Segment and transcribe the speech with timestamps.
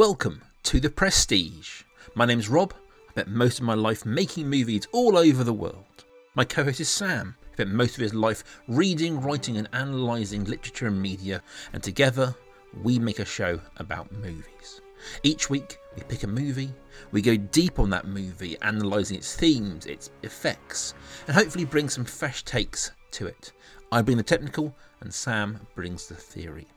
[0.00, 1.82] Welcome to The Prestige.
[2.14, 2.72] My name's Rob.
[3.08, 6.06] I spent most of my life making movies all over the world.
[6.34, 7.36] My co host is Sam.
[7.50, 11.42] He spent most of his life reading, writing, and analysing literature and media,
[11.74, 12.34] and together
[12.82, 14.80] we make a show about movies.
[15.22, 16.72] Each week we pick a movie,
[17.12, 20.94] we go deep on that movie, analysing its themes, its effects,
[21.26, 23.52] and hopefully bring some fresh takes to it.
[23.92, 26.68] I bring the technical, and Sam brings the theory.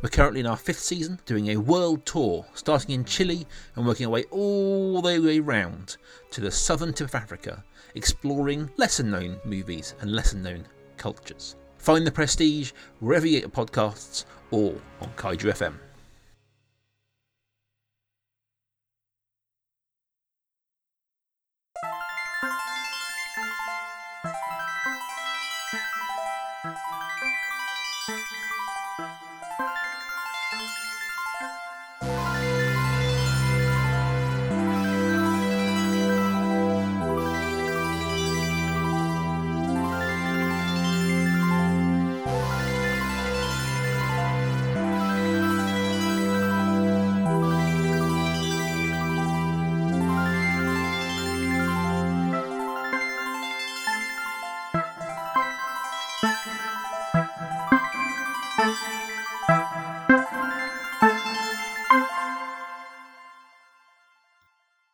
[0.00, 4.06] We're currently in our fifth season, doing a world tour, starting in Chile and working
[4.06, 5.96] our way all the way round
[6.30, 10.66] to the southern tip of Africa, exploring lesser known movies and lesser known
[10.96, 11.56] cultures.
[11.78, 15.74] Find the prestige wherever you get your podcasts or on Kaiju FM.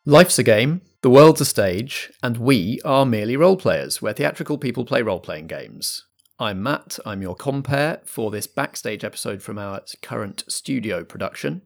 [0.09, 4.57] Life's a game, the world's a stage, and we are merely role players, where theatrical
[4.57, 6.03] people play role playing games.
[6.39, 11.61] I'm Matt, I'm your compere for this backstage episode from our current studio production.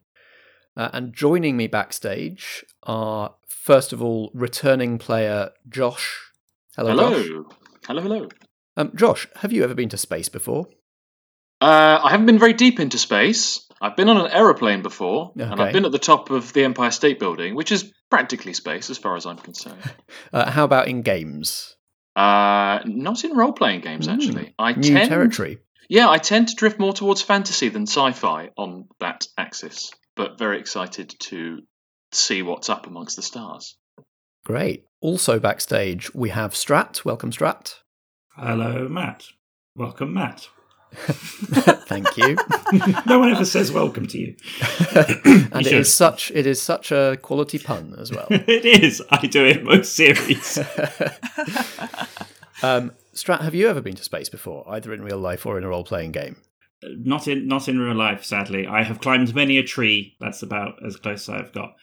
[0.76, 6.20] Uh, and joining me backstage are, first of all, returning player Josh.
[6.76, 7.24] Hello, Hello.
[7.24, 7.58] Josh.
[7.88, 8.28] Hello, hello.
[8.76, 10.68] Um, Josh, have you ever been to space before?
[11.62, 13.66] Uh, I haven't been very deep into space.
[13.84, 16.90] I've been on an aeroplane before, and I've been at the top of the Empire
[16.90, 19.82] State Building, which is practically space as far as I'm concerned.
[20.32, 21.76] Uh, how about in games?
[22.16, 24.14] Uh, not in role playing games, Hmm.
[24.14, 24.54] actually.
[24.58, 25.60] I New tend, territory.
[25.90, 30.40] Yeah, I tend to drift more towards fantasy than sci fi on that axis, but
[30.40, 31.60] very excited to
[32.14, 33.78] see what's up amongst the stars.
[34.46, 34.86] Great.
[35.02, 37.04] Also backstage, we have Strat.
[37.06, 37.76] Welcome, Strat.
[38.36, 39.26] Hello, Matt.
[39.76, 40.48] Welcome, Matt.
[41.88, 42.38] Thank you.
[43.06, 44.36] no one ever says welcome to you.
[44.96, 45.80] and it should.
[45.80, 48.28] is such it is such a quality pun as well.
[48.30, 49.02] it is.
[49.10, 50.60] I do it most series.
[52.64, 55.66] Um, Strat, have you ever been to space before, either in real life or in
[55.66, 56.38] a role playing game?
[56.98, 58.68] not in not in real life, sadly.
[58.68, 60.16] I have climbed many a tree.
[60.20, 61.76] That's about as close as I've got.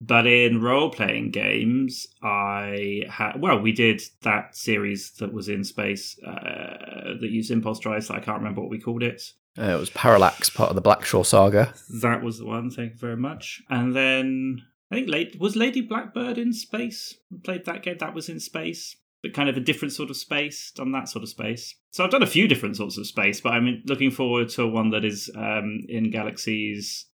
[0.00, 5.62] But in role playing games, I had well, we did that series that was in
[5.62, 8.08] space uh, that used impulse drives.
[8.08, 9.22] That I can't remember what we called it.
[9.58, 11.74] Uh, it was Parallax, part of the Blackshore saga.
[12.00, 12.70] That was the one.
[12.70, 13.62] Thank you very much.
[13.68, 17.16] And then I think late was Lady Blackbird in space.
[17.30, 17.98] We played that game.
[17.98, 20.72] That was in space, but kind of a different sort of space.
[20.74, 21.74] Done that sort of space.
[21.90, 24.90] So I've done a few different sorts of space, but I'm looking forward to one
[24.90, 27.06] that is um, in galaxies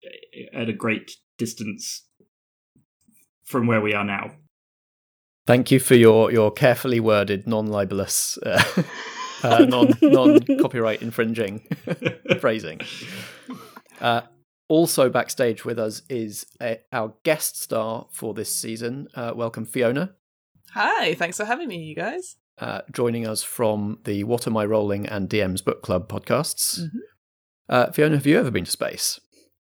[0.54, 2.04] at a great distance
[3.46, 4.32] from where we are now.
[5.46, 8.62] Thank you for your, your carefully worded, non libelous, uh,
[9.42, 11.60] uh, non non copyright infringing
[12.40, 12.80] phrasing.
[14.00, 14.22] Uh,
[14.68, 19.06] also backstage with us is uh our guest star for this season.
[19.14, 20.14] Uh, welcome, Fiona.
[20.72, 22.36] Hi, thanks for having me, you guys.
[22.58, 26.80] uh, joining us from the What Am I Rolling and DM's Book Club podcasts.
[26.80, 26.88] Mhm.
[27.68, 29.20] Uh, Fiona, have you ever been to space?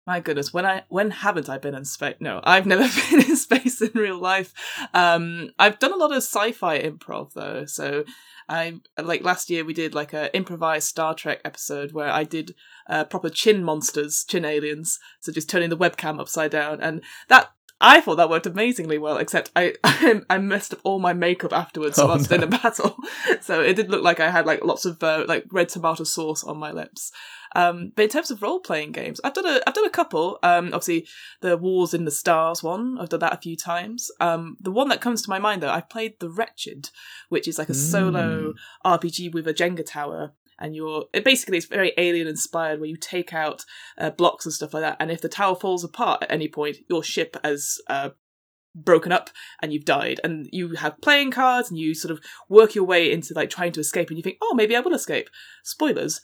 [0.07, 2.16] My goodness, when I when haven't I been in space?
[2.22, 4.53] No, I've never been in space in real life.
[4.94, 8.06] Um, I've done a lot of sci-fi improv though, so
[8.47, 12.56] I like last year we did like a improvised Star Trek episode where I did
[12.90, 17.51] uh, proper chin monsters, chin aliens, so just turning the webcam upside down, and that
[17.79, 19.17] I thought that worked amazingly well.
[19.17, 22.38] Except I I, messed up all my makeup afterwards Oh, whilst no.
[22.38, 22.97] in a battle,
[23.41, 26.43] so it did look like I had like lots of uh, like red tomato sauce
[26.43, 27.11] on my lips.
[27.55, 30.39] Um, but in terms of role playing games, I've done a I've done a couple.
[30.43, 31.07] Um, obviously
[31.41, 34.12] the Wars in the Stars one, I've done that a few times.
[34.19, 36.89] Um, the one that comes to my mind though, I've played The Wretched,
[37.29, 38.53] which is like a solo
[38.85, 40.33] RPG with a Jenga tower.
[40.59, 43.63] And you're it basically it's very alien inspired, where you take out
[43.98, 44.98] uh, blocks and stuff like that.
[45.00, 48.09] And if the tower falls apart at any point, your ship has uh,
[48.75, 49.30] broken up
[49.62, 50.19] and you've died.
[50.24, 53.71] And you have playing cards, and you sort of work your way into like trying
[53.74, 54.09] to escape.
[54.09, 55.30] And you think, oh, maybe I will escape.
[55.63, 56.21] Spoilers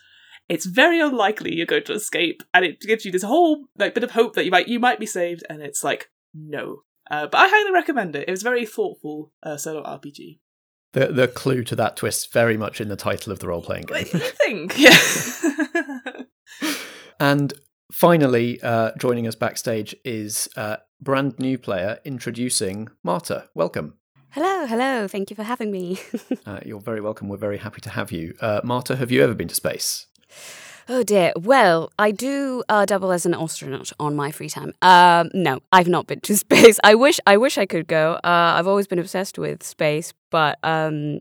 [0.50, 4.04] it's very unlikely you're going to escape, and it gives you this whole like bit
[4.04, 6.84] of hope that you might you might be saved, and it's like no.
[7.10, 8.28] Uh, but I highly recommend it.
[8.28, 10.40] It was very thoughtful uh, solo RPG.
[10.94, 13.84] The the clue to that twist very much in the title of the role playing
[13.84, 14.06] game.
[14.06, 14.78] What do you think?
[14.78, 16.24] Yeah.
[17.20, 17.54] And
[17.92, 23.50] finally, uh, joining us backstage is uh, brand new player introducing Marta.
[23.56, 23.96] Welcome.
[24.32, 25.08] Hello, hello.
[25.08, 26.00] Thank you for having me.
[26.46, 27.30] uh, you're very welcome.
[27.30, 28.36] We're very happy to have you.
[28.42, 30.08] Uh, Marta, have you ever been to space?
[30.90, 31.34] Oh dear.
[31.36, 34.74] Well, I do uh, double as an astronaut on my free time.
[34.82, 36.80] Um, no, I've not been to space.
[36.84, 38.14] I wish, I wish I could go.
[38.24, 41.20] Uh, I've always been obsessed with space, but um,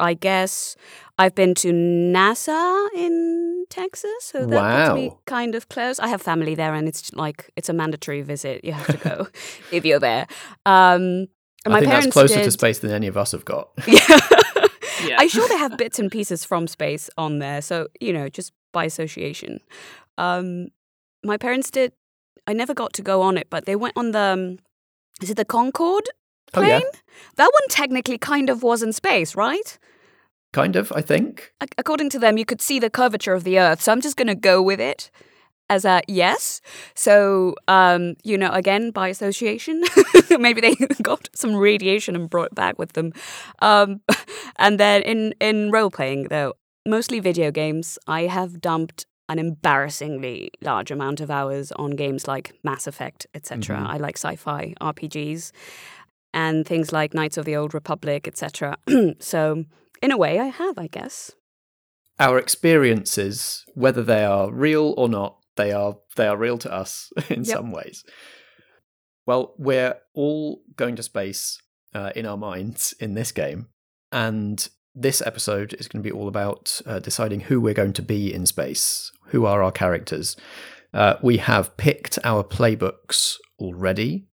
[0.00, 0.76] I guess
[1.18, 4.86] I've been to NASA in Texas, so that wow.
[4.88, 5.98] puts me kind of close.
[5.98, 8.64] I have family there, and it's like it's a mandatory visit.
[8.64, 9.28] You have to go
[9.72, 10.26] if you're there.
[10.66, 11.28] Um,
[11.64, 12.44] I think that's closer did...
[12.44, 13.70] to space than any of us have got.
[13.86, 14.00] yeah.
[15.04, 15.16] yeah.
[15.18, 18.52] I'm sure they have bits and pieces from space on there, so you know, just
[18.72, 19.60] by association.
[20.18, 20.68] Um,
[21.24, 21.92] my parents did.
[22.46, 24.18] I never got to go on it, but they went on the.
[24.18, 24.58] Um,
[25.20, 26.08] is it the Concorde
[26.52, 26.70] plane?
[26.72, 26.98] Oh, yeah.
[27.36, 29.78] That one technically kind of was in space, right?
[30.52, 31.52] Kind of, I think.
[31.78, 34.26] According to them, you could see the curvature of the Earth, so I'm just going
[34.26, 35.10] to go with it
[35.72, 36.60] as a yes.
[36.94, 39.82] So, um, you know, again, by association,
[40.38, 43.12] maybe they got some radiation and brought it back with them.
[43.60, 44.02] Um,
[44.56, 46.52] and then in, in role playing, though,
[46.86, 52.52] mostly video games, I have dumped an embarrassingly large amount of hours on games like
[52.62, 53.76] Mass Effect, etc.
[53.76, 53.86] Mm-hmm.
[53.86, 55.52] I like sci-fi RPGs
[56.34, 58.76] and things like Knights of the Old Republic, etc.
[59.20, 59.64] so,
[60.02, 61.32] in a way, I have, I guess.
[62.18, 67.10] Our experiences, whether they are real or not, they are they are real to us
[67.28, 67.56] in yep.
[67.56, 68.04] some ways.
[69.26, 71.60] Well, we're all going to space
[71.94, 73.68] uh, in our minds in this game,
[74.10, 78.02] and this episode is going to be all about uh, deciding who we're going to
[78.02, 79.10] be in space.
[79.26, 80.36] Who are our characters?
[80.92, 84.26] Uh, we have picked our playbooks already.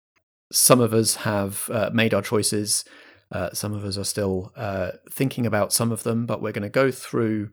[0.52, 2.86] Some of us have uh, made our choices.
[3.32, 6.64] Uh, some of us are still uh, thinking about some of them, but we're going
[6.64, 7.52] to go through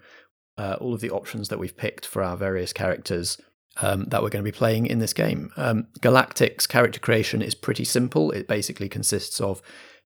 [0.56, 3.38] uh, all of the options that we've picked for our various characters
[3.82, 5.50] um, that we're going to be playing in this game.
[5.56, 8.30] Um, Galactic's character creation is pretty simple.
[8.30, 9.60] It basically consists of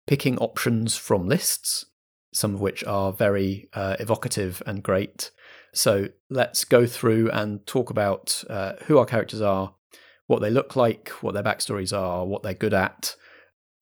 [0.07, 1.85] picking options from lists
[2.33, 5.31] some of which are very uh, evocative and great.
[5.73, 9.75] So let's go through and talk about uh, who our characters are,
[10.27, 13.15] what they look like, what their backstories are, what they're good at,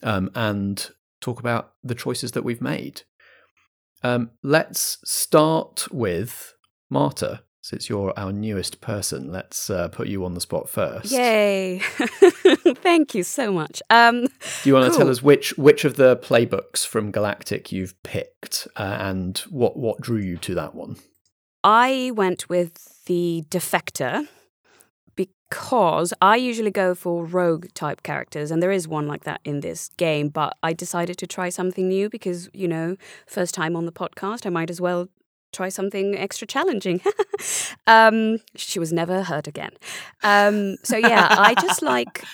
[0.02, 0.90] um, and
[1.20, 3.02] talk about the choices that we've made.
[4.02, 6.54] Um, let's start with
[6.90, 11.10] Marta since you're our newest person, let's uh, put you on the spot first.
[11.10, 11.80] Yay!
[12.76, 13.82] Thank you so much.
[13.90, 14.28] Um, Do
[14.62, 14.92] you want cool.
[14.92, 19.76] to tell us which which of the playbooks from Galactic you've picked uh, and what
[19.76, 20.94] what drew you to that one?
[21.64, 24.28] I went with the Defector
[25.16, 29.58] because I usually go for rogue type characters, and there is one like that in
[29.58, 30.28] this game.
[30.28, 32.96] But I decided to try something new because, you know,
[33.26, 35.08] first time on the podcast, I might as well
[35.52, 37.00] try something extra challenging.
[37.86, 39.72] um, she was never hurt again.
[40.22, 42.24] Um, so yeah, I just like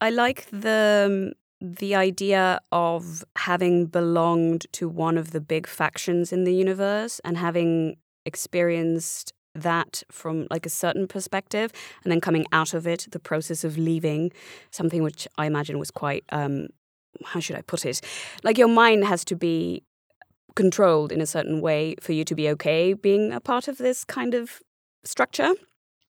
[0.00, 6.42] I like the the idea of having belonged to one of the big factions in
[6.42, 7.96] the universe and having
[8.26, 11.70] experienced that from like a certain perspective
[12.02, 14.32] and then coming out of it the process of leaving
[14.70, 16.68] something which i imagine was quite um
[17.26, 18.00] how should i put it
[18.42, 19.82] like your mind has to be
[20.54, 24.04] controlled in a certain way for you to be okay being a part of this
[24.04, 24.60] kind of
[25.04, 25.54] structure.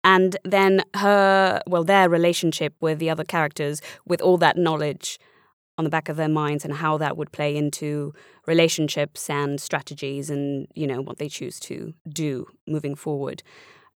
[0.03, 5.19] And then her, well, their relationship with the other characters, with all that knowledge
[5.77, 8.13] on the back of their minds and how that would play into
[8.45, 13.43] relationships and strategies and, you know, what they choose to do moving forward.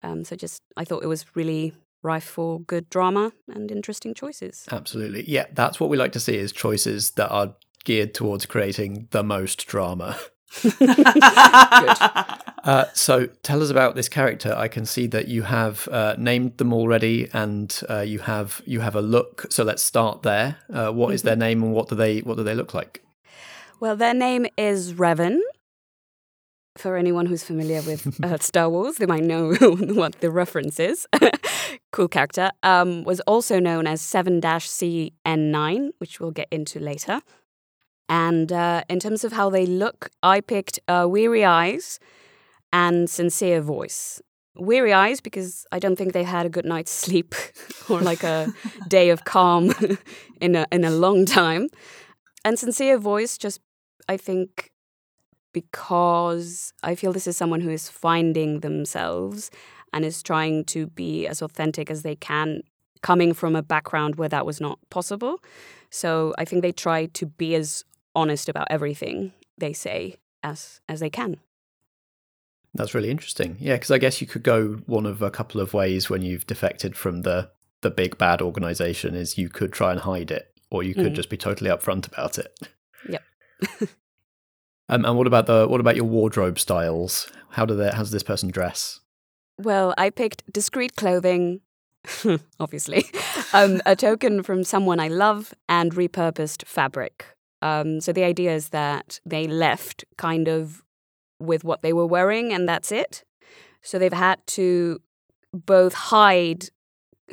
[0.03, 4.67] Um, so just, I thought it was really rife for good drama and interesting choices.
[4.71, 5.23] Absolutely.
[5.27, 9.23] Yeah, that's what we like to see is choices that are geared towards creating the
[9.23, 10.17] most drama.
[12.63, 14.53] uh, so tell us about this character.
[14.55, 18.81] I can see that you have uh, named them already, and uh, you have you
[18.81, 19.45] have a look.
[19.49, 20.57] So let's start there.
[20.71, 21.39] Uh, what is their mm-hmm.
[21.39, 23.03] name, and what do they what do they look like?
[23.79, 25.39] Well, their name is Revan.
[26.77, 31.07] For anyone who's familiar with uh, Star Wars, they might know what the reference is.
[31.91, 32.51] cool character.
[32.63, 37.21] Um, was also known as 7 CN9, which we'll get into later.
[38.09, 41.99] And uh, in terms of how they look, I picked uh, Weary Eyes
[42.73, 44.21] and Sincere Voice.
[44.55, 47.35] Weary Eyes because I don't think they had a good night's sleep
[47.89, 48.51] or like a
[48.87, 49.73] day of calm
[50.41, 51.69] in a in a long time.
[52.43, 53.61] And Sincere Voice just
[54.09, 54.71] I think
[55.53, 59.51] because I feel this is someone who is finding themselves
[59.93, 62.61] and is trying to be as authentic as they can
[63.01, 65.39] coming from a background where that was not possible.
[65.89, 67.83] So I think they try to be as
[68.15, 71.37] honest about everything they say as as they can.
[72.73, 73.57] That's really interesting.
[73.59, 76.47] Yeah, because I guess you could go one of a couple of ways when you've
[76.47, 77.49] defected from the
[77.81, 81.15] the big bad organization is you could try and hide it, or you could Mm.
[81.15, 82.57] just be totally upfront about it.
[83.09, 83.23] Yep.
[84.89, 87.29] um, and what about the what about your wardrobe styles?
[87.49, 88.99] How do they, how does this person dress?
[89.57, 91.61] Well, I picked discreet clothing,
[92.59, 93.05] obviously,
[93.53, 97.25] um, a token from someone I love, and repurposed fabric.
[97.61, 100.83] Um, so the idea is that they left kind of
[101.39, 103.23] with what they were wearing, and that's it.
[103.81, 104.99] So they've had to
[105.53, 106.65] both hide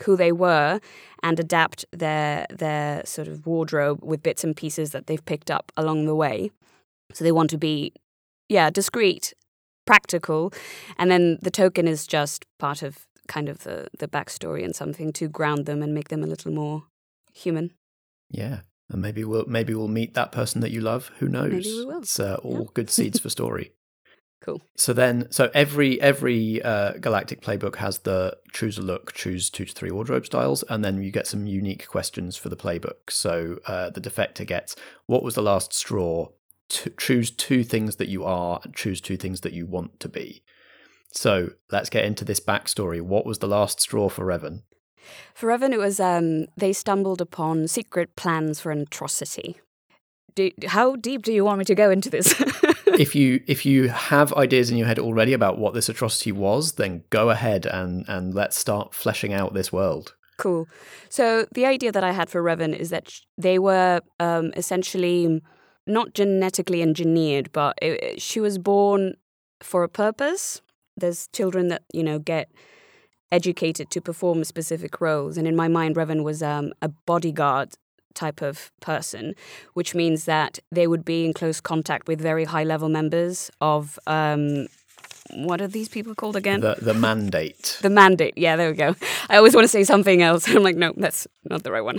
[0.05, 0.81] who they were
[1.23, 5.73] and adapt their their sort of wardrobe with bits and pieces that they've picked up
[5.77, 6.51] along the way.
[7.13, 7.93] So they want to be,
[8.49, 9.35] yeah, discreet,
[9.87, 10.53] practical,
[10.97, 15.13] and then the token is just part of kind of the the backstory and something
[15.13, 16.85] to ground them and make them a little more
[17.33, 17.73] human.
[18.31, 21.11] Yeah, and maybe we'll maybe we'll meet that person that you love.
[21.19, 21.53] Who knows?
[21.53, 21.99] Maybe we will.
[22.01, 22.73] It's uh, all Yeah.
[22.75, 23.73] good seeds for story.
[24.41, 24.63] Cool.
[24.77, 29.65] So then, so every every uh, galactic playbook has the choose a look, choose two
[29.65, 33.11] to three wardrobe styles, and then you get some unique questions for the playbook.
[33.11, 34.77] So uh, the defector gets
[35.07, 36.29] what was the last straw?
[36.69, 40.09] To choose two things that you are, and choose two things that you want to
[40.09, 40.45] be.
[41.13, 43.01] So let's get into this backstory.
[43.01, 44.63] What was the last straw for Revan?
[45.35, 49.61] For Revan, it was um, they stumbled upon secret plans for an atrocity.
[50.35, 52.33] Do, how deep do you want me to go into this?
[52.87, 56.73] if you if you have ideas in your head already about what this atrocity was,
[56.73, 60.15] then go ahead and and let's start fleshing out this world.
[60.37, 60.69] Cool.
[61.09, 65.43] So the idea that I had for Revan is that they were um, essentially
[65.89, 69.15] not genetically engineered, but it, it- she was born
[69.61, 70.61] for a purpose.
[70.97, 72.49] There's children that you know get
[73.31, 77.75] educated to perform specific roles, and in my mind, Revan was um, a bodyguard
[78.15, 79.35] type of person,
[79.75, 83.99] which means that they would be in close contact with very high level members of
[84.07, 84.67] um,
[85.35, 86.61] what are these people called again?
[86.61, 87.79] The the mandate.
[87.83, 88.37] The mandate.
[88.37, 88.95] Yeah, there we go.
[89.29, 90.49] I always want to say something else.
[90.55, 91.99] I'm like, no, that's not the right one.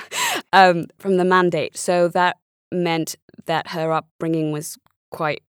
[0.51, 1.77] Um, from the mandate.
[1.77, 2.37] So that
[2.71, 4.77] meant that her upbringing was
[5.11, 5.41] quite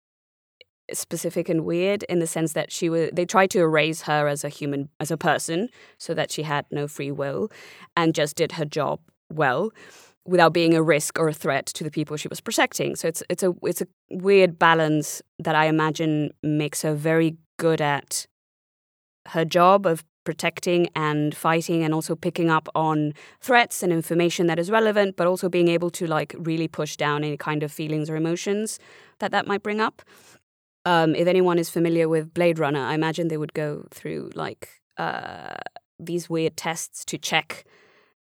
[0.93, 4.45] specific and weird in the sense that she was they tried to erase her as
[4.45, 5.69] a human as a person
[5.99, 7.51] so that she had no free will
[7.97, 9.01] and just did her job
[9.33, 9.71] well
[10.29, 12.95] without being a risk or a threat to the people she was protecting.
[12.95, 17.81] So it's it's a it's a weird balance that i imagine makes her very good
[17.81, 18.27] at
[19.29, 24.59] her job of protecting and fighting and also picking up on threats and information that
[24.59, 28.11] is relevant but also being able to like really push down any kind of feelings
[28.11, 28.79] or emotions
[29.21, 30.03] that that might bring up
[30.85, 34.69] um, if anyone is familiar with blade runner i imagine they would go through like
[34.99, 35.57] uh,
[36.01, 37.65] these weird tests to check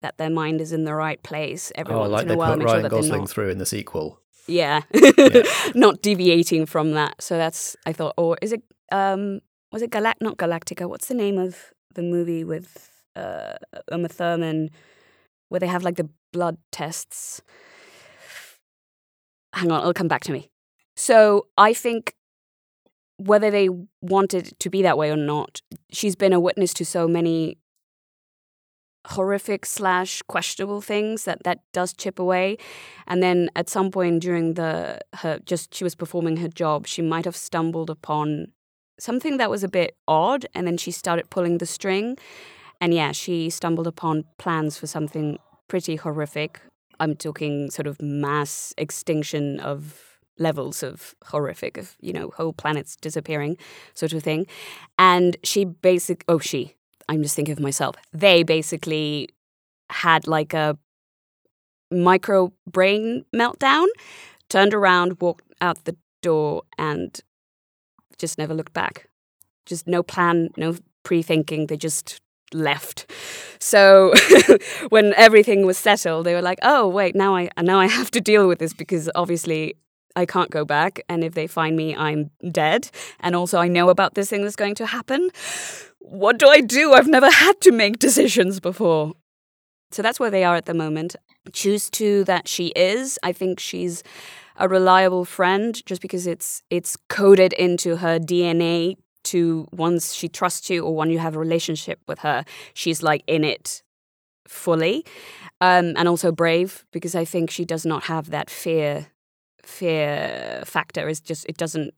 [0.02, 2.36] that their mind is in the right place every Oh, once like in they a
[2.36, 4.20] while put make sure Ryan they're Gosling not through in the sequel.
[4.48, 4.82] yeah.
[5.74, 7.20] not deviating from that.
[7.22, 9.40] So that's I thought, or is it um
[9.72, 10.88] was it Galact not Galactica?
[10.88, 13.54] What's the name of the movie with uh
[13.92, 14.70] Uma Thurman
[15.48, 17.40] where they have like the blood tests?
[19.52, 20.50] Hang on, it'll come back to me.
[20.96, 22.14] So I think
[23.26, 23.68] whether they
[24.00, 25.60] wanted to be that way or not,
[25.90, 27.58] she's been a witness to so many
[29.08, 32.56] horrific slash questionable things that that does chip away.
[33.06, 37.02] And then at some point during the her just she was performing her job she
[37.02, 38.52] might have stumbled upon
[39.00, 42.16] something that was a bit odd and then she started pulling the string.
[42.80, 46.60] And yeah she stumbled upon plans for something pretty horrific.
[47.00, 52.96] I'm talking sort of mass extinction of levels of horrific of you know whole planets
[52.96, 53.56] disappearing
[53.94, 54.46] sort of thing
[54.98, 56.74] and she basic oh she
[57.08, 59.28] i'm just thinking of myself they basically
[59.90, 60.76] had like a
[61.92, 63.86] micro brain meltdown,
[64.48, 67.20] turned around, walked out the door, and
[68.18, 69.08] just never looked back.
[69.66, 71.66] Just no plan, no pre thinking.
[71.66, 72.20] They just
[72.52, 73.10] left.
[73.58, 74.12] So
[74.88, 78.20] when everything was settled, they were like, "Oh wait, now I now I have to
[78.20, 79.74] deal with this because obviously."
[80.16, 82.90] I can't go back, and if they find me, I'm dead.
[83.20, 85.30] And also, I know about this thing that's going to happen.
[85.98, 86.92] What do I do?
[86.92, 89.14] I've never had to make decisions before.
[89.90, 91.16] So that's where they are at the moment.
[91.52, 93.18] Choose to that she is.
[93.22, 94.02] I think she's
[94.56, 100.68] a reliable friend just because it's it's coded into her DNA to once she trusts
[100.70, 103.82] you or when you have a relationship with her, she's like in it
[104.46, 105.04] fully.
[105.60, 109.06] Um, and also brave because I think she does not have that fear
[109.62, 111.08] fear factor.
[111.08, 111.94] Is just it doesn't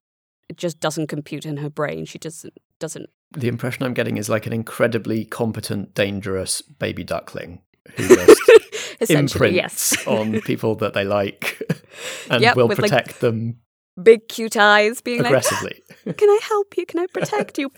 [0.49, 2.05] it just doesn't compute in her brain.
[2.05, 2.47] She just
[2.79, 7.63] doesn't The impression I'm getting is like an incredibly competent, dangerous baby duckling
[7.97, 8.41] who just
[9.11, 10.07] imprints yes.
[10.07, 11.61] on people that they like
[12.31, 13.61] and Yep, will with, like- protect them
[14.03, 15.83] big cute eyes, being Aggressively.
[16.05, 16.87] like, "Can I help you?
[16.87, 17.71] Can I protect you?"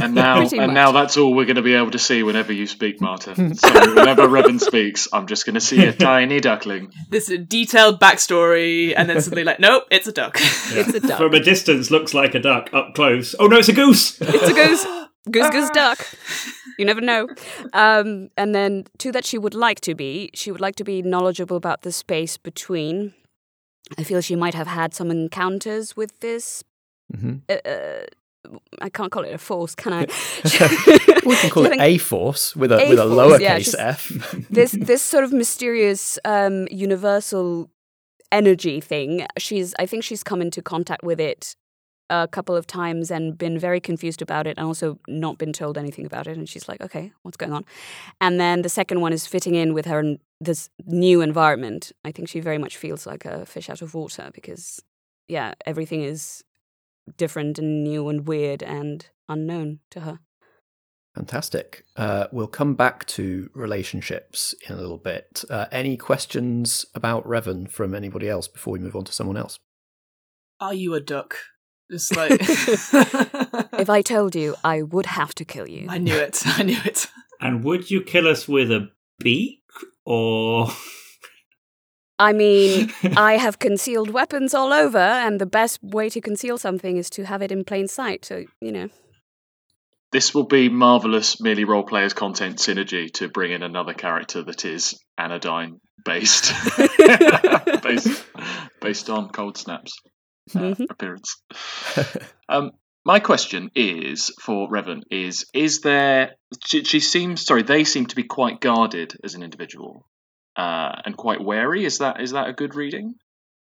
[0.00, 0.74] And now, Pretty and much.
[0.74, 3.34] now that's all we're going to be able to see whenever you speak, Marta.
[3.34, 6.92] So whenever Revan speaks, I'm just going to see a tiny duckling.
[7.10, 10.36] This detailed backstory, and then suddenly like, nope, it's a duck.
[10.40, 11.18] it's a duck.
[11.18, 12.70] From a distance, looks like a duck.
[12.72, 14.20] Up close, oh no, it's a goose.
[14.20, 14.86] it's a goose.
[15.28, 16.06] Goose, goose, duck.
[16.78, 17.26] You never know.
[17.72, 20.30] Um, and then two that she would like to be.
[20.34, 23.12] She would like to be knowledgeable about the space between.
[23.98, 26.62] I feel she might have had some encounters with this.
[27.14, 28.04] hmm Uh, uh,
[28.80, 30.06] I can't call it a force, can I?
[31.26, 33.78] We can call it a force with a A with a force, yeah, lowercase just-
[33.78, 34.08] f.
[34.50, 37.68] this this sort of mysterious um, universal
[38.30, 39.26] energy thing.
[39.38, 41.56] She's I think she's come into contact with it
[42.10, 45.76] a couple of times and been very confused about it and also not been told
[45.76, 47.64] anything about it and she's like okay what's going on
[48.20, 52.12] and then the second one is fitting in with her n- this new environment i
[52.12, 54.80] think she very much feels like a fish out of water because
[55.28, 56.44] yeah everything is
[57.16, 60.20] different and new and weird and unknown to her
[61.16, 61.86] Fantastic.
[61.96, 65.44] Uh, we'll come back to relationships in a little bit.
[65.48, 69.58] Uh, any questions about Revan from anybody else before we move on to someone else?
[70.60, 71.38] Are you a duck?
[71.90, 76.42] Just like if i told you i would have to kill you I knew it.
[76.44, 77.06] I knew it.
[77.40, 78.88] and would you kill us with a
[79.18, 79.60] beak
[80.04, 80.68] or?
[82.18, 86.96] I mean, I have concealed weapons all over, and the best way to conceal something
[86.96, 88.24] is to have it in plain sight.
[88.24, 88.88] So, you know.
[90.12, 94.64] This will be marvelous, merely role players content synergy to bring in another character that
[94.64, 96.54] is anodyne based,
[97.82, 98.24] based,
[98.80, 99.98] based on Cold Snap's
[100.54, 100.86] uh, Mhm.
[100.90, 101.36] appearance.
[102.48, 102.72] Um,
[103.04, 106.34] my question is for Revan: is is there?
[106.64, 107.62] She, she seems sorry.
[107.62, 110.06] They seem to be quite guarded as an individual
[110.56, 111.84] uh, and quite wary.
[111.84, 113.14] Is that is that a good reading?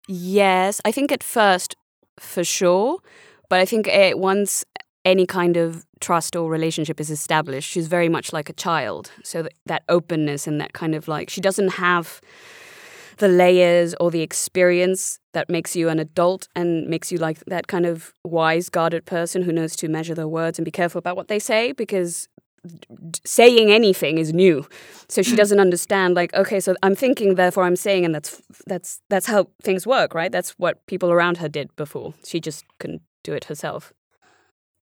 [0.08, 1.76] Yes, I think at first,
[2.20, 3.00] for sure.
[3.50, 4.66] But I think uh, once
[5.06, 9.12] any kind of trust or relationship is established, she's very much like a child.
[9.24, 12.22] So that, that openness and that kind of like, she doesn't have
[13.18, 17.68] the layers or the experience that makes you an adult and makes you like that
[17.68, 21.16] kind of wise, guarded person who knows to measure their words and be careful about
[21.16, 22.28] what they say because
[23.26, 24.66] saying anything is new.
[25.10, 25.38] So she hmm.
[25.38, 29.48] doesn't understand like okay so i'm thinking therefore i'm saying and that's that's that's how
[29.62, 30.32] things work right?
[30.32, 32.14] That's what people around her did before.
[32.26, 33.94] She just couldn't do it herself.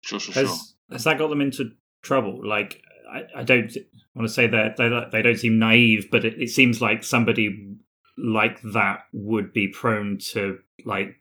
[0.01, 0.43] Sure, sure, sure.
[0.43, 2.47] Has has that got them into trouble?
[2.47, 3.71] Like, I, I don't
[4.15, 7.75] want to say that they they don't seem naive, but it, it seems like somebody
[8.21, 11.15] like that would be prone to like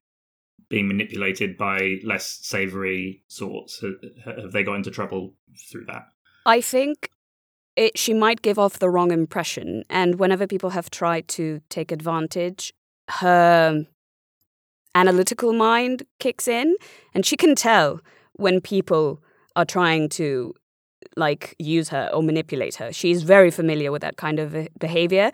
[0.68, 3.82] being manipulated by less savory sorts.
[4.24, 5.34] Have they got into trouble
[5.70, 6.08] through that?
[6.48, 7.10] i think
[7.76, 11.92] it, she might give off the wrong impression and whenever people have tried to take
[11.92, 12.72] advantage
[13.08, 13.86] her
[14.94, 16.74] analytical mind kicks in
[17.14, 18.00] and she can tell
[18.32, 19.22] when people
[19.54, 20.54] are trying to
[21.16, 22.92] like use her or manipulate her.
[22.92, 25.32] She's very familiar with that kind of eh, behavior.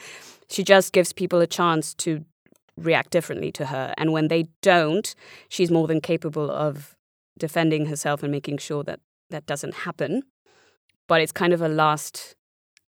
[0.55, 2.25] She just gives people a chance to
[2.77, 5.15] react differently to her and when they don't,
[5.49, 6.97] she's more than capable of
[7.39, 10.23] defending herself and making sure that that doesn't happen.
[11.07, 12.35] But it's kind of a last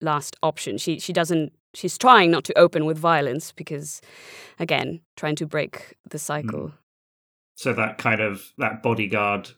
[0.01, 0.77] last option.
[0.77, 4.01] She she doesn't she's trying not to open with violence because
[4.59, 6.67] again, trying to break the cycle.
[6.67, 6.73] Mm.
[7.55, 9.49] So that kind of that bodyguard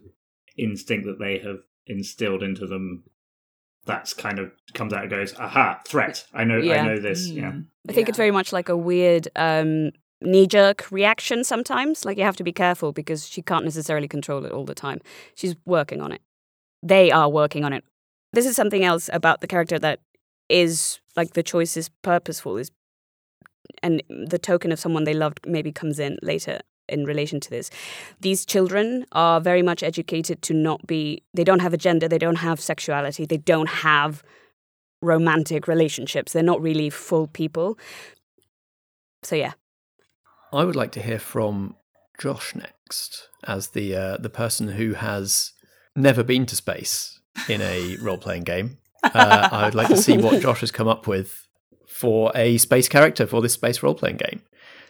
[0.58, 3.04] instinct that they have instilled into them.
[3.88, 6.26] That's kind of comes out and goes, aha, threat.
[6.34, 6.84] I know, Yeah.
[6.84, 7.28] I know this.
[7.28, 7.52] Yeah.
[7.52, 12.06] Mm, I think it's very much like a weird um, knee jerk reaction sometimes.
[12.06, 15.00] Like you have to be careful because she can't necessarily control it all the time.
[15.36, 16.22] She's working on it.
[16.84, 17.84] They are working on it.
[18.34, 20.02] This is something else about the character that
[20.50, 22.72] is like the choice is purposeful is
[23.84, 27.70] and the token of someone they loved maybe comes in later in relation to this.
[28.22, 32.18] These children are very much educated to not be they don't have a gender, they
[32.18, 34.24] don't have sexuality, they don't have
[35.02, 36.34] romantic relationships.
[36.34, 37.78] They're not really full people.
[39.24, 39.54] So yeah.
[40.54, 41.76] I would like to hear from
[42.20, 45.54] Josh next, as the uh, the person who has
[45.96, 47.20] never been to space
[47.50, 48.78] in a role playing game.
[49.04, 51.48] Uh, I would like to see what Josh has come up with
[51.88, 54.42] for a space character for this space role playing game.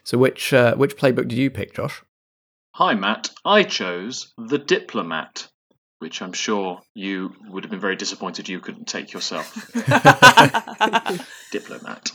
[0.07, 2.01] So, which uh, which playbook did you pick, Josh?
[2.75, 3.29] Hi, Matt.
[3.43, 5.49] I chose The Diplomat,
[5.99, 9.53] which I'm sure you would have been very disappointed you couldn't take yourself.
[11.51, 12.11] Diplomat.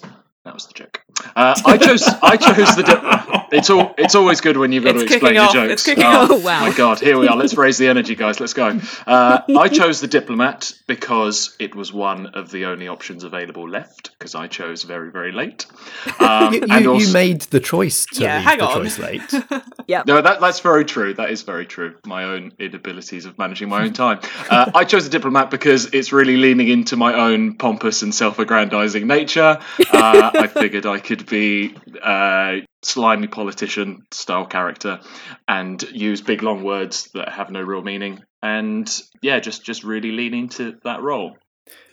[0.46, 1.02] That was the joke.
[1.36, 2.02] Uh, I chose.
[2.22, 2.82] I chose the.
[2.82, 3.94] Dip- it's all.
[3.98, 5.88] It's always good when you've got It's to explain kicking your off, jokes.
[5.88, 6.44] it's oh, off.
[6.44, 6.60] Wow.
[6.60, 7.36] My God, here we are.
[7.36, 8.40] Let's raise the energy, guys.
[8.40, 8.78] Let's go.
[9.06, 14.10] Uh, I chose the diplomat because it was one of the only options available left.
[14.18, 15.66] Because I chose very, very late.
[16.18, 18.82] Um, You, and you, also, you made the choice to Yeah, leave hang the on.
[18.82, 19.22] choice late.
[19.88, 20.06] Yep.
[20.06, 21.12] No, that, that's very true.
[21.12, 21.96] That is very true.
[22.06, 24.20] My own inabilities of managing my own time.
[24.48, 29.06] Uh, I chose the diplomat because it's really leaning into my own pompous and self-aggrandizing
[29.06, 29.58] nature.
[29.92, 35.00] Uh, I figured I could be uh, slimy politician style character
[35.48, 38.20] and use big long words that have no real meaning.
[38.42, 38.90] And
[39.22, 41.36] yeah, just just really lean into that role.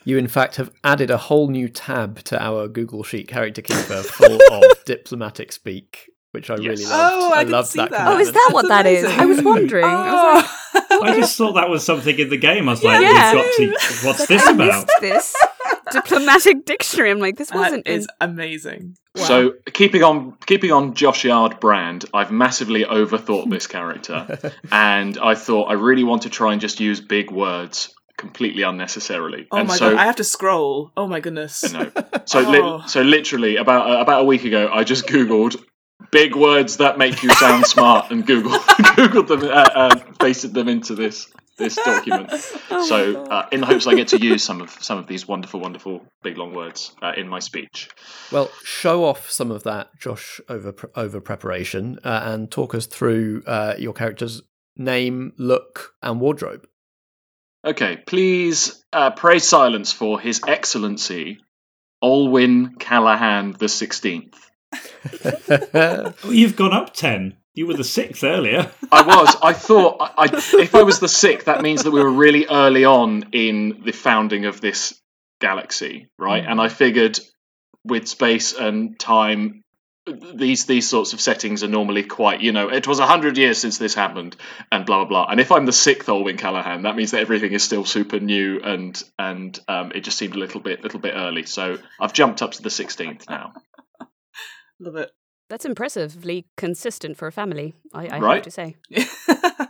[0.06, 4.02] You, in fact, have added a whole new tab to our Google Sheet character keeper
[4.02, 6.80] full of diplomatic speak, which I Yes.
[6.80, 6.94] really loved.
[7.16, 7.92] Oh, I didn't loved see that.
[7.92, 8.08] that.
[8.08, 9.04] Oh, is that what that is?
[9.04, 9.20] amazing.
[9.22, 9.86] I was wondering.
[9.86, 11.04] I was like, Oh.
[11.04, 12.68] I just thought that was something in the game.
[12.68, 13.34] I was like, Yeah.
[13.34, 14.08] we've got to.
[14.08, 14.58] What's this about?
[14.58, 15.36] missed this
[16.04, 17.12] diplomatic dictionary.
[17.12, 17.88] I'm like, this wasn't.
[17.88, 18.96] is in- amazing.
[19.16, 19.24] Wow.
[19.24, 24.40] So keeping on keeping on Josh Yard brand, I've massively overthought this character,
[24.72, 29.48] and I thought I really want to try and just use big words completely unnecessarily.
[29.52, 30.92] Oh and my so, god, I have to scroll.
[30.98, 31.72] Oh my goodness.
[31.74, 31.90] No.
[32.26, 32.52] So, Oh.
[32.78, 35.56] li- so literally about uh, about a week ago, I just googled
[36.12, 40.68] big words that make you sound smart and Google googled them, uh, uh, pasted them
[40.70, 42.32] into this this document.
[42.72, 45.28] Oh so, uh, in the hopes I get to use some of some of these
[45.28, 47.90] wonderful, wonderful big long words uh, in my speech.
[48.32, 53.44] Well, show off some of that, Josh, over over preparation, uh, and talk us through
[53.48, 54.42] uh, your character's
[54.78, 56.68] name, look, and wardrobe.
[57.66, 61.40] Okay, please uh, pray silence for His Excellency
[62.04, 64.50] Olwyn Callahan the Sixteenth.
[66.26, 67.36] You've gone up 10.
[67.54, 68.72] You were the sixth earlier.
[68.92, 69.36] I was.
[69.42, 72.46] I thought I, I, if I was the sixth, that means that we were really
[72.46, 75.00] early on in the founding of this
[75.42, 76.44] galaxy, right?
[76.46, 77.20] And I figured
[77.84, 79.64] with space and time,
[80.06, 83.58] these these sorts of settings are normally quite, you know, it was a hundred years
[83.58, 84.36] since this happened,
[84.72, 85.32] and blah blah blah.
[85.32, 88.60] And if I'm the sixth Olwyn Callahan, that means that everything is still super new,
[88.64, 91.46] and and um, it just seemed a little bit little bit early.
[91.46, 93.54] So I've jumped up to the sixteenth now.
[94.80, 95.12] Love it.
[95.50, 97.74] That's impressively consistent for a family.
[97.94, 98.76] I, I have to say.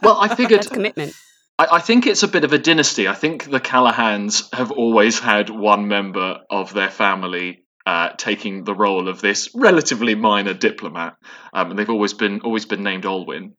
[0.02, 1.14] Well, I figured That's commitment.
[1.58, 3.08] I, I think it's a bit of a dynasty.
[3.08, 8.74] I think the Callahans have always had one member of their family uh, taking the
[8.76, 11.16] role of this relatively minor diplomat,
[11.54, 13.54] um, and they've always been always been named Olwyn.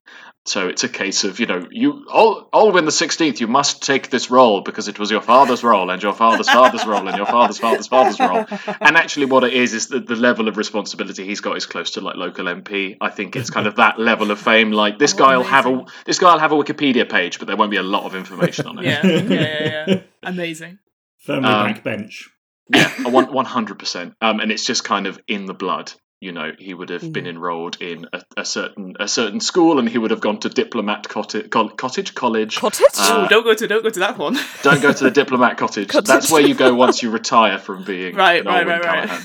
[0.46, 3.40] So it's a case of you know you Ol- Olwyn the sixteenth.
[3.40, 6.86] You must take this role because it was your father's role and your father's father's
[6.86, 8.46] role and your father's father's father's role.
[8.80, 11.90] And actually, what it is is that the level of responsibility he's got is close
[11.92, 12.96] to like local MP.
[13.02, 14.72] I think it's kind of that level of fame.
[14.72, 17.46] Like this Oh, guy will have a this guy will have a Wikipedia page, but
[17.46, 18.84] there won't be a lot of information on it.
[18.86, 20.00] yeah, yeah, yeah, yeah.
[20.22, 20.78] Amazing.
[21.18, 22.28] Family Um, backbench.
[22.74, 24.14] Yeah, one one hundred percent.
[24.20, 25.92] Um, and it's just kind of in the blood.
[26.20, 29.88] You know, he would have been enrolled in a, a certain a certain school, and
[29.88, 32.56] he would have gone to diplomat cottage, cottage college.
[32.56, 32.86] Cottage?
[32.98, 34.38] Uh, oh, don't go to don't go to that one.
[34.62, 35.88] Don't go to the diplomat cottage.
[35.88, 36.06] Cottage.
[36.06, 39.20] That's where you go once you retire from being Right, an right, Olwyn right, right.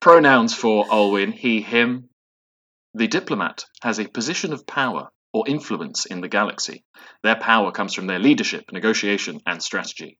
[0.00, 2.10] Pronouns for Olwyn: he, him.
[2.92, 6.84] The diplomat has a position of power or influence in the galaxy.
[7.22, 10.18] Their power comes from their leadership, negotiation, and strategy.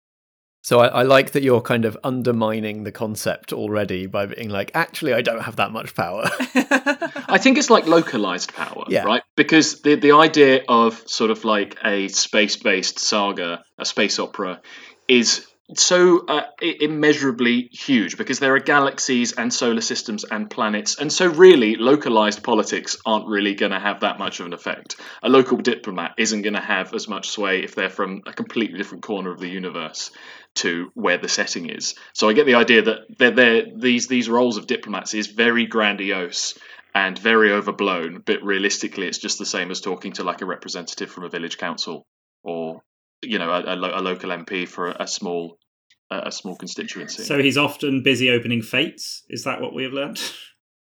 [0.63, 4.71] So I, I like that you're kind of undermining the concept already by being like,
[4.75, 6.25] actually, I don't have that much power.
[7.31, 9.05] I think it's like localized power, Yeah.
[9.05, 9.23] right?
[9.37, 14.61] Because the the idea of sort of like a space based saga, a space opera,
[15.07, 21.13] is so uh, immeasurably huge because there are galaxies and solar systems and planets, and
[21.13, 24.97] so really localized politics aren't really going to have that much of an effect.
[25.23, 28.79] A local diplomat isn't going to have as much sway if they're from a completely
[28.79, 30.11] different corner of the universe
[30.59, 31.95] to where the setting is.
[32.13, 35.67] So I get the idea that they're, they're, these these roles of diplomats is very
[35.67, 36.59] grandiose
[36.95, 41.11] and very overblown, but realistically, it's just the same as talking to like a representative
[41.11, 42.07] from a village council
[42.43, 42.83] or
[43.23, 45.59] you know a, a, lo- a local MP for a, a small
[46.11, 47.23] a, a small constituency.
[47.25, 49.25] So he's often busy opening fetes.
[49.29, 50.35] Is that what we have learnt?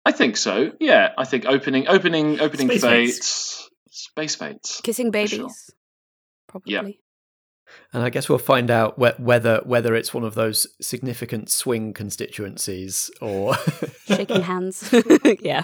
[0.06, 0.72] I think so.
[0.80, 3.70] Yeah, I think opening opening opening Space fetes, fetes.
[3.90, 4.82] space fetes.
[4.82, 5.32] Kissing babies.
[5.38, 5.50] sure.
[6.48, 7.00] Probably.
[7.93, 11.93] And I guess we'll find out whe- whether whether it's one of those significant swing
[11.93, 13.56] constituencies or.
[14.06, 14.93] Shaking hands.
[15.41, 15.63] yeah.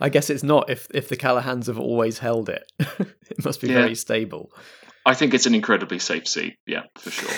[0.00, 2.70] I guess it's not if if the Callahans have always held it.
[2.78, 3.74] it must be Yeah.
[3.74, 4.50] very stable.
[5.04, 6.54] I think it's an incredibly safe seat.
[6.66, 7.30] Yeah, for sure.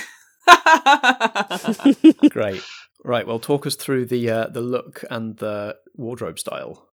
[2.31, 2.63] Great.
[3.05, 3.27] Right.
[3.27, 6.89] Well, talk us through the uh, the look and the wardrobe style.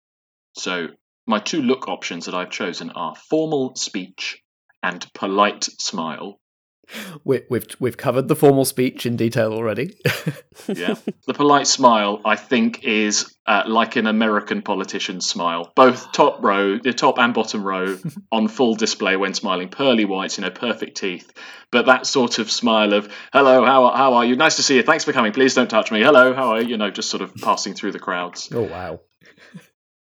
[0.53, 0.87] So
[1.25, 4.41] my two look options that I've chosen are formal speech
[4.83, 6.39] and polite smile.
[7.23, 9.95] We, we've we've covered the formal speech in detail already.
[10.67, 16.43] Yeah, the polite smile I think is uh, like an American politician's smile, both top
[16.43, 17.97] row, the top and bottom row,
[18.31, 21.31] on full display when smiling, pearly whites, you know, perfect teeth.
[21.71, 24.35] But that sort of smile of "Hello, how how are you?
[24.35, 24.83] Nice to see you.
[24.83, 25.31] Thanks for coming.
[25.31, 26.01] Please don't touch me.
[26.01, 28.49] Hello, how are you?" You know, just sort of passing through the crowds.
[28.53, 28.99] oh wow.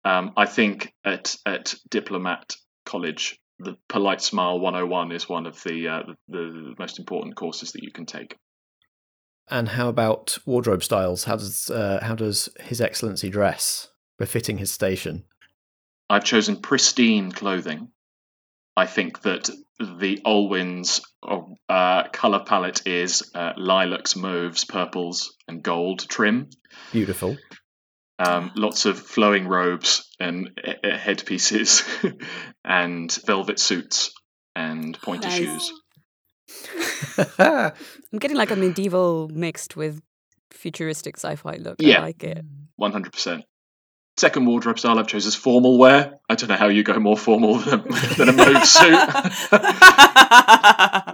[0.04, 5.88] Um, I think at at diplomat college, the polite smile 101 is one of the,
[5.88, 8.36] uh, the the most important courses that you can take.
[9.50, 11.26] And how about wardrobe styles?
[11.26, 15.24] How does uh, how does His Excellency dress, befitting his station?
[16.10, 17.90] I've chosen pristine clothing.
[18.76, 21.02] I think that the Olwyn's
[21.70, 26.50] uh, color palette is uh, lilacs, mauves, purples, and gold trim.
[26.92, 27.38] Beautiful.
[28.22, 30.52] Um, lots of flowing robes and
[30.84, 31.84] headpieces,
[32.64, 34.12] and velvet suits
[34.56, 35.38] and pointy Nice.
[35.38, 35.72] shoes.
[37.40, 40.02] I'm getting like a medieval mixed with
[40.52, 41.78] futuristic sci-fi look.
[41.80, 42.00] Yeah.
[42.00, 42.46] I like it.
[42.76, 43.46] One hundred percent.
[44.22, 46.20] Second wardrobe style I've chosen is formal wear.
[46.30, 48.94] I don't know how you go more formal than a, than a mauve suit.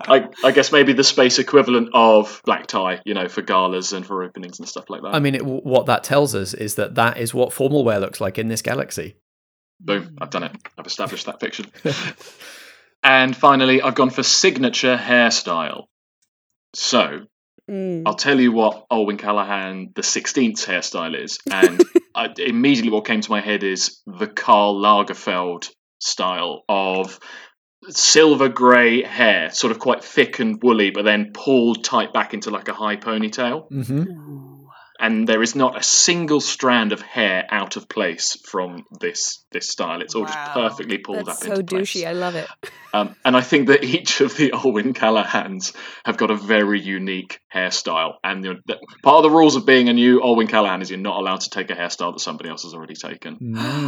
[0.09, 4.05] I, I guess maybe the space equivalent of black tie, you know, for galas and
[4.05, 5.15] for openings and stuff like that.
[5.15, 8.19] I mean, it, what that tells us is that that is what formal wear looks
[8.19, 9.15] like in this galaxy.
[9.79, 10.51] Boom, I've done it.
[10.77, 11.67] I've established that fiction.
[13.03, 15.85] and finally, I've gone for signature hairstyle.
[16.73, 17.21] So
[17.69, 18.03] Mm.
[18.05, 21.83] I'll tell you what Olwyn Callahan the 16th hairstyle is, and
[22.15, 27.19] I, immediately what came to my head is the Karl Lagerfeld style of
[27.89, 32.51] silver grey hair, sort of quite thick and woolly, but then pulled tight back into
[32.51, 33.67] like a high ponytail.
[33.69, 34.46] hmm
[34.99, 39.69] And there is not a single strand of hair out of place from this this
[39.69, 40.01] style.
[40.01, 41.93] It's all just perfectly pulled That's up so into place.
[41.93, 42.07] douchey.
[42.07, 42.47] I love it.
[42.93, 47.41] Um, and I think that each of the Olwyn Callahans have got a very unique
[47.53, 48.13] hairstyle.
[48.23, 50.97] And you know, part of the rules of being a new Olwyn Callahan is you're
[50.97, 53.37] not allowed to take a hairstyle that somebody else has already taken.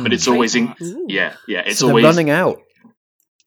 [0.04, 0.76] But it's always in,
[1.08, 1.63] yeah, yeah.
[1.65, 2.60] It's so always running out.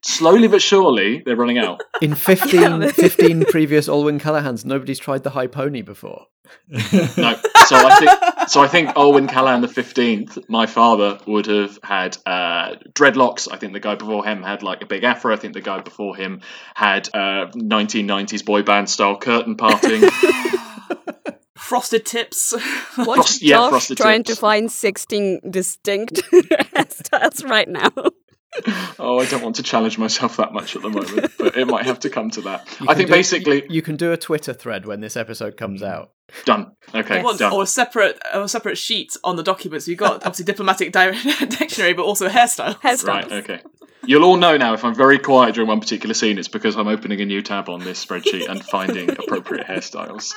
[0.05, 1.83] Slowly but surely they're running out.
[2.03, 6.27] In 15, 15 previous Olwyn Callahans, nobody's tried the high pony before.
[6.69, 8.61] No, so I think so.
[8.61, 10.37] I think Olwyn Callahan the fifteenth.
[10.51, 13.49] My father would have had uh, dreadlocks.
[13.51, 15.33] I think the guy before him had like a big afro.
[15.33, 16.43] I think the guy before him
[16.75, 20.03] had uh, 1990s boy band style curtain parting.
[21.57, 22.53] Frosted tips.
[22.99, 24.37] Watch Frost- yeah, Josh frosted trying tips.
[24.37, 27.89] to find 16 distinct hairstyles right now.
[28.99, 31.87] Oh, I don't want to challenge myself that much at the moment, but it might
[31.87, 32.69] have to come to that.
[32.81, 35.81] You I think do- basically You can do a Twitter thread when this episode comes
[35.81, 35.87] hmm.
[35.87, 36.13] out.
[36.45, 36.73] Done.
[36.95, 37.53] Okay, Or- done.
[37.53, 39.89] or a separate or a separate sheet on the documents.
[39.89, 41.13] You've got obviously diplomatic di-
[41.47, 42.81] dictionary, but also hairstyle.
[42.81, 43.07] Hairstyles.
[43.07, 43.33] Right.
[43.33, 43.61] Okay.
[44.05, 46.89] You'll all know now if I'm very quiet during one particular scene, it's because I'm
[46.89, 50.33] opening a new tab on this spreadsheet and finding appropriate hairstyles.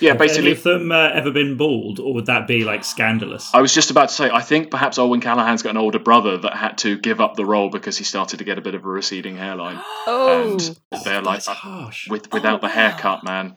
[0.00, 0.52] Yeah, Have any basically.
[0.52, 3.50] of them uh, ever been bald, or would that be like scandalous?
[3.52, 6.38] I was just about to say, I think perhaps Olwyn Callahan's got an older brother
[6.38, 8.84] that had to give up the role because he started to get a bit of
[8.84, 9.80] a receding hairline.
[10.06, 12.08] Oh, And they're like, That's harsh.
[12.08, 12.72] with without the wow.
[12.72, 13.56] haircut, man,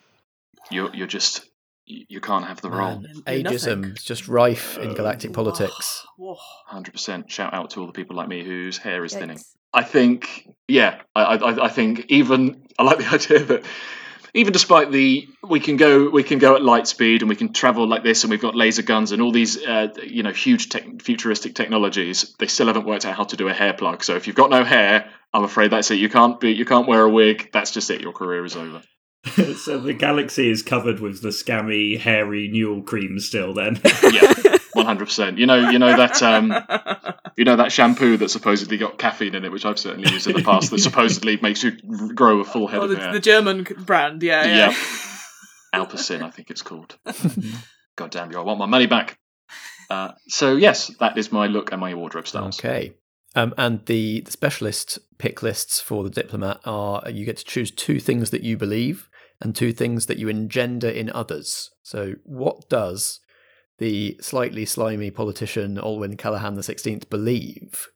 [0.72, 1.46] you're you're just
[1.86, 3.00] you you can't have the role.
[3.00, 3.96] Man, You're ageism nothing.
[3.96, 6.06] is just rife in galactic politics.
[6.66, 7.32] Hundred percent.
[7.32, 9.40] Shout out to all the people like me whose hair is thinning.
[9.74, 13.66] I think, yeah, I, I, I think even I like the idea that
[14.34, 17.54] even despite the we can go we can go at light speed and we can
[17.54, 20.70] travel like this and we've got laser guns and all these uh, you know huge
[20.70, 24.04] tech, futuristic technologies, they still haven't worked out how to do a hair plug.
[24.04, 25.96] So if you've got no hair, I'm afraid that's it.
[25.96, 27.50] You can't be you can't wear a wig.
[27.54, 28.02] That's just it.
[28.02, 28.82] Your career is over.
[29.58, 33.54] so the galaxy is covered with the scammy, hairy Newell cream still.
[33.54, 33.80] Then
[34.12, 34.34] Yeah,
[34.74, 35.38] one hundred percent.
[35.38, 36.54] You know, you know that um,
[37.36, 40.36] you know that shampoo that supposedly got caffeine in it, which I've certainly used in
[40.36, 40.72] the past.
[40.72, 41.72] That supposedly makes you
[42.14, 43.14] grow a full head Oh, of the, hair.
[43.14, 44.56] the German brand, yeah, yeah.
[44.70, 44.76] Yeah.
[45.86, 46.98] Alpecin, I think it's called.
[47.96, 48.38] God damn you!
[48.40, 49.18] I want my money back.
[49.90, 52.60] Uh, so yes, that is my look and my wardrobe styles.
[52.60, 52.94] Okay.
[53.38, 57.70] Um, and the, the specialist pick lists for the diplomat are you get to choose
[57.70, 59.10] two things that you believe
[59.46, 61.70] and two things that you engender in others.
[61.84, 63.20] So, what does
[63.78, 67.88] the slightly slimy politician Olwyn Callahan the Sixteenth believe?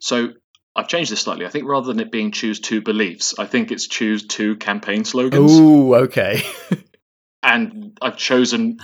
[0.00, 0.34] So
[0.76, 1.46] I've changed this slightly.
[1.46, 5.04] I think rather than it being choose two beliefs, I think it's choose two campaign
[5.04, 5.58] slogans.
[5.58, 6.42] Ooh, okay.
[7.42, 8.80] and I've chosen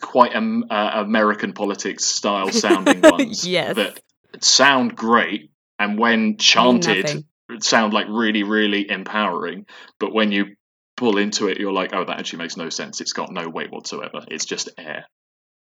[0.00, 3.74] quite um, uh, American politics style sounding ones Yes.
[3.74, 4.00] that
[4.40, 7.24] sound great, and when chanted, nothing.
[7.60, 9.66] sound like really, really empowering.
[9.98, 10.54] But when you
[10.98, 13.00] pull into it, you're like, oh, that actually makes no sense.
[13.00, 14.24] It's got no weight whatsoever.
[14.28, 15.06] It's just air.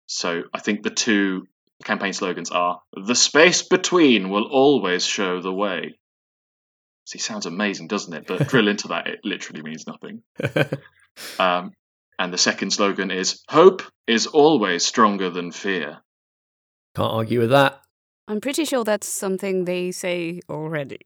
[0.08, 1.48] So I think the two
[1.84, 6.00] campaign slogans are the space between will always show the way.
[7.06, 8.26] See, sounds amazing, doesn't it?
[8.28, 10.24] But drill into that, it literally means nothing.
[11.40, 11.72] Um,
[12.20, 15.98] and the second slogan is Hope is always stronger than fear.
[16.96, 17.82] Can't argue with that.
[18.28, 21.00] I'm pretty sure that's something they say already.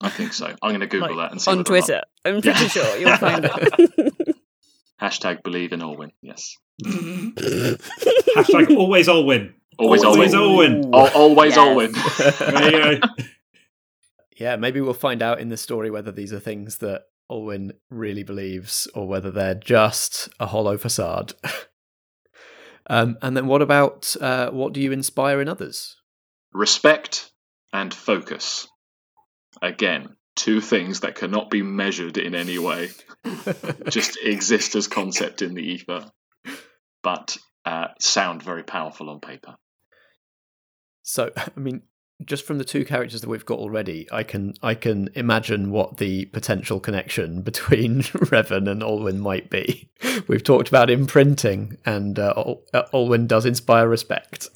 [0.00, 0.46] I think so.
[0.46, 2.02] I'm going to Google Like, that and see on whether or not- Twitter.
[2.24, 2.68] I'm pretty Yeah.
[2.68, 4.36] sure you'll find it.
[5.00, 6.10] Hashtag believe in Olwyn.
[6.22, 6.54] Yes.
[6.84, 9.54] hashtag always all win.
[9.78, 10.84] Always, Always Olwyn.
[10.92, 11.14] Olwyn.
[11.14, 11.58] Always Yes.
[11.58, 12.38] Olwyn.
[12.38, 13.06] There you go.
[14.36, 18.22] Yeah, maybe we'll find out in the story whether these are things that Olwyn really
[18.22, 21.32] believes or whether they're just a hollow facade.
[22.88, 25.96] um, and then what about uh, what do you inspire in others?
[26.52, 27.32] Respect
[27.72, 28.68] and focus.
[29.62, 32.90] Again, two things that cannot be measured in any way,
[33.88, 36.10] just exist as concept in the ether,
[37.02, 39.56] but uh, sound very powerful on paper.
[41.02, 41.82] So, I mean,
[42.24, 45.98] just from the two characters that we've got already, I can I can imagine what
[45.98, 49.90] the potential connection between Revan and Olwyn might be.
[50.28, 54.48] We've talked about imprinting, and uh, Ol- uh, Olwyn does inspire respect.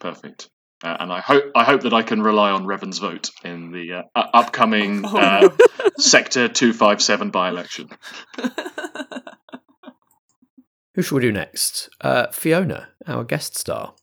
[0.00, 0.48] Perfect.
[0.84, 3.92] Uh, and I hope I hope that I can rely on Revan's vote in the
[3.94, 5.48] uh, u- upcoming Oh, uh,
[5.98, 7.88] Sector Two Five Seven by-election.
[10.94, 11.88] Who shall we do next?
[12.00, 13.94] Uh, Fiona, our guest star.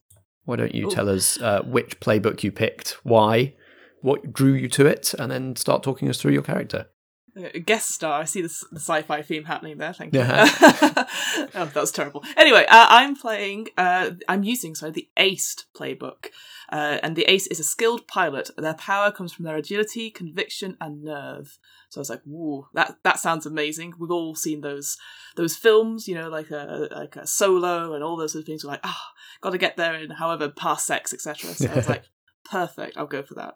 [0.46, 0.92] Why don't you Ooh.
[0.92, 3.56] tell us uh, which playbook you picked, why,
[4.02, 6.88] what drew you to it, and then start talking us through your character?
[7.36, 8.22] Uh, guest star.
[8.22, 9.94] I see the, the sci-fi theme happening there.
[9.94, 10.20] Thank you.
[10.20, 10.46] Yeah.
[11.56, 12.24] oh, that was terrible.
[12.38, 13.70] Anyway, uh, I'm playing.
[13.76, 16.28] Uh, I'm using sorry the ACE playbook,
[16.72, 18.52] uh, and the ACE is a skilled pilot.
[18.56, 21.58] Their power comes from their agility, conviction, and nerve.
[21.90, 24.98] So I was like, "Whoa, that that sounds amazing." We've all seen those
[25.36, 28.64] those films, you know, like a like a Solo and all those sort of things.
[28.64, 31.52] We're like, ah, got to get there in however parsecs, etc.
[31.54, 32.04] So I was like,
[32.46, 32.96] perfect.
[32.96, 33.56] I'll go for that.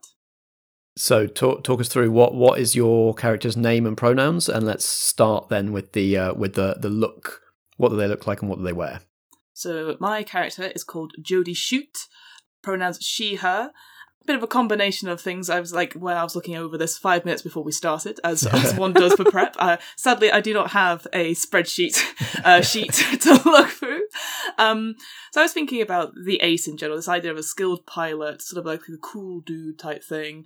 [0.98, 4.84] So talk talk us through what what is your character's name and pronouns, and let's
[4.84, 7.42] start then with the uh, with the the look.
[7.78, 9.02] What do they look like, and what do they wear?
[9.54, 12.08] So my character is called Jodie Shoot,
[12.62, 13.72] pronouns she, her.
[14.22, 15.50] A bit of a combination of things.
[15.50, 18.46] I was like, when I was looking over this five minutes before we started, as,
[18.52, 19.56] as one does for prep.
[19.58, 22.04] Uh, sadly, I do not have a spreadsheet
[22.44, 24.04] uh, sheet to look through.
[24.58, 24.96] Um,
[25.32, 28.42] so I was thinking about the ace in general, this idea of a skilled pilot,
[28.42, 30.46] sort of like a cool dude type thing.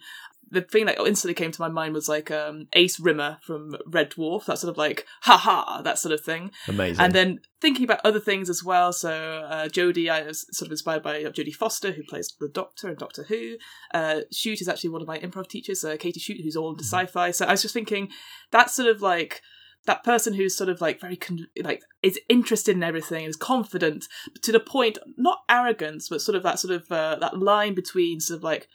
[0.51, 4.11] The thing that instantly came to my mind was like um, Ace Rimmer from Red
[4.11, 6.51] Dwarf, that sort of like, ha ha, that sort of thing.
[6.67, 7.03] Amazing.
[7.03, 8.91] And then thinking about other things as well.
[8.91, 9.11] So
[9.49, 12.95] uh, Jodie, I was sort of inspired by Jodie Foster, who plays the Doctor in
[12.95, 13.55] Doctor Who.
[13.93, 16.83] Uh, Shoot is actually one of my improv teachers, uh, Katie Shoot, who's all into
[16.83, 17.31] sci-fi.
[17.31, 18.09] So I was just thinking
[18.51, 19.41] that sort of like
[19.85, 24.05] that person who's sort of like very con- like is interested in everything, is confident
[24.41, 28.19] to the point, not arrogance, but sort of that sort of uh, that line between
[28.19, 28.67] sort of like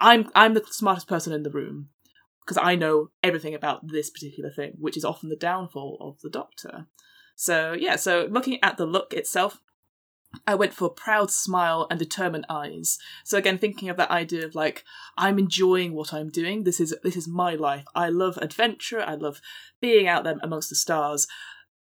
[0.00, 1.90] I'm I'm the smartest person in the room
[2.40, 6.30] because I know everything about this particular thing, which is often the downfall of the
[6.30, 6.86] Doctor.
[7.36, 9.60] So yeah, so looking at the look itself,
[10.46, 12.98] I went for a proud smile and determined eyes.
[13.24, 14.84] So again, thinking of that idea of like
[15.16, 16.64] I'm enjoying what I'm doing.
[16.64, 17.84] This is this is my life.
[17.94, 19.00] I love adventure.
[19.00, 19.40] I love
[19.80, 21.26] being out there amongst the stars,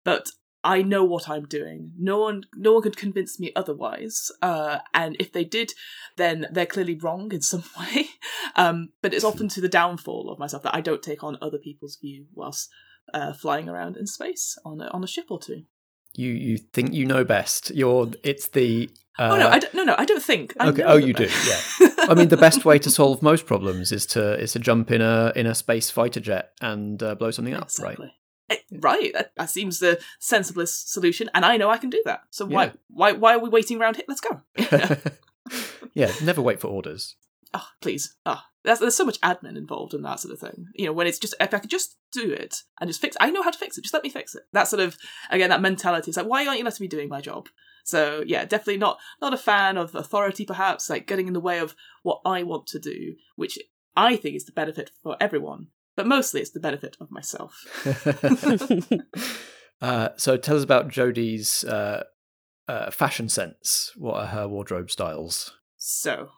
[0.04, 0.32] but
[0.64, 1.92] I know what I'm doing.
[1.98, 4.32] No one, no one could convince me otherwise.
[4.42, 5.74] Uh, and if they did,
[6.18, 8.08] then they're clearly wrong in some way.
[8.56, 11.58] Um, but it's often to the downfall of myself that I don't take on other
[11.58, 12.70] people's view whilst
[13.14, 15.64] uh, flying around in space on a, on a ship or two.
[16.16, 17.72] you you think you know best.
[17.74, 18.90] You're it's the
[19.20, 20.54] uh, oh no, I don't, no, no, I don't think.
[20.60, 20.84] I okay.
[20.84, 21.28] Oh, you do.
[21.48, 21.88] Yeah.
[22.10, 25.02] I mean, the best way to solve most problems is to is to jump in
[25.02, 27.98] a in a space fighter jet and uh, blow something up, right?
[28.50, 32.22] Eh, Right, that, that seems the sensiblest solution, and I know I can do that.
[32.30, 32.72] So why, Yeah.
[32.90, 34.06] why, why are we waiting around here?
[34.08, 34.42] Let's go.
[35.94, 37.16] yeah, never wait for orders.
[37.54, 38.16] oh, please.
[38.26, 40.68] Oh, there's, there's so much admin involved in that sort of thing.
[40.76, 43.32] You know, when it's just, if I could just do it and just fix I
[43.32, 44.44] know how to fix it, just let me fix it.
[44.54, 44.98] That sort of,
[45.30, 46.10] again, that mentality.
[46.12, 47.48] It's like, why aren't you letting me doing my job?
[47.86, 51.60] So, yeah, definitely not, not a fan of authority, perhaps, like getting in the way
[51.60, 53.58] of what I want to do, which
[53.96, 55.68] I think is the benefit for everyone.
[55.98, 57.66] But mostly it's the benefit of myself.
[59.82, 62.04] uh, so tell us about Jodie's uh,
[62.68, 63.92] uh, fashion sense.
[63.98, 65.58] What are her wardrobe styles?
[65.76, 66.30] So,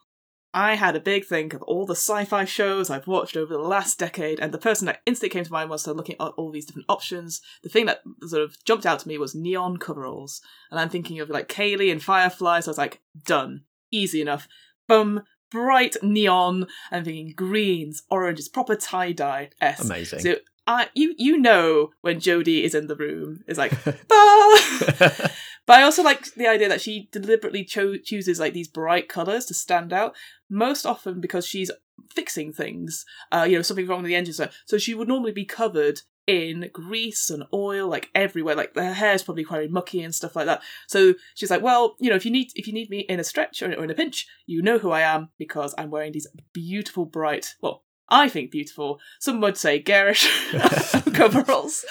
[0.53, 3.99] I had a big think of all the sci-fi shows I've watched over the last
[3.99, 6.89] decade, and the person that instantly came to mind was looking at all these different
[6.89, 7.41] options.
[7.61, 10.41] The thing that sort of jumped out to me was neon coveralls,
[10.71, 12.61] and I'm thinking of like Kaylee and Firefly.
[12.61, 14.47] So I was like, done, easy enough.
[14.87, 16.67] Boom, bright neon.
[16.91, 19.49] I'm thinking greens, oranges, proper tie dye.
[19.61, 19.81] S.
[19.81, 20.19] Amazing.
[20.19, 20.35] So
[20.67, 23.73] I, you, you know when Jodie is in the room, it's like,
[24.07, 25.29] bah!
[25.69, 29.45] But I also like the idea that she deliberately cho- chooses like these bright colors
[29.45, 30.15] to stand out.
[30.49, 31.69] Most often because she's
[32.15, 34.33] fixing things, uh, you know, something wrong with the engine.
[34.33, 38.55] So, so she would normally be covered in grease and oil, like everywhere.
[38.55, 40.61] Like her hair's probably quite mucky and stuff like that.
[40.87, 43.23] So she's like, well, you know, if you need if you need me in a
[43.23, 46.27] stretch or, or in a pinch, you know who I am because I'm wearing these
[46.53, 48.99] beautiful, bright, well, I think beautiful.
[49.19, 50.29] Some would say garish
[51.13, 51.83] coveralls.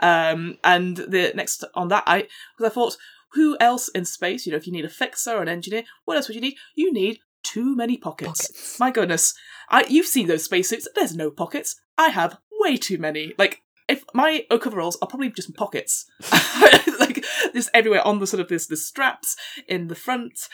[0.00, 2.98] Um, and the next on that, I because I thought
[3.32, 4.44] who else in space?
[4.44, 6.56] You know, if you need a fixer or an engineer, what else would you need?
[6.74, 8.46] You need too many pockets.
[8.46, 8.78] Pockets.
[8.78, 9.32] My goodness,
[9.70, 10.86] I you've seen those spacesuits.
[10.94, 11.80] There's no pockets.
[11.96, 13.32] I have way too many.
[13.38, 16.06] Like if my coveralls are probably just pockets,
[17.00, 17.24] like
[17.54, 19.36] just everywhere on the sort of this the straps
[19.68, 20.48] in the front.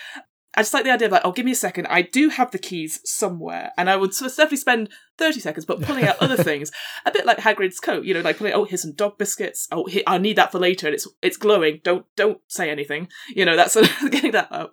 [0.55, 1.87] I just like the idea of like, oh, give me a second.
[1.87, 5.65] I do have the keys somewhere, and I would sort of definitely spend thirty seconds,
[5.65, 6.71] but pulling out other things,
[7.07, 8.05] a bit like Hagrid's coat.
[8.05, 9.67] You know, like pulling, oh, here's some dog biscuits.
[9.73, 11.81] Oh, here, I need that for later, and it's it's glowing.
[11.83, 13.09] Don't don't say anything.
[13.29, 13.75] You know, that's
[14.11, 14.73] getting that up.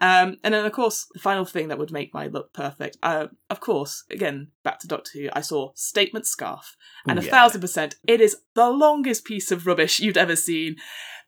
[0.00, 2.96] Um, and then of course, the final thing that would make my look perfect.
[3.02, 6.74] Uh, of course, again back to Doctor Who, I saw statement scarf,
[7.06, 7.30] and Ooh, a yeah.
[7.30, 10.76] thousand percent, it is the longest piece of rubbish you'd ever seen.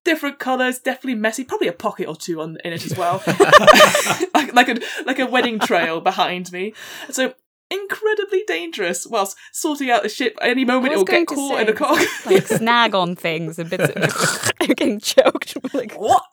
[0.05, 1.45] Different colours, definitely messy.
[1.45, 3.23] Probably a pocket or two on in it as well,
[4.35, 6.73] like like a like a wedding trail behind me.
[7.11, 7.35] So
[7.71, 9.07] incredibly dangerous.
[9.07, 12.01] Whilst sorting out the ship, any moment it'll get caught say, in a cock.
[12.27, 15.57] like snag on things and bits of you're getting choked.
[15.75, 16.25] like, what?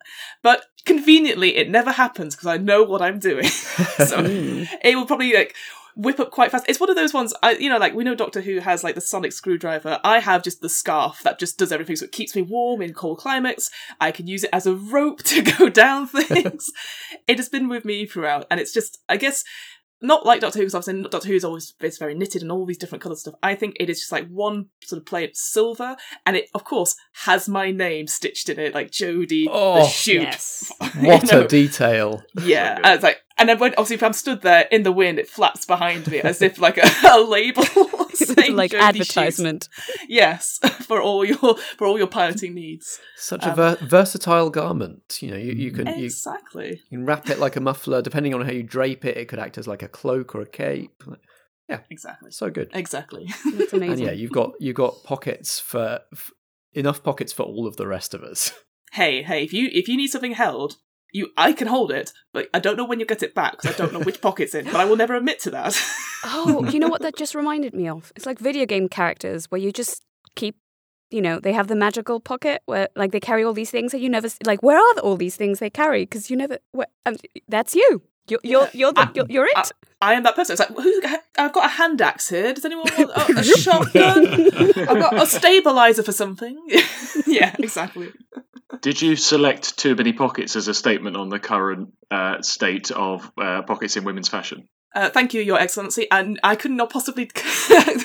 [0.42, 3.46] But conveniently, it never happens because I know what I'm doing.
[3.46, 4.64] so hmm.
[4.82, 5.56] it will probably like
[5.98, 6.66] whip up quite fast.
[6.70, 8.96] It's one of those ones, I, you know, like we know Doctor Who has like
[8.96, 10.00] the sonic screwdriver.
[10.04, 12.94] I have just the scarf that just does everything, so it keeps me warm in
[12.94, 13.70] cold climates.
[14.00, 16.72] I can use it as a rope to go down things.
[17.28, 19.44] it has been with me throughout, and it's just, I guess.
[20.00, 22.68] Not like Doctor Who, because obviously Doctor Who is always it's very knitted and all
[22.68, 23.34] these different colored stuff.
[23.42, 26.96] I think it is just like one sort of plain silver, and it of course
[27.24, 30.22] has my name stitched in it, like Jodie the Oh, shoot.
[30.22, 30.72] yes.
[31.00, 31.46] What You know?
[31.46, 32.22] a detail.
[32.44, 32.86] Yeah, So good.
[32.86, 35.30] and it's like, and then when obviously if I'm stood there in the wind, it
[35.30, 37.64] flaps behind me as if like a, a label,
[38.14, 39.70] saying like Jodie advertisement.
[39.72, 39.98] Shoots.
[40.10, 43.00] Yes, for all your for all your piloting needs.
[43.16, 45.20] Such a Um, ver- versatile garment.
[45.22, 46.82] You know, you, you can Exactly.
[46.90, 48.02] you can wrap it like a muffler.
[48.02, 50.48] Depending on how you drape it, it could act as like a cloak or a
[50.48, 51.04] cape.
[51.70, 52.32] Yeah, exactly.
[52.32, 52.70] So good.
[52.74, 53.28] Exactly.
[53.54, 54.06] That's And amazing.
[54.06, 56.32] yeah, you've got you've got pockets for, f
[56.74, 58.54] enough pockets for all of the rest of us.
[58.94, 60.78] hey, hey, if you if you need something held,
[61.14, 63.74] you I can hold it, but I don't know when you get it back because
[63.74, 64.66] I don't know which pocket's in.
[64.66, 65.80] But I will never admit to that.
[66.24, 68.12] Oh, you know what that just reminded me of?
[68.16, 70.04] It's like video game characters where you just
[70.36, 70.58] keep,
[71.12, 74.02] you know, they have the magical pocket where like they carry all these things and
[74.02, 76.58] you never like where are all these things they carry because you never.
[76.72, 76.88] Where,
[77.48, 78.02] that's you.
[78.30, 78.70] You're you're Yeah.
[78.74, 79.54] you're, the, I- you're, you're it.
[79.56, 79.70] I-
[80.00, 80.54] I am that person.
[80.54, 81.02] It's like, who,
[81.40, 82.54] I've got a hand axe here.
[82.54, 84.28] Does anyone want a, a shotgun?
[84.56, 86.56] I've got a stabilizer for something.
[87.26, 88.10] yeah, exactly.
[88.82, 93.32] Did you select too many pockets as a statement on the current uh, state of
[93.42, 94.68] uh, pockets in women's fashion?
[94.94, 96.06] Uh, thank you, Your Excellency.
[96.12, 97.32] And I could not possibly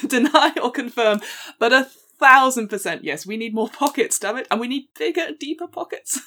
[0.07, 1.21] deny or confirm,
[1.59, 3.27] but a thousand percent yes.
[3.27, 6.21] We need more pockets, damn it, and we need bigger, deeper pockets.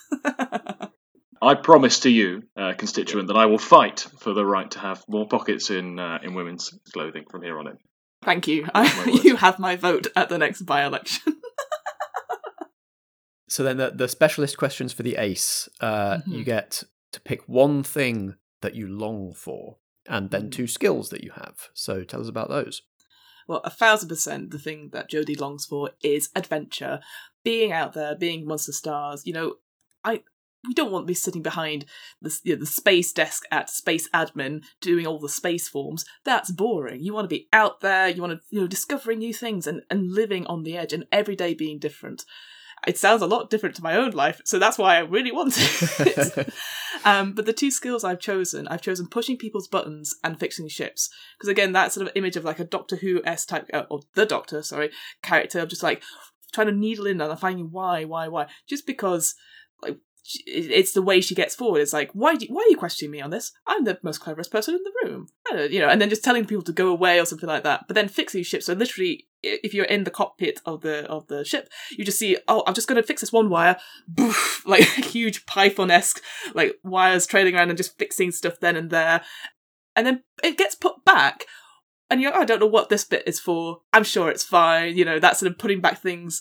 [1.41, 5.03] I promise to you, uh, constituent, that I will fight for the right to have
[5.07, 7.77] more pockets in uh, in women's clothing from here on in.
[8.23, 8.67] Thank you.
[8.73, 11.37] I, you have my vote at the next by-election.
[13.47, 16.23] So then the, the specialist questions for the ace, uh, Mhm.
[16.27, 19.77] you get to pick one thing that you long for,
[20.09, 20.51] and then Mm.
[20.51, 21.69] two skills that you have.
[21.73, 22.81] So tell us about those.
[23.47, 26.99] Well, a thousand percent the thing that Jodie longs for is adventure.
[27.43, 29.21] Being out there, being amongst the stars.
[29.27, 29.55] You know,
[30.03, 30.23] I
[30.67, 31.85] we don't want to be sitting behind
[32.21, 36.05] the you know, the space desk at Space Admin doing all the space forms.
[36.23, 37.01] That's boring.
[37.01, 38.07] You want to be out there.
[38.07, 41.05] You want to you know discovering new things and and living on the edge and
[41.11, 42.25] every day being different.
[42.85, 45.55] It sounds a lot different to my own life, so that's why I really want
[45.57, 46.53] it.
[47.05, 51.09] um, but the two skills I've chosen, I've chosen pushing people's buttons and fixing ships
[51.37, 54.01] because again that sort of image of like a doctor who s type uh, or
[54.13, 54.91] the doctor sorry
[55.23, 56.03] character of just like
[56.53, 59.35] trying to needle in and finding why why why just because
[59.81, 59.97] like
[60.47, 61.79] it's the way she gets forward.
[61.79, 63.51] It's like why do why are you questioning me on this?
[63.67, 65.27] I'm the most cleverest person in the room.
[65.71, 67.85] You know and then just telling people to go away or something like that.
[67.87, 68.65] But then fixing ships.
[68.65, 72.35] So literally if you're in the cockpit of the of the ship you just see
[72.47, 73.77] oh i'm just going to fix this one wire.
[74.07, 76.21] Boof, like huge python-esque
[76.53, 79.21] like wires trailing around and just fixing stuff then and there.
[79.95, 81.45] And then it gets put back.
[82.09, 83.79] And you're like, "Oh, I don't know what this bit is for.
[83.91, 84.95] I'm sure it's fine.
[84.95, 86.39] You know, that sort of putting back things.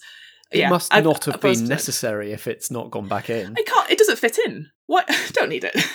[0.54, 1.76] It yeah, must I- not have opposed been to it.
[1.76, 3.54] necessary if it's not gone back in.
[3.58, 3.90] It can't.
[3.90, 4.70] It doesn't fit in.
[4.86, 5.08] What?
[5.32, 5.76] don't need it.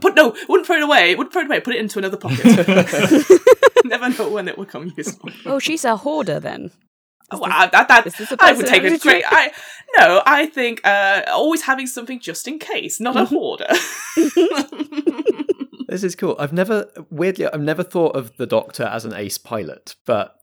[0.00, 1.14] But no, wouldn't throw it away.
[1.14, 1.60] Wouldn't throw it away.
[1.60, 2.42] Put it into another pocket.
[3.84, 5.28] Never know when it will come useful.
[5.44, 6.70] oh, she's a hoarder then.
[7.30, 9.24] Oh, wow, that, that, Is this a I would take a personality great.
[9.28, 9.52] I
[9.98, 10.22] no.
[10.24, 13.66] I think uh, always having something just in case, not a hoarder.
[15.86, 16.34] This is cool.
[16.38, 20.34] I've never weirdly I've never thought of the Doctor as an ace pilot, but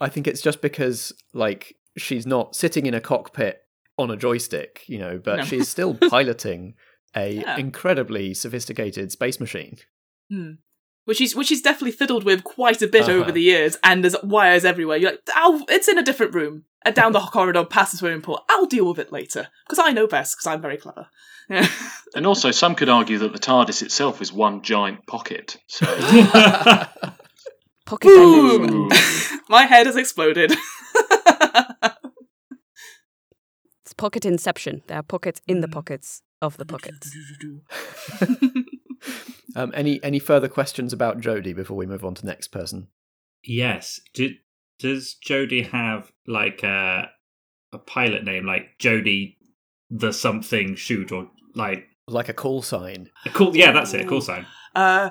[0.00, 3.60] I think it's just because like she's not sitting in a cockpit
[3.98, 5.44] on a joystick, you know, but No.
[5.44, 6.74] she's still piloting
[7.16, 7.56] a Yeah.
[7.56, 9.78] incredibly sophisticated space machine.
[10.30, 10.52] Hmm.
[11.04, 13.12] Which is which is definitely fiddled with quite a bit Uh-huh.
[13.12, 14.98] over the years, and there's wires everywhere.
[14.98, 16.64] You're like, oh, it's in a different room.
[16.84, 18.44] and down the corridor, past the swimming pool.
[18.48, 21.08] I'll deal with it later because I know best because I'm very clever.
[21.50, 21.66] Yeah.
[22.14, 25.58] And also, some could argue that the TARDIS itself is one giant pocket.
[25.66, 25.84] So,
[27.88, 28.88] Pocket dimension.
[29.48, 30.52] My head has exploded.
[33.84, 34.82] It's pocket inception.
[34.86, 37.10] There are pockets in the pockets of the pockets.
[39.56, 42.88] Um, any any further questions about Jodie before we move on to next person?
[43.42, 43.98] yes.
[44.12, 44.34] Did,
[44.78, 47.08] does Jodie have like a
[47.72, 49.36] a pilot name like Jodie
[49.90, 53.08] the something shoot or like Like a call sign.
[53.24, 53.56] a cool?
[53.56, 54.02] Yeah, that's it.
[54.04, 54.46] A call sign.
[54.76, 55.10] Uh,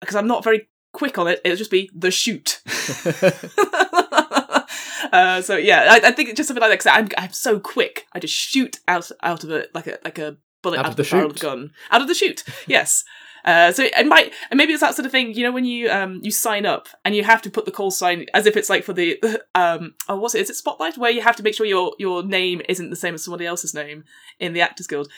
[0.00, 2.60] because I'm not very quick on it, it'll just be the shoot.
[5.12, 6.78] uh, so yeah, I, I think it's just something like that.
[6.78, 10.18] Cause I'm I'm so quick, I just shoot out out of it like a like
[10.18, 12.14] a bullet Out out, of of the, the barrel of the gun, out of the
[12.14, 12.42] shoot.
[12.66, 13.04] Yes.
[13.46, 15.32] Uh, so it might, and maybe it's that sort of thing.
[15.32, 17.92] You know, when you um you sign up and you have to put the call
[17.92, 19.22] sign as if it's like for the
[19.54, 20.40] um oh what's it?
[20.40, 23.14] Is it Spotlight where you have to make sure your your name isn't the same
[23.14, 24.02] as somebody else's name
[24.40, 25.08] in the Actors Guild.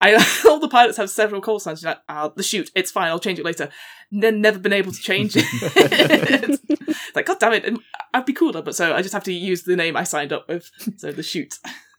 [0.00, 0.14] I
[0.48, 1.82] all the pilots have several call signs.
[1.82, 3.08] You're like, ah, the shoot, it's fine.
[3.08, 3.68] I'll change it later.
[4.10, 6.60] Then never been able to change it.
[7.14, 7.78] like, god damn it,
[8.12, 10.48] I'd be cooler, but so I just have to use the name I signed up
[10.48, 10.70] with.
[10.96, 11.54] So the shoot.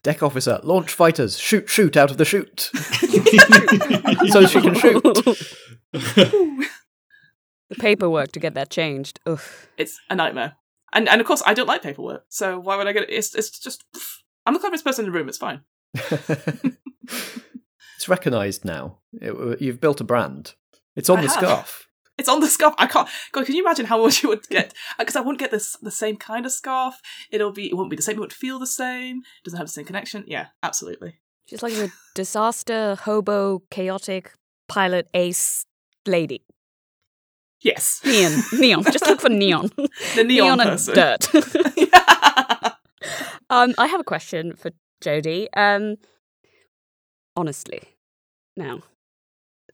[0.07, 2.69] Deck officer, launch fighters, shoot, shoot out of the chute.
[4.31, 5.03] so she can shoot.
[5.91, 6.65] the
[7.77, 9.19] paperwork to get that changed.
[9.25, 9.41] Ugh.
[9.77, 10.53] It's a nightmare.
[10.93, 13.09] And and of course I don't like paperwork, so why would I get it?
[13.09, 13.83] It's it's just
[14.45, 15.27] I'm the cleverest person in the room.
[15.27, 15.59] It's fine.
[15.93, 16.77] it's
[18.07, 18.99] recognised now.
[19.11, 20.53] It- you've built a brand.
[20.95, 21.37] It's on I the have.
[21.37, 21.86] scarf.
[22.17, 22.73] It's on the scarf.
[22.77, 23.07] I can't.
[23.31, 24.73] God, can you imagine how much you would get?
[24.97, 26.99] Because I wouldn't get this the same kind of scarf.
[27.31, 27.69] It'll be.
[27.69, 28.17] It won't be the same.
[28.17, 29.17] It won't feel the same.
[29.17, 30.23] It doesn't have the same connection.
[30.27, 31.19] Yeah, absolutely.
[31.45, 34.33] She's like a disaster, hobo, chaotic
[34.67, 35.65] pilot ace
[36.05, 36.43] lady.
[37.61, 38.43] Yes, Neon.
[38.53, 38.83] Neon.
[38.83, 39.71] Just look for neon.
[40.15, 40.93] the neon, and person.
[40.93, 41.33] dirt.
[43.49, 44.71] um, I have a question for
[45.03, 45.47] Jodie.
[45.55, 45.95] Um,
[47.35, 47.81] honestly,
[48.55, 48.83] now,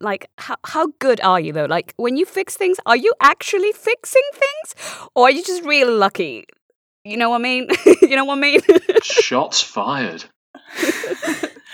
[0.03, 1.65] like, how how good are you though?
[1.65, 5.93] Like, when you fix things, are you actually fixing things, or are you just really
[5.93, 6.45] lucky?
[7.05, 7.67] You know what I mean?
[8.01, 8.61] you know what I mean?
[9.01, 10.23] shots fired.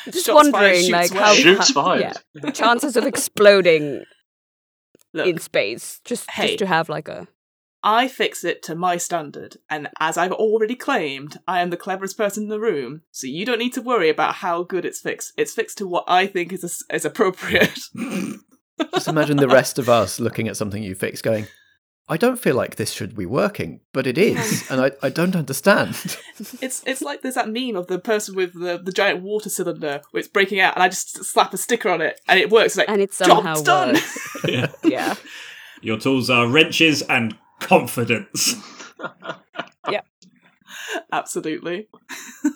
[0.06, 1.20] just Shots wondering, shoots like, away.
[1.20, 2.18] how Shoots how- fired.
[2.34, 4.04] yeah, chances of exploding
[5.14, 6.48] Look, in space, just Hey.
[6.48, 7.28] just to have like a
[7.82, 12.18] I fix it to my standard, and as I've already claimed, I am the cleverest
[12.18, 13.04] person in the room.
[13.12, 15.34] So you don't need to worry about how good it's fixed.
[15.38, 17.80] It's fixed to what I think is is appropriate.
[18.94, 21.48] Just imagine the rest of us looking at something you fix going,
[22.12, 25.36] I don't feel like this should be working, but it is, and I, I don't
[25.36, 26.18] understand.
[26.60, 30.02] It's it's like there's that meme of the person with the, the giant water cylinder
[30.10, 32.68] where it's breaking out, and I just slap a sticker on it, and it works.
[32.68, 33.94] It's like and it somehow job's done.
[33.94, 34.38] works.
[34.48, 34.72] Yeah.
[34.84, 35.16] yeah.
[35.82, 38.56] Your tools are wrenches and confidence.
[39.90, 40.02] Yeah.
[41.12, 41.88] Absolutely.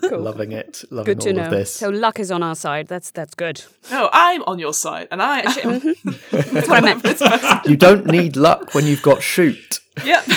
[0.07, 0.19] Cool.
[0.21, 1.43] Loving it, loving Good to all know.
[1.45, 1.73] of this.
[1.73, 2.87] So luck is on our side.
[2.87, 3.63] That's that's good.
[3.89, 5.41] No, I'm on your side, and I.
[5.43, 6.31] Mhm.
[6.51, 6.91] That's what I
[7.55, 7.65] meant.
[7.67, 9.79] You don't need luck when you've got shoot.
[10.05, 10.25] yep.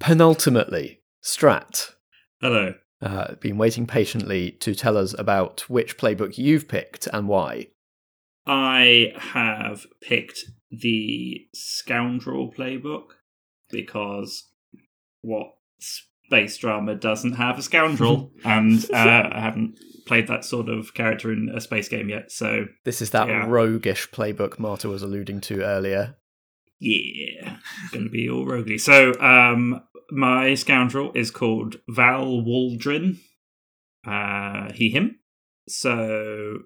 [0.00, 1.90] Penultimately, Strat.
[2.40, 2.74] Hello.
[3.02, 7.66] Uh, been waiting patiently to tell us about which playbook you've picked and why.
[8.46, 13.10] I have picked the Scoundrel playbook
[13.70, 14.48] because
[15.22, 18.32] what space drama doesn't have a scoundrel?
[18.44, 22.66] and uh, I haven't played that sort of character in a space game yet, so
[22.84, 23.46] This is that Yeah.
[23.48, 26.16] roguish playbook Marta was alluding to earlier.
[26.80, 27.56] yeah,
[27.92, 28.78] going to be all roguely.
[28.78, 33.18] So um, my scoundrel is called Val Waldrin.
[34.06, 35.18] Uh, he, him.
[35.68, 36.58] So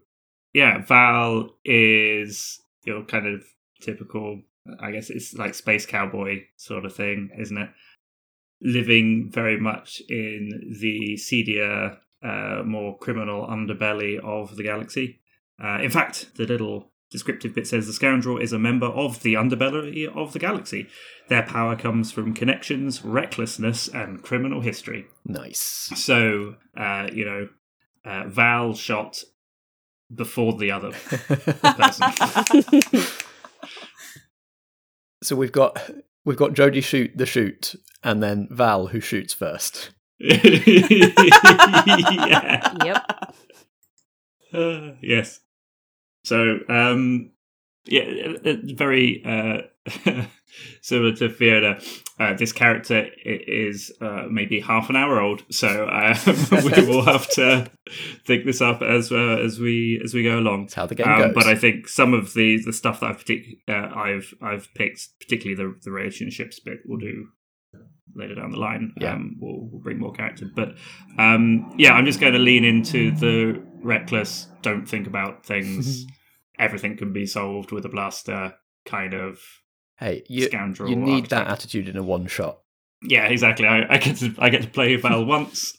[0.53, 3.43] yeah, Val is your kind of
[3.83, 4.43] typical.
[4.81, 7.71] I guess it's like space cowboy sort of thing, isn't it?
[8.61, 15.21] Living very much in the seedier, uh, more criminal underbelly of the galaxy.
[15.63, 19.35] Uh, in fact, the little descriptive bit says the scoundrel is a member of the
[19.35, 20.89] underbelly of the galaxy.
[21.29, 25.07] Their power comes from connections, recklessness, and criminal history.
[25.25, 25.91] Nice.
[25.95, 27.49] So, uh, you know,
[28.05, 29.23] uh, Val shot
[30.13, 30.91] before the other
[31.63, 32.13] person.
[35.23, 35.91] so we've got
[36.25, 39.91] we've got Jodie shoot the shoot, and then Val who shoots first.
[40.19, 40.39] yeah.
[42.85, 43.05] Yep.
[44.55, 45.41] Uh, yes.
[46.25, 47.33] So, um,
[47.87, 49.63] yeah, very uh,
[50.81, 51.81] similar to Fiona.
[52.19, 56.15] Uh, this character is uh, maybe half an hour old, so uh,
[56.65, 57.71] we will have to
[58.27, 60.65] think this up as uh, as we as we go along.
[60.65, 61.35] That's how the game Um, goes.
[61.35, 65.09] but I think some of the the stuff that I've partic- uh, I've I've picked,
[65.21, 67.29] particularly the the relationships bit, will do
[68.15, 68.93] later down the line.
[69.01, 69.15] Yeah.
[69.15, 70.75] Um, we'll, we'll bring more character, but
[71.19, 74.49] um, yeah, I'm just going to lean into the reckless.
[74.61, 76.05] Don't think about things.
[76.59, 78.55] Everything can be solved with a blaster.
[78.85, 79.41] Kind of.
[80.03, 82.59] Hey, you, Scoundrel you need that attitude in a one shot.
[83.03, 83.67] Yeah, exactly.
[83.67, 85.77] I, I get to I get to play Val once.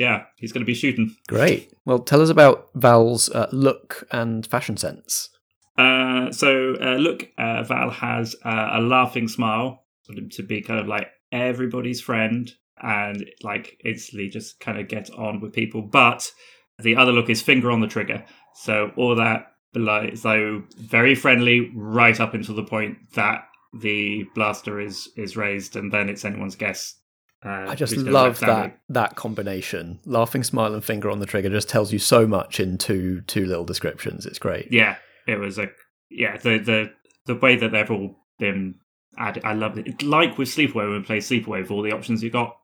[0.00, 1.14] Yeah, he's going to be shooting.
[1.28, 1.74] Great.
[1.84, 5.28] Well, tell us about Val's uh, look and fashion sense.
[5.76, 9.84] Uh, so uh, look, uh, Val has uh, a laughing smile,
[10.32, 15.38] to be kind of like everybody's friend, and like instantly just kind of get on
[15.40, 15.82] with people.
[15.82, 16.30] But
[16.78, 18.24] the other look is finger on the trigger.
[18.54, 24.80] So all that below, so very friendly, right up until the point that the blaster
[24.80, 26.96] is is raised, and then it's anyone's guess.
[27.44, 30.00] Uh, I just love that that combination.
[30.04, 33.46] Laughing smile and finger on the trigger just tells you so much in two two
[33.46, 34.26] little descriptions.
[34.26, 34.68] It's great.
[34.70, 34.96] yeah
[35.26, 35.68] it was a
[36.10, 36.90] yeah the the
[37.26, 38.74] the way that they've all been
[39.18, 41.92] added i love it It's like with sleepaway when we play sleepaway with all the
[41.92, 42.56] options you got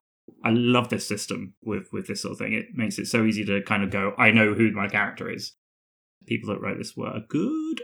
[0.43, 3.45] i love this system with with this sort of thing it makes it so easy
[3.45, 5.53] to kind of go i know who my character is
[6.27, 7.81] people that wrote this were good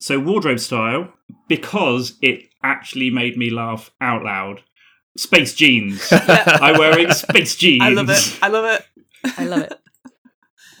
[0.00, 1.12] so wardrobe style
[1.48, 4.62] because it actually made me laugh out loud
[5.16, 8.38] space jeans i'm wearing space jeans I love it.
[8.40, 8.84] I love it.
[9.38, 9.78] I love it.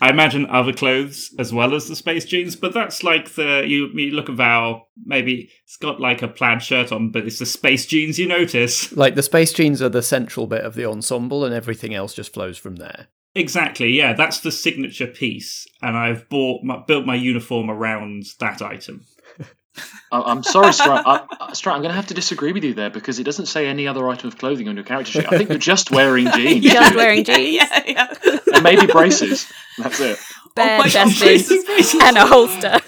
[0.02, 3.86] I imagine other clothes as well as the space jeans, but that's like the you
[3.94, 7.46] you look at Val, maybe it's got like a plaid shirt on, but it's the
[7.46, 8.90] space jeans you notice.
[8.96, 12.34] Like the space jeans are the central bit of the ensemble, and everything else just
[12.34, 13.06] flows from there.
[13.34, 18.60] Exactly, yeah, that's the signature piece, and I've bought my, built my uniform around that
[18.60, 19.06] item.
[20.12, 21.02] I- I'm sorry, Strat.
[21.06, 23.46] I, I- Strat, I'm going to have to disagree with you there because it doesn't
[23.46, 25.32] say any other item of clothing on your character sheet.
[25.32, 27.56] I think you're just wearing jeans Just wearing jeans.
[27.56, 28.14] Yeah, yeah.
[28.52, 29.50] and maybe braces.
[29.78, 30.18] That's it.
[30.54, 31.94] Bare my God, chesties braces.
[32.02, 32.78] and a holster.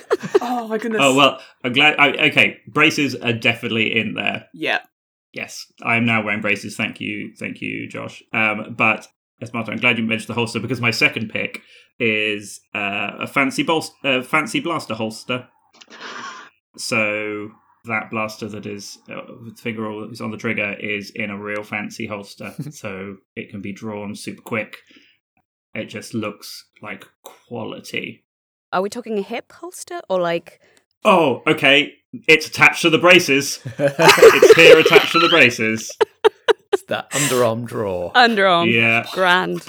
[0.42, 1.00] Oh my goodness.
[1.02, 1.98] Oh well, I'm glad.
[1.98, 4.48] I, okay, braces are definitely in there.
[4.52, 4.80] Yeah.
[5.32, 6.76] Yes, I am now wearing braces.
[6.76, 8.22] Thank you, thank you, Josh.
[8.34, 9.08] Um, but
[9.40, 11.62] as Martin, I'm glad you mentioned the holster because my second pick
[11.98, 15.48] is uh, a fancy bolster, uh, fancy blaster holster.
[16.76, 17.50] So
[17.84, 19.22] that blaster that is uh,
[19.56, 23.60] finger roll is on the trigger is in a real fancy holster, so it can
[23.60, 24.78] be drawn super quick.
[25.74, 28.24] It just looks like quality.
[28.72, 30.60] Are we talking a hip holster or like
[31.04, 31.94] Oh, okay.
[32.28, 33.60] It's attached to the braces.
[33.78, 35.96] it's here attached to the braces.
[36.74, 38.12] It's that underarm drawer.
[38.14, 38.70] underarm?
[38.72, 39.06] Yeah.
[39.12, 39.64] Grand.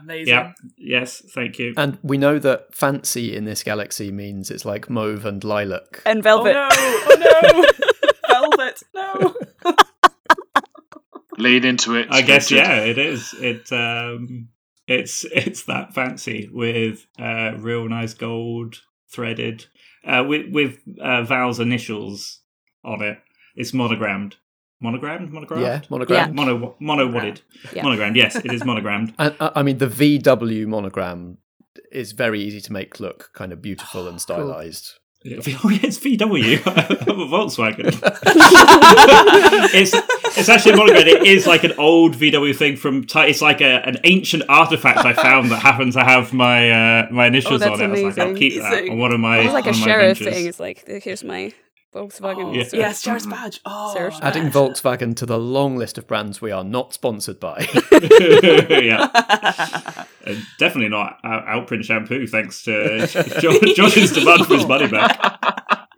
[0.00, 0.28] Amazing.
[0.34, 0.52] Yeah.
[0.76, 1.22] Yes.
[1.34, 1.74] Thank you.
[1.76, 6.02] And we know that fancy in this galaxy means it's like mauve and lilac.
[6.06, 6.52] And Oh velvet.
[6.54, 6.68] no!
[6.70, 7.64] Oh no!
[8.28, 8.82] Velvet.
[8.94, 9.34] No.
[11.38, 12.08] Lead into it.
[12.10, 12.64] I guess Richard.
[12.66, 13.32] yeah, it is.
[13.40, 14.48] It um,
[14.86, 18.76] it's it's that fancy with uh, real nice gold
[19.12, 19.66] threaded
[20.04, 22.40] uh, with with uh, Val's initials
[22.84, 23.18] on it.
[23.54, 24.36] It's monogrammed.
[24.80, 25.32] Monogrammed.
[25.32, 25.62] Monogrammed.
[25.64, 26.34] Yeah, monogram.
[26.34, 27.40] Mono mono wadded.
[27.74, 27.82] Yeah.
[27.82, 28.16] Monogrammed.
[28.16, 29.12] Yes, it is monogrammed.
[29.18, 31.38] And uh, I mean, the VW monogram
[31.90, 34.92] is very easy to make look kind of beautiful and stylized.
[35.26, 35.30] Oh
[35.68, 36.62] yeah, it's VW.
[37.10, 37.86] I'm a Volkswagen.
[39.74, 39.92] it's
[40.38, 41.08] it's actually a monogram.
[41.08, 43.04] It is like an old VW thing from.
[43.14, 47.26] It's like a, an ancient artifact I found that happened to have my uh, my
[47.26, 47.84] initials Oh, on it.
[47.84, 48.92] I was like, I'll keep that amazing.
[48.92, 49.40] on one of my.
[49.40, 50.34] It's like a sheriff ventures.
[50.36, 50.46] thing.
[50.46, 51.52] It's like here's my
[51.94, 52.46] Volkswagen.
[52.46, 52.64] Oh, Yeah.
[52.72, 53.60] Yes, Jared's badge.
[53.64, 54.20] Oh, Seriously.
[54.22, 54.52] Adding man.
[54.52, 57.66] Volkswagen to the long list of brands we are not sponsored by.
[58.70, 59.08] yeah,
[60.26, 62.26] Uh, definitely not out- Alpecin shampoo.
[62.26, 63.06] Thanks to
[63.40, 65.18] Jo- Josh's demand for his money back.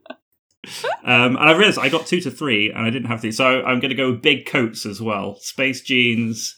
[1.03, 3.63] Um, and I realized I got two to three, and I didn't have these, so
[3.63, 5.37] I'm going to go with big coats as well.
[5.41, 6.55] Space jeans,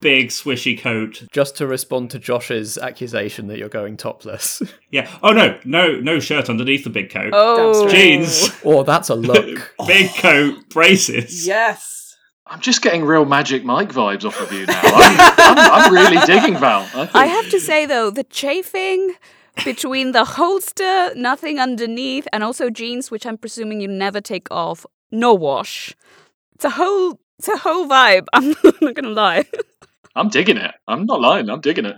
[0.00, 1.24] big swishy coat.
[1.30, 4.62] Just to respond to Josh's accusation that you're going topless.
[4.92, 5.08] Yeah.
[5.22, 7.30] Oh no, no, no shirt underneath the big coat.
[7.32, 9.72] Oh, Jeans, oh, that's a look.
[9.86, 11.46] big coat, braces.
[11.46, 12.16] Yes.
[12.44, 14.80] I'm just getting real Magic Mike vibes off of you now.
[14.82, 16.80] I'm, I'm, I'm really digging Val.
[16.82, 17.14] I, think.
[17.14, 19.14] I have to say though, the chafing
[19.64, 24.84] between the holster, nothing underneath, and also jeans, which I'm presuming you never take off,
[25.12, 25.94] no wash.
[26.56, 28.26] It's a whole, it's a whole vibe.
[28.32, 29.44] I'm not gonna lie.
[30.20, 30.72] I'm digging it.
[30.86, 31.48] I'm not lying.
[31.48, 31.96] I'm digging it.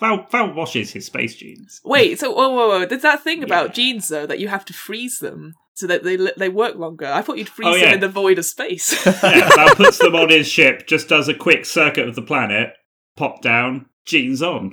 [0.00, 1.80] Val, Val washes his space jeans.
[1.84, 2.18] Wait.
[2.18, 2.86] So, whoa, whoa, whoa.
[2.86, 3.72] There's that thing about Yeah.
[3.74, 7.06] jeans though that you have to freeze them so that they they work longer.
[7.06, 9.06] I thought you'd oh, freeze Oh, them in the void of space.
[9.22, 12.72] Yeah, Val puts them on his ship, just does a quick circuit of the planet,
[13.16, 14.72] pop down, jeans on.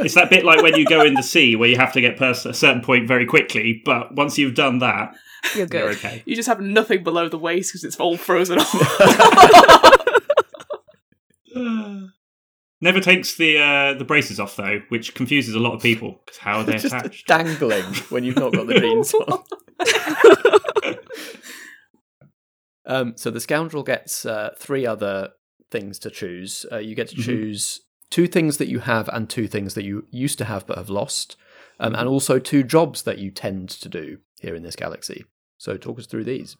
[0.00, 2.16] It's that bit like when you go in the sea where you have to get
[2.18, 5.14] past a certain point very quickly, but once you've done that,
[5.54, 5.96] You're you're good.
[5.96, 6.22] okay.
[6.26, 9.90] you just have nothing below the waist because it's all frozen off.
[12.80, 16.38] Never takes the uh, the braces off though, which confuses a lot of people because
[16.38, 17.26] how are they Just attached?
[17.26, 19.14] dangling when you've not got the jeans
[20.88, 20.98] on.
[22.86, 25.30] Um, so the scoundrel gets uh, three other
[25.70, 26.66] things to choose.
[26.70, 27.24] Uh, you get to Mhm.
[27.24, 27.80] choose
[28.10, 30.90] two things that you have and two things that you used to have but have
[30.90, 31.36] lost,
[31.80, 32.00] um, Mm-hmm.
[32.00, 35.24] and also two jobs that you tend to do here in this galaxy.
[35.56, 36.56] So talk us through these.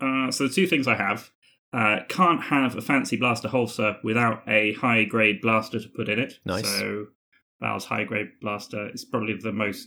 [0.00, 1.30] Uh, so the two things I have.
[1.72, 6.18] Uh, can't have a fancy blaster holster without a high grade blaster to put in
[6.20, 6.34] it.
[6.44, 6.68] Nice.
[6.68, 7.06] So
[7.60, 9.86] Val's high grade blaster is probably the most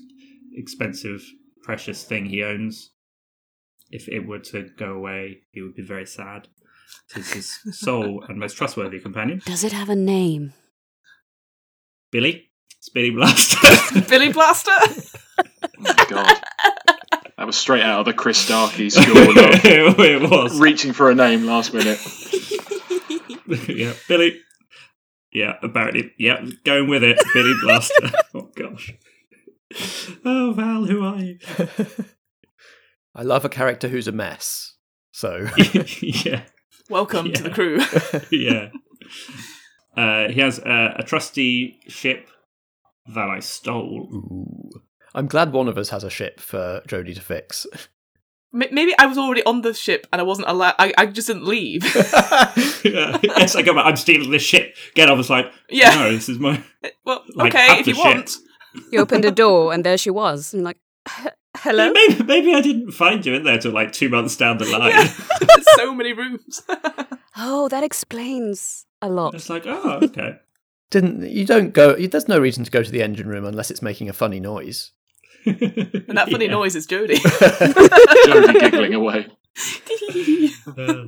[0.54, 1.24] expensive,
[1.64, 2.92] precious thing he owns.
[3.90, 6.50] If it were to go away, he would be very sad.
[7.16, 9.42] It's his sole and most trustworthy companion.
[9.46, 10.54] Does it have a name?
[12.12, 14.02] Billy, It's Billy Blaster.
[14.10, 14.72] Billy Blaster.
[15.40, 16.42] Oh my god.
[17.48, 20.60] That was straight out of the Chris Starkey school of it was.
[20.60, 21.98] reaching for a name last minute.
[23.70, 24.42] yeah, Billy.
[25.32, 26.12] Yeah, apparently.
[26.18, 27.18] Yeah, going with it.
[27.34, 28.12] Billy Blaster.
[28.36, 28.92] oh, gosh.
[30.26, 31.40] Oh, Val, who are you?
[33.16, 34.76] I love a character who's a mess.
[35.14, 35.48] So
[36.02, 36.42] yeah,
[36.90, 37.80] Welcome to the crew.
[38.30, 38.72] yeah.
[39.96, 42.28] Uh, he has uh, a trusty ship
[43.16, 44.10] that I stole.
[44.14, 44.82] Ooh.
[45.18, 47.66] I'm glad one of us has a ship for Jodie to fix.
[48.54, 50.76] Maybe I was already on the ship and I wasn't allowed.
[50.80, 51.84] I, I just didn't leave.
[52.84, 53.86] yes, I go back.
[53.86, 54.76] I'm stealing this ship.
[54.96, 55.20] Get off.
[55.20, 55.96] It's like, Yeah.
[55.96, 56.64] no, this is my.
[56.84, 58.38] Eh, well, Like, okay, if the you want.
[58.92, 60.54] You opened a door and there she was.
[60.54, 60.78] I'm like,
[61.20, 61.92] "H- hello?
[61.92, 64.92] Maybe, maybe I didn't find you in there till like two months down the line.
[64.92, 65.14] Yeah.
[65.76, 66.62] so many rooms.
[67.36, 69.34] Oh, that explains a lot.
[69.36, 70.38] It's like, oh, okay.
[70.90, 71.96] Didn't you don't go?
[71.96, 74.92] There's no reason to go to the engine room unless it's making a funny noise.
[75.48, 76.52] And that funny Yeah.
[76.52, 77.16] noise is Jodie.
[78.28, 79.28] Jodie giggling away.
[80.78, 81.06] Uh,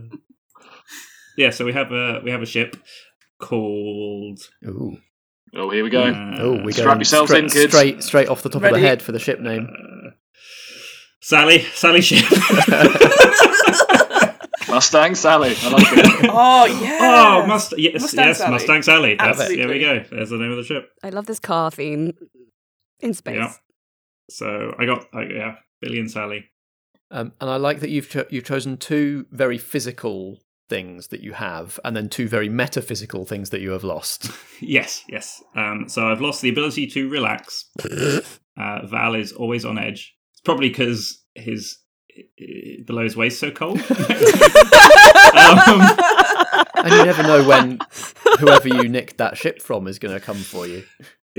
[1.37, 2.75] yeah, so we have a we have a ship
[3.39, 4.39] called.
[4.65, 4.97] Ooh,
[5.55, 6.03] Oh, here we go.
[6.03, 7.73] uh, oh, we strap go yourselves straight, in, kids.
[7.73, 9.67] straight straight off the top of the head for the ship name.
[9.67, 10.11] uh,
[11.21, 12.23] Sally, Sally ship.
[14.69, 15.55] Mustang Sally.
[15.61, 16.29] I like it.
[16.31, 16.99] oh, yeah.
[17.41, 18.51] Oh, Must- yes, Mustang yes, Sally.
[18.51, 19.15] Mustang Sally.
[19.15, 19.57] That's, Absolutely.
[19.57, 20.15] there we go.
[20.15, 20.91] There's the name of the ship.
[21.03, 22.13] I love this car theme
[22.99, 23.35] in space.
[23.37, 23.53] Yeah.
[24.29, 26.45] So I got, I, yeah, Billy and Sally.
[27.11, 31.33] Um, and I like that you've cho- you've chosen two very physical things that you
[31.33, 34.31] have, and then two very metaphysical things that you have lost.
[34.61, 35.41] Yes, yes.
[35.55, 37.69] Um, so I've lost the ability to relax.
[38.57, 40.13] uh, Val is always on edge.
[40.33, 41.77] It's probably because his
[42.85, 43.79] below his waist so cold.
[43.79, 43.87] um,
[46.75, 47.79] and you never know when
[48.39, 50.83] whoever you nicked that ship from is going to come for you.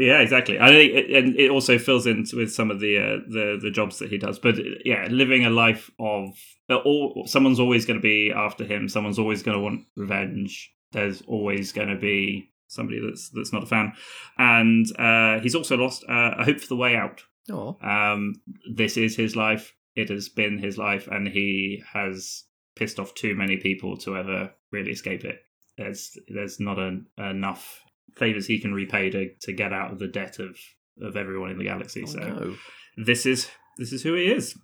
[0.01, 0.59] Yeah, exactly.
[0.59, 3.70] I think, it, and it also fills in with some of the uh, the the
[3.70, 4.38] jobs that he does.
[4.38, 6.30] But yeah, living a life of
[6.70, 8.88] uh, all, someone's always going to be after him.
[8.88, 10.72] Someone's always going to want revenge.
[10.92, 13.92] There's always going to be somebody that's that's not a fan,
[14.38, 17.22] and uh, he's also lost uh, a hope for the way out.
[17.51, 18.40] Oh, Um,
[18.74, 19.74] this is his life.
[19.96, 22.44] It has been his life, and he has
[22.74, 25.40] pissed off too many people to ever really escape it.
[25.76, 26.78] There's there's not
[27.18, 27.82] enough
[28.20, 30.56] favors he can repay to, to get out of the debt of,
[31.02, 32.04] of everyone in the galaxy.
[32.04, 32.56] oh so no.
[32.96, 34.56] this is this is who he is.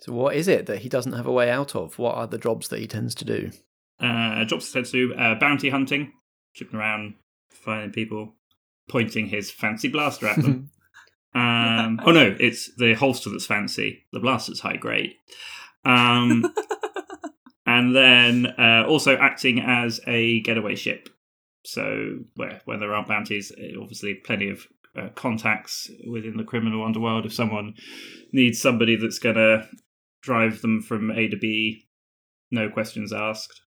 [0.00, 1.98] So what is it that he doesn't have a way out of?
[1.98, 3.50] What are the jobs that he tends to do?
[4.00, 6.12] Uh, jobs he tends to do uh, bounty hunting,
[6.54, 7.14] chipping around,
[7.50, 8.34] finding people,
[8.88, 10.70] pointing his fancy blaster at them.
[11.34, 14.06] Um, oh no, it's the holster that's fancy.
[14.10, 15.16] The blaster's high grade.
[15.84, 16.50] Um,
[17.66, 21.10] and then uh, also acting as a getaway ship.
[21.66, 26.84] So where when there aren't bounties, eh, obviously plenty of uh, contacts within the criminal
[26.84, 27.26] underworld.
[27.26, 27.74] If someone
[28.32, 29.68] needs somebody that's gonna
[30.22, 31.88] drive them from A to B,
[32.50, 33.62] no questions asked.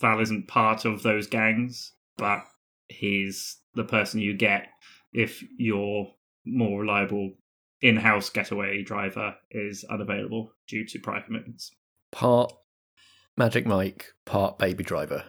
[0.00, 2.40] Val isn't part of those gangs, but
[2.88, 4.68] he's the person you get
[5.12, 6.12] if your
[6.44, 7.32] more reliable
[7.80, 11.70] in-house getaway driver is unavailable due to prior commitments.
[12.10, 12.52] Part
[13.36, 15.24] Magic Mike, part Baby Driver.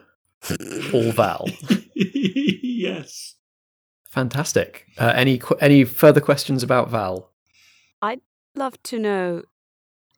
[0.93, 1.47] All Val.
[2.13, 3.35] yes.
[4.09, 4.85] Fantastic.
[4.97, 7.31] Uh, any any further questions about Val?
[8.01, 8.21] I'd
[8.55, 9.43] love to know,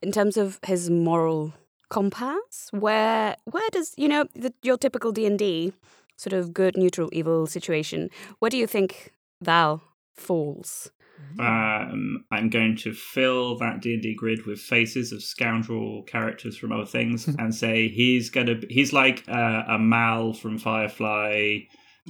[0.02, 1.54] in terms of his moral
[1.90, 5.74] compass, where where does you know the, your typical D and D
[6.16, 8.10] sort of good, neutral, evil situation?
[8.40, 9.12] Where do you think
[9.42, 9.82] Val
[10.16, 10.92] falls?
[11.40, 16.58] Um, I'm going to fill that D and D grid with faces of scoundrel characters
[16.58, 18.56] from other things, and say he's gonna.
[18.56, 21.60] Be, he's like uh, a Mal from Firefly,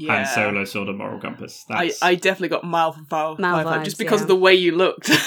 [0.07, 1.65] Han Solo sort of moral compass.
[1.69, 4.23] I, That's, I definitely got Mal from Fire, Mal Firefly just because yeah.
[4.23, 5.09] of the way you looked.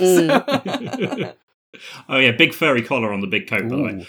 [0.00, 1.34] Mm.
[2.08, 3.68] oh yeah, big furry collar on the big coat.
[3.68, 4.06] By the way.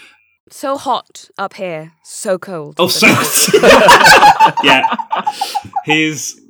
[0.48, 2.76] So hot up here, so cold.
[2.78, 3.08] Oh, so
[4.64, 4.86] yeah,
[5.84, 6.40] he's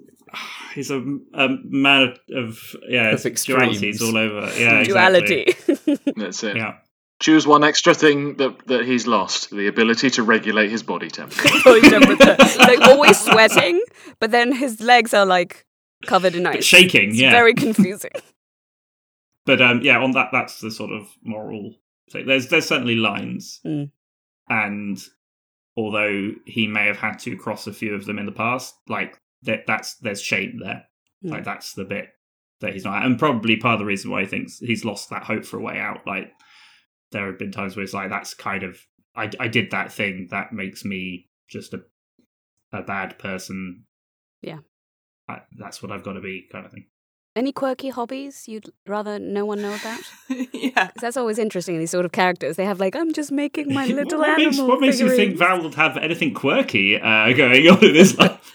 [0.74, 0.98] he's a,
[1.34, 2.58] a man of
[2.88, 3.80] yeah Of extremes.
[3.80, 4.40] dualities all over.
[4.58, 4.84] Yeah, exactly.
[4.84, 6.02] duality.
[6.16, 6.56] That's it.
[6.56, 6.74] Yeah,
[7.20, 11.48] Choose one extra thing that, that he's lost the ability to regulate his body temperature.
[11.64, 12.36] Body temperature.
[12.58, 13.80] like always sweating,
[14.18, 15.64] but then his legs are like
[16.06, 16.64] covered in ice.
[16.64, 17.30] shaking, It's yeah.
[17.30, 18.10] very confusing.
[19.44, 21.74] But um, yeah, on that, that's the sort of moral.
[22.12, 22.26] thing.
[22.26, 23.90] There's there's certainly lines, Mm.
[24.48, 24.98] and
[25.76, 29.18] although he may have had to cross a few of them in the past, like
[29.42, 30.84] that, that's there's shame there.
[31.24, 31.30] Mm.
[31.30, 32.08] Like that's the bit
[32.60, 35.24] that he's not, and probably part of the reason why he thinks he's lost that
[35.24, 36.06] hope for a way out.
[36.06, 36.30] Like
[37.10, 38.78] there have been times where it's like that's kind of
[39.16, 41.82] I I did that thing that makes me just a
[42.72, 43.84] a bad person.
[44.40, 44.58] Yeah.
[45.28, 46.86] I, that's what I've got to be, kind of thing.
[47.36, 50.00] Any quirky hobbies you'd rather no one know about?
[50.52, 50.86] yeah.
[50.88, 51.78] 'Cause that's always interesting.
[51.78, 54.46] These sort of characters, they have like, I'm just making my little what animal.
[54.50, 55.36] makes, what makes you think.
[55.38, 58.52] Val would have anything quirky uh, going on in his life?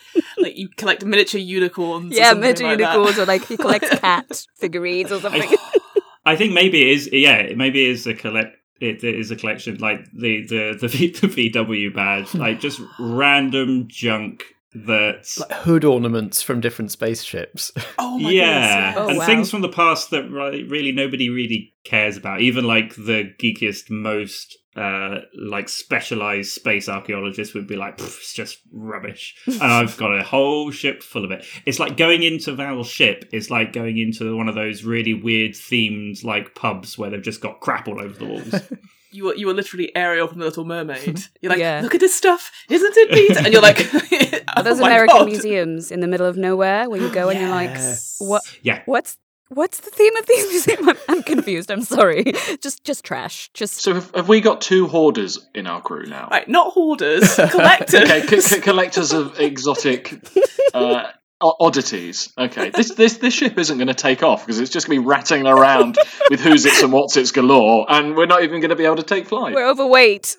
[0.47, 2.15] Like you collect miniature unicorns.
[2.15, 2.93] Yeah, something miniature like that.
[2.93, 5.57] unicorns, or like he collects cat figurines or something.
[6.25, 7.09] I think maybe it is.
[7.11, 8.55] Yeah, maybe it is a collect.
[8.79, 13.87] It is a collection like the the the, v, the VW badge, like just random
[13.89, 14.43] junk
[14.73, 17.71] that's Like hood ornaments from different spaceships.
[17.99, 18.95] Oh my yeah, goodness.
[18.97, 19.25] Oh, and wow.
[19.27, 22.41] things from the past that really nobody really cares about.
[22.41, 28.59] Even like the geekiest, most uh like specialized space archaeologists would be like, it's just
[28.71, 29.35] rubbish.
[29.45, 31.45] and I've got a whole ship full of it.
[31.67, 33.25] It's like going into Val's ship.
[33.31, 37.41] It's like going into one of those really weird themed like pubs where they've just
[37.41, 38.55] got crap all over the walls.
[39.17, 41.19] You were you were literally Ariel from the Little Mermaid.
[41.41, 41.79] You're like, Yeah.
[41.83, 43.35] look at this stuff, isn't it neat?
[43.37, 43.79] And you're like,
[44.55, 45.25] Are those oh American God.
[45.25, 47.75] museums in the middle of nowhere where you go and you're like,
[48.19, 48.43] what?
[48.61, 48.81] Yeah.
[48.85, 49.17] What's
[49.49, 50.87] what's the theme of these museums?
[50.89, 51.71] I'm, I'm confused.
[51.71, 52.25] I'm sorry.
[52.61, 53.49] Just just trash.
[53.55, 56.27] Just So have, have we got two hoarders in our crew now?
[56.29, 57.95] Right, not hoarders, collectors.
[58.09, 60.13] Okay, c- c- collectors of exotic
[60.75, 61.09] uh, o-
[61.41, 62.31] oddities.
[62.37, 65.01] Okay, this this this ship isn't going to take off because it's just going to
[65.03, 65.97] be rattling around
[66.29, 68.95] with who's its and what's its galore, and we're not even going to be able
[68.97, 69.53] to take flight.
[69.53, 70.35] we're overweight.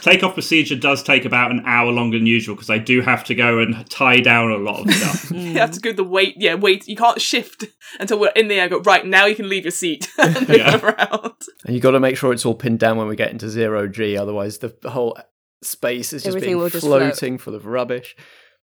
[0.00, 3.34] Takeoff procedure does take about an hour longer than usual because I do have to
[3.34, 5.30] go and tie down a lot of stuff.
[5.34, 6.36] You have to go the weight.
[6.38, 6.88] Yeah, wait.
[6.88, 7.64] You can't shift
[8.00, 8.68] until we're in the air.
[8.70, 9.26] Go right now.
[9.26, 10.80] You can leave your seat and move Yeah.
[10.80, 11.34] around.
[11.66, 13.86] And you got to make sure it's all pinned down when we get into zero
[13.86, 15.18] G, otherwise the, the whole
[15.62, 17.02] space is just Everything being will just float.
[17.02, 18.16] floating full of rubbish.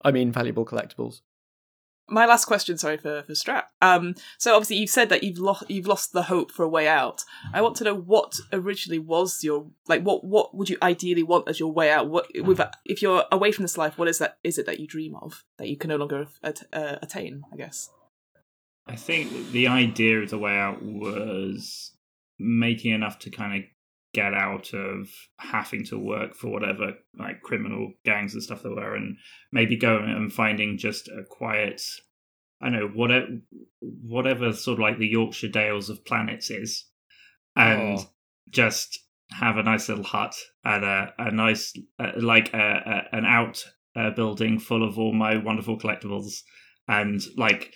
[0.04, 1.20] I mean, valuable collectibles.
[2.12, 3.64] My last question, sorry for for Strat.
[3.82, 6.88] Um, so obviously you've said that you've lost you've lost the hope for a way
[6.88, 7.24] out.
[7.54, 11.48] I want to know what originally was your like what what would you ideally want
[11.48, 12.10] as your way out?
[12.10, 14.38] What with if you're away from this life, what is that?
[14.44, 17.44] Is it that you dream of that you can no longer at, uh, attain?
[17.52, 17.90] I guess.
[18.88, 21.94] I think the idea of the way out was
[22.40, 23.70] making enough to kind of
[24.14, 25.10] get out of
[25.40, 29.18] having to work for whatever like criminal gangs and stuff there were, and
[29.52, 31.82] maybe going and finding just a quiet,
[32.62, 33.28] I don't know whatever
[33.80, 36.86] whatever sort of like the Yorkshire Dales of planets is,
[37.56, 38.10] and Oh.
[38.50, 39.00] just
[39.32, 40.36] have a nice little hut
[40.66, 42.58] and a a nice uh, like a,
[43.14, 43.64] a an out
[43.96, 46.42] uh, building full of all my wonderful collectibles
[46.88, 47.74] and like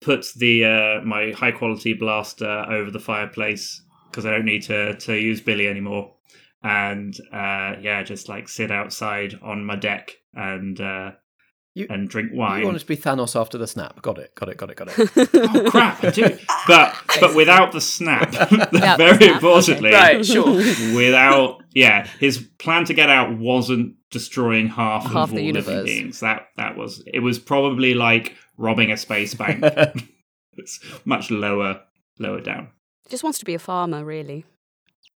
[0.00, 4.96] put the uh, my high quality blaster over the fireplace because I don't need to
[4.96, 6.12] to use Billy anymore.
[6.62, 11.12] And uh, yeah, just like sit outside on my deck and uh,
[11.74, 12.64] You- and drink You wine.
[12.64, 14.00] want it to be Thanos after the snap.
[14.02, 15.28] Got it, got it, got it, got it.
[15.34, 16.02] oh crap!
[16.02, 16.36] I do,
[16.66, 18.32] but but without the snap.
[18.50, 20.54] Without the Very snap, importantly, Right, sure.
[20.96, 25.66] without yeah, his plan to get out wasn't destroying half, Half of the all universe.
[25.68, 26.20] living beings.
[26.20, 29.62] That that was it was probably like robbing a space bank.
[30.56, 31.82] it's much lower
[32.18, 32.68] lower down.
[33.08, 34.44] Just wants to be a farmer, really.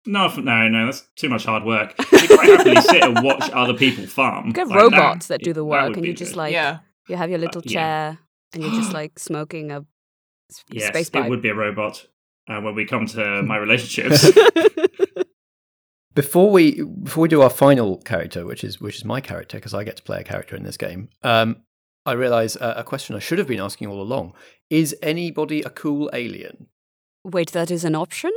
[0.06, 1.94] No, no, no, that's too much hard work.
[2.12, 4.48] You quite happily sit and watch other people farm.
[4.48, 6.38] You have Like, robots that do the work, and you just good.
[6.38, 6.80] like yeah.
[7.10, 7.72] you have your little yeah.
[7.72, 8.20] chair,
[8.54, 9.86] and you're just like smoking a
[10.52, 11.30] s- yes, space it pipe.
[11.30, 12.06] would be a robot.
[12.50, 14.30] Uh, when we come to my relationships,
[16.16, 19.76] Before we before we do our final character, which is which is my character because
[19.76, 21.58] I get to play a character in this game, um,
[22.08, 24.34] I realise uh, a question I should have been asking all along:
[24.72, 26.68] Is anybody a cool alien?
[27.32, 28.32] Wait, that is an option.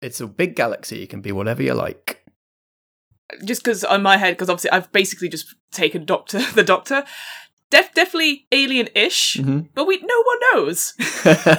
[0.00, 2.22] It's a big galaxy; you can be whatever you like.
[3.44, 7.04] just because on my head, because obviously I've basically just taken Doctor, the Doctor.
[7.68, 9.68] Def- definitely alien-ish, Mhm.
[9.74, 10.94] but we no one knows.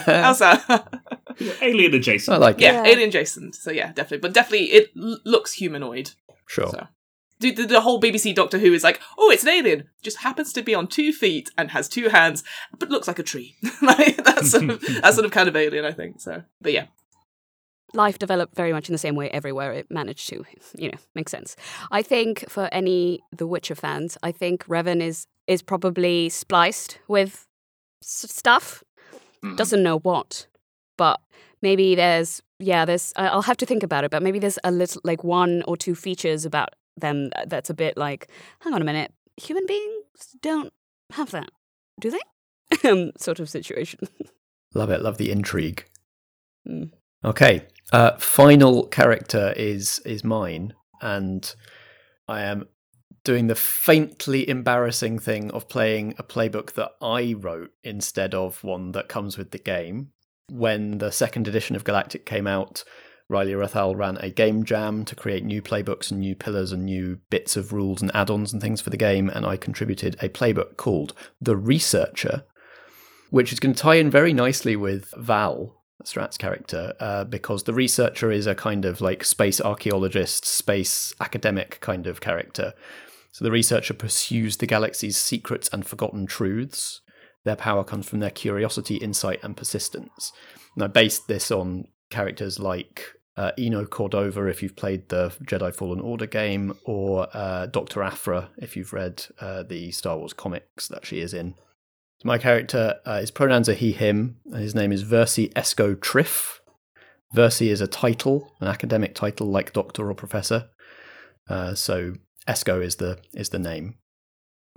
[0.05, 1.01] How's that?
[1.62, 2.34] alien adjacent.
[2.34, 2.62] I like it.
[2.62, 2.91] yeah, Yeah.
[2.91, 3.51] alien Jason.
[3.51, 6.12] So yeah, definitely, but definitely it l- looks humanoid.
[6.47, 6.70] Sure.
[6.70, 6.88] So.
[7.39, 10.51] The, the, the whole BBC Doctor Who is like, oh, it's an alien, just happens
[10.53, 12.43] to be on two feet and has two hands,
[12.79, 13.55] but looks like a tree.
[13.81, 16.19] like that's sort of, that's sort of kind of alien, I think.
[16.19, 16.88] So, but yeah,
[17.93, 20.43] life developed very much in the same way everywhere it managed to
[20.75, 21.55] you know makes sense
[21.89, 27.47] i think for any the witcher fans i think revan is is probably spliced with
[28.03, 28.83] s- stuff
[29.43, 29.55] Mhm.
[29.55, 30.47] doesn't know what
[30.97, 31.21] but
[31.61, 33.13] maybe there's yeah, there's.
[33.15, 35.93] I'll have to think about it, but maybe there's a little, like one or two
[35.93, 38.30] features about them that's a bit like,
[38.60, 40.74] hang on a minute, human beings don't
[41.12, 41.50] have that,
[42.00, 42.20] do they?
[42.89, 44.00] um, sort of situation.
[44.74, 45.02] Love it.
[45.02, 45.86] Love the intrigue.
[46.68, 46.91] Mm.
[47.24, 47.66] Okay.
[47.93, 51.56] Uh, final character is is mine, and
[52.28, 52.66] I am
[53.24, 58.91] doing the faintly embarrassing thing of playing a playbook that I wrote instead of one
[58.93, 60.12] that comes with the game.
[60.50, 62.86] When the second edition of Galactic came out,
[63.30, 67.19] Riley Rethal ran a game jam to create new playbooks and new pillars and new
[67.30, 70.30] bits of rules and add ons and things for the game, and I contributed a
[70.30, 72.45] playbook called The Researcher,
[73.30, 75.75] which is going to tie in very nicely with Val,
[76.05, 81.80] Strat's character, uh, because the researcher is a kind of like space archaeologist, space academic
[81.82, 82.73] kind of character.
[83.34, 87.01] So the researcher pursues the galaxy's secrets and forgotten truths.
[87.43, 90.32] Their power comes from their curiosity, insight, and persistence.
[90.75, 95.73] And I based this on characters like uh, Eno Cordova, if you've played the Jedi
[95.73, 98.01] Fallen Order game, or uh, Dr.
[98.01, 101.53] Aphra if you've read uh, the Star Wars comics that she is in.
[102.19, 105.95] So my character, uh, his pronouns are he, him, and his name is Versi Esco
[105.95, 106.59] Triff.
[107.35, 110.69] Versi is a title, an academic title like doctor or professor.
[111.47, 112.13] Uh, so
[112.47, 113.99] Esco is the is the name.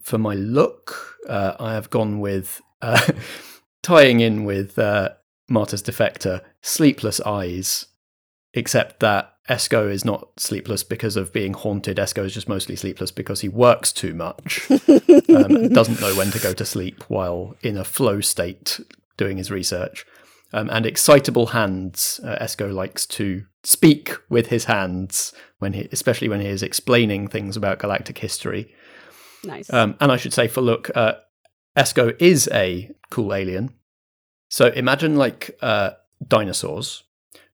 [0.02, 2.60] For my look, uh, I have gone with
[3.82, 4.76] tying in with
[5.48, 7.86] Marta's Defector, Sleepless Eyes,
[8.54, 11.96] except that Esco is not sleepless because of being haunted.
[11.96, 16.38] Esco is just mostly sleepless because he works too much, um, doesn't know when to
[16.38, 18.80] go to sleep while in a flow state
[19.16, 20.06] doing his research.
[20.52, 22.18] Um, and excitable hands.
[22.24, 27.28] Uh, Esco likes to speak with his hands when he, especially when he is explaining
[27.28, 28.74] things about galactic history.
[29.44, 29.72] Nice.
[29.72, 31.14] Um, and I should say, for look, uh,
[31.76, 33.74] Esco is a cool alien.
[34.48, 35.92] So imagine like uh,
[36.26, 37.04] dinosaurs,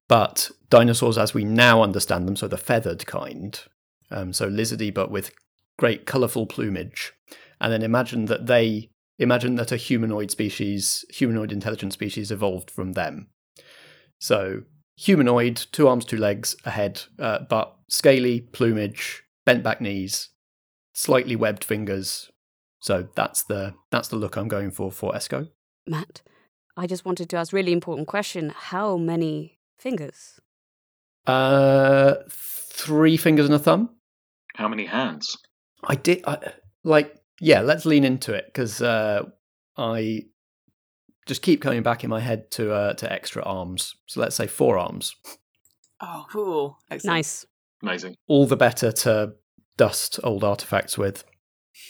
[0.07, 3.59] but dinosaurs as we now understand them, so the feathered kind,
[4.11, 5.31] um, so lizardy but with
[5.77, 7.13] great colourful plumage.
[7.59, 8.89] And then imagine that they
[9.19, 13.29] imagine that a humanoid species, humanoid intelligent species, evolved from them.
[14.19, 14.63] So
[14.95, 20.29] humanoid, two arms, two legs, a head, uh, but scaly plumage, bent back knees,
[20.93, 22.29] slightly webbed fingers.
[22.79, 25.49] So that's the that's the look I'm going for for Esco.
[25.87, 26.21] Matt,
[26.75, 28.53] I just wanted to ask really important question.
[28.55, 30.39] How many fingers?
[31.25, 33.89] Uh, three fingers and a thumb.
[34.55, 35.37] How many hands?
[35.83, 36.53] I did I,
[36.83, 37.61] like yeah.
[37.61, 39.23] Let's lean into it because uh,
[39.77, 40.23] I
[41.25, 43.95] just keep coming back in my head to uh, to extra arms.
[44.07, 45.15] So let's say four arms.
[46.01, 46.77] Oh, cool.
[46.89, 47.15] Excellent.
[47.15, 47.45] Nice.
[47.83, 48.15] Amazing.
[48.27, 49.33] All the better to
[49.77, 51.23] dust old artifacts with.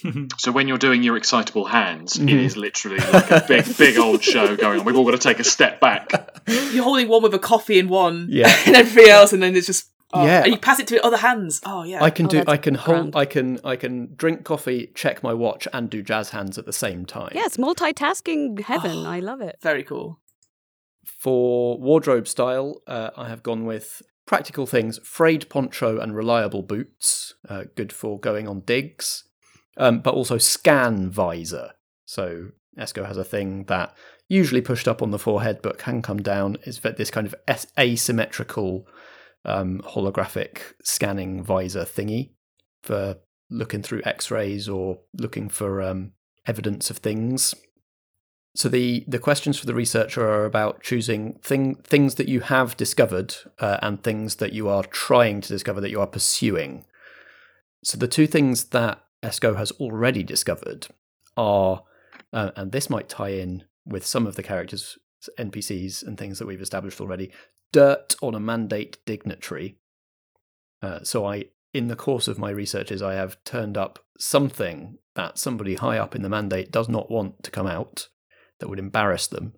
[0.37, 2.43] So when you're doing your excitable hands, it Mhm.
[2.45, 4.85] is literally like a big, big old show going on.
[4.85, 6.11] We've all got to take a step back.
[6.47, 8.55] You're holding one with a coffee in one, Yeah.
[8.67, 10.43] and everything else, and then it's just oh, Yeah.
[10.43, 11.61] and you pass it to other hands.
[11.65, 12.43] Oh yeah, I can Oh, do.
[12.47, 13.15] I can hold.
[13.15, 13.59] I can.
[13.63, 17.31] I can drink coffee, check my watch, and do jazz hands at the same time.
[17.33, 19.05] Yes, multitasking heaven.
[19.05, 19.57] I love it.
[19.61, 20.19] very cool.
[21.05, 27.33] For wardrobe style, uh, I have gone with practical things: frayed poncho and reliable boots,
[27.49, 29.23] uh, good for going on digs,
[29.77, 31.71] um, but also scan visor.
[32.05, 33.95] So Esco has a thing that
[34.27, 36.57] usually pushed up on the forehead, but can come down.
[36.65, 37.35] Is this kind of
[37.77, 38.87] asymmetrical
[39.45, 42.31] um, holographic scanning visor thingy
[42.83, 43.17] for
[43.49, 46.11] looking through X-rays or looking for um,
[46.45, 47.55] evidence of things.
[48.55, 52.75] So the the questions for the researcher are about choosing thing things that you have
[52.75, 56.85] discovered uh, and things that you are trying to discover that you are pursuing.
[57.83, 60.87] So the two things that Esco has already discovered
[61.35, 61.83] are,
[62.33, 64.97] uh, and this might tie in with some of the characters,
[65.39, 67.31] NPCs, and things that we've established already.
[67.71, 69.77] Dirt on a mandate dignitary.
[70.81, 75.37] Uh, so I, in the course of my researches, I have turned up something that
[75.37, 78.09] somebody high up in the mandate does not want to come out
[78.59, 79.53] that would embarrass them.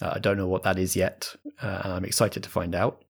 [0.00, 3.04] Uh, I don't know what that is yet, uh, and I'm excited to find out.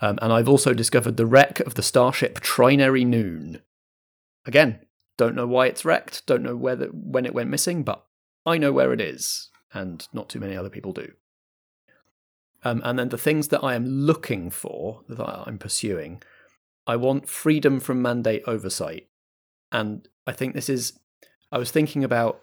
[0.00, 3.62] Um, and I've also discovered the wreck of the starship Trinary Noon.
[4.46, 4.80] Again,
[5.18, 8.02] don't know why it's wrecked, don't know whether when it went missing, but
[8.46, 11.12] I know where it is, and not too many other people do.
[12.64, 16.22] Um, and then the things that I am looking for, that I'm pursuing,
[16.86, 19.08] I want freedom from mandate oversight.
[19.70, 20.98] And I think this is,
[21.52, 22.40] I was thinking about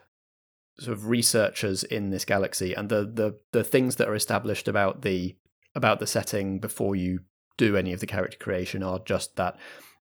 [0.79, 5.01] sort of researchers in this galaxy and the, the, the things that are established about
[5.01, 5.35] the,
[5.73, 7.21] about the setting before you
[7.57, 9.57] do any of the character creation are just that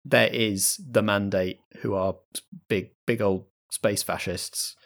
[0.04, 2.16] there is the mandate who are
[2.68, 4.76] big, big old space fascists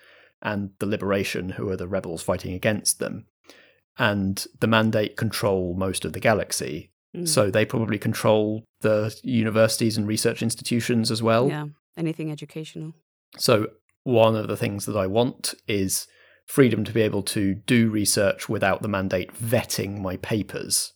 [0.40, 3.26] and the liberation who are the rebels fighting against them.
[3.98, 6.90] and the mandate control most of the galaxy.
[7.14, 7.28] Mm.
[7.28, 11.48] So they probably control the universities and research institutions as well.
[11.48, 12.94] yeah, anything educational.
[13.36, 13.68] So
[14.04, 16.06] one of the things that I want is
[16.46, 20.92] freedom to be able to do research without the mandate vetting my papers.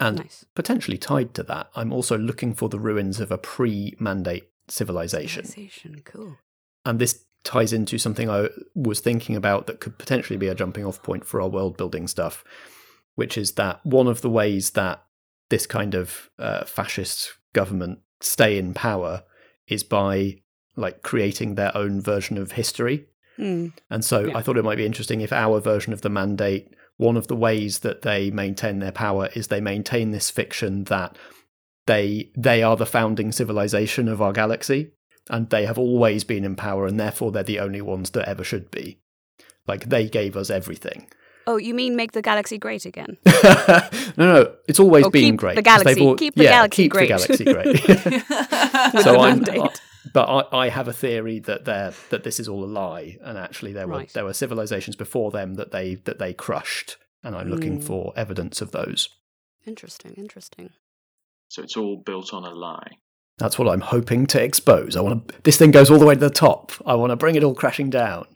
[0.00, 0.44] And nice.
[0.54, 5.44] potentially tied to that, I'm also looking for the ruins of a pre-mandate civilization.
[5.44, 6.38] Civilization, Cool.
[6.84, 10.84] And this ties into something I was thinking about that could potentially be a jumping
[10.84, 12.44] off point for our world building stuff,
[13.14, 15.04] which is that one of the ways that
[15.48, 19.22] this kind of uh, fascist government stay in power
[19.68, 20.40] is by
[20.76, 23.06] like creating their own version of history.
[23.36, 23.68] Hmm.
[23.90, 24.38] And so Yeah.
[24.38, 27.36] I thought it might be interesting if our version of the mandate, one of the
[27.36, 31.16] ways that they maintain their power is they maintain this fiction that
[31.86, 34.92] they they are the founding civilization of our galaxy
[35.28, 38.44] and they have always been in power and therefore they're the only ones that ever
[38.44, 38.98] should be.
[39.66, 41.08] Like they gave us everything.
[41.46, 43.16] Oh, you mean make the galaxy great again?
[44.16, 45.56] no, no, it's always Or been keep great.
[45.56, 47.08] the 'cause they've galaxy- keep the yeah, galaxy keep great.
[47.08, 48.22] the galaxy great.
[49.04, 49.60] So I'm, mandate.
[49.60, 49.70] I-
[50.12, 53.38] but I, I have a theory that they're that this is all a lie, and
[53.38, 57.48] actually there were there were civilizations before them that they that they crushed, and I'm
[57.48, 57.84] looking Mm.
[57.84, 59.08] for evidence of those.
[59.66, 60.70] Interesting, interesting.
[61.48, 62.98] So it's all built on a lie.
[63.38, 64.96] That's what I'm hoping to expose.
[64.96, 65.34] I want to.
[65.42, 66.72] This thing goes all the way to the top.
[66.86, 68.26] I want to bring it all crashing down.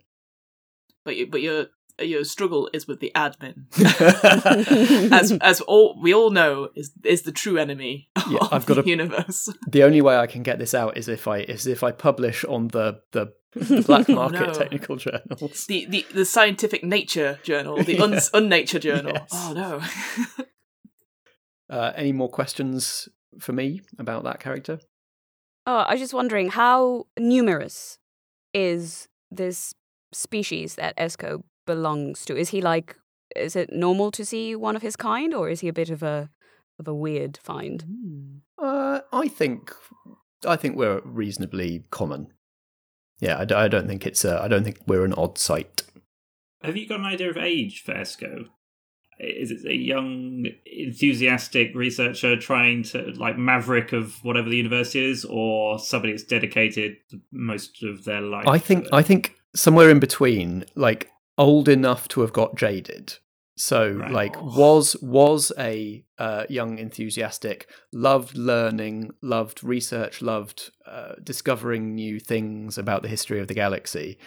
[1.05, 1.66] But you, but your
[2.01, 3.64] your struggle is with the admin,
[5.12, 8.74] as as all we all know is is the true enemy Yeah, of I've got
[8.74, 9.49] the a- universe.
[9.68, 12.44] the only way I can get this out is if I is if I publish
[12.44, 14.53] on the the, the black market no.
[14.53, 15.66] technical journals.
[15.66, 18.18] The, the the scientific nature journal, the un, Yeah.
[18.34, 19.12] unnature journal.
[19.14, 19.30] Yes.
[19.32, 19.80] Oh no.
[21.68, 23.09] Uh, any more questions
[23.40, 24.78] for me about that character?
[25.66, 27.99] Oh, I was just wondering how numerous
[28.55, 29.74] is this
[30.12, 32.36] species that Esco belongs to?
[32.36, 32.96] Is he like
[33.34, 36.02] is it normal to see one of his kind or is he a bit of
[36.02, 36.30] a
[36.78, 38.40] of a weird find?
[38.58, 39.74] Uh, I think
[40.46, 42.28] I think we're reasonably common.
[43.18, 45.82] Yeah, I don't think it's a, I don't think we're an odd sight.
[46.62, 48.48] Have you got an idea of age for Esco?
[49.18, 55.24] Is it a young, enthusiastic researcher trying to, like, maverick of whatever the university is,
[55.24, 56.96] or somebody that's dedicated
[57.32, 58.46] most of their life?
[58.46, 58.86] I think?
[58.92, 63.14] I think somewhere in between, like old enough to have got jaded.
[63.59, 64.12] So Right.
[64.12, 72.20] like was was a uh, young enthusiastic, loved learning, loved research, loved uh, discovering new
[72.20, 74.18] things about the history of the galaxy,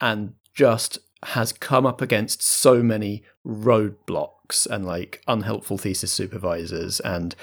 [0.00, 7.34] and just has come up against so many roadblocks and like unhelpful thesis supervisors and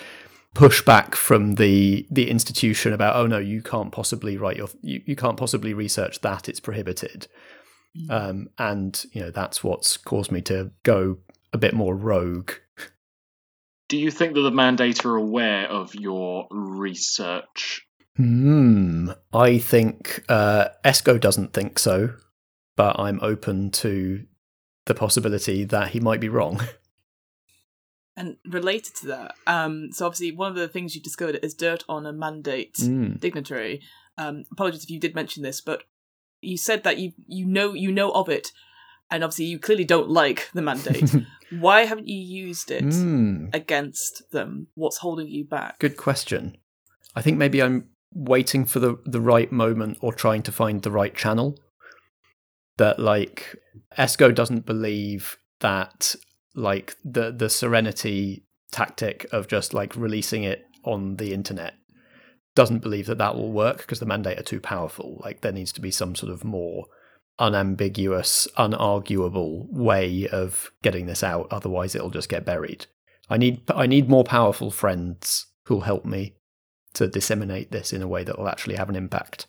[0.53, 5.15] pushback from the the institution about oh no you can't possibly write your you, you
[5.15, 7.27] can't possibly research that it's prohibited
[8.09, 11.17] um and you know that's what's caused me to go
[11.53, 12.51] a bit more rogue
[13.87, 17.85] Do you think that the mandate are aware of your research?
[18.17, 22.13] hmm i think uh esco doesn't think so
[22.77, 24.25] but i'm open to
[24.85, 26.61] the possibility that he might be wrong
[28.17, 31.83] And related to that, um, so obviously one of the things you discovered is dirt
[31.89, 33.19] on a mandate Mm.
[33.19, 33.81] dignitary.
[34.17, 35.83] Um, apologies if you did mention this, but
[36.41, 38.51] you said that you you know you know of it,
[39.11, 41.13] and obviously you clearly don't like the mandate.
[41.51, 43.47] Why haven't you used it Hmm.
[43.53, 44.67] against them?
[44.75, 45.79] What's holding you back?
[45.79, 46.57] Good question.
[47.15, 50.91] I think maybe I'm waiting for the the right moment or trying to find the
[50.91, 51.57] right channel.
[52.77, 53.55] That like
[53.97, 56.15] Esco doesn't believe that
[56.55, 61.75] like the the serenity tactic of just like releasing it on the internet
[62.55, 65.19] doesn't believe that that will work because the mandate are too powerful.
[65.23, 66.85] Like there needs to be some sort of more
[67.37, 71.47] unambiguous, unarguable way of getting this out.
[71.51, 72.87] Otherwise, it'll just get buried.
[73.29, 76.35] I need I need more powerful friends who'll help me
[76.93, 79.47] to disseminate this in a way that will actually have an impact.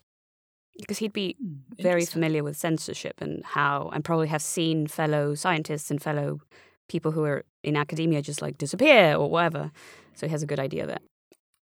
[0.79, 5.35] Because he'd be Hmm, very familiar with censorship and how, and probably have seen fellow
[5.35, 6.41] scientists and fellow
[6.89, 9.71] people who are in academia just like disappear or whatever.
[10.15, 11.03] So he has a good idea that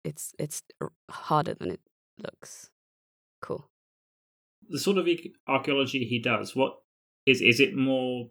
[0.04, 0.62] it's it's
[1.10, 1.80] harder than it
[2.18, 2.70] looks.
[3.40, 3.68] Cool.
[4.68, 5.08] the sort of
[5.48, 6.54] archaeology he does.
[6.54, 6.78] What
[7.26, 8.30] is is it more?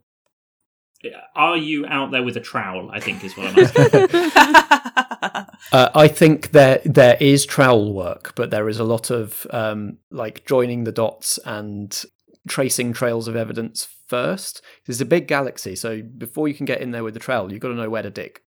[1.35, 2.91] Are you out there with a trowel?
[2.91, 5.48] I think is what I'm asking.
[5.72, 9.99] Uh, I think there there is trowel work, but there is a lot of um,
[10.10, 12.03] like joining the dots and
[12.49, 14.61] tracing trails of evidence first.
[14.88, 17.61] It's a big galaxy, so before you can get in there with the trowel, you've
[17.61, 18.41] got to know where to dig.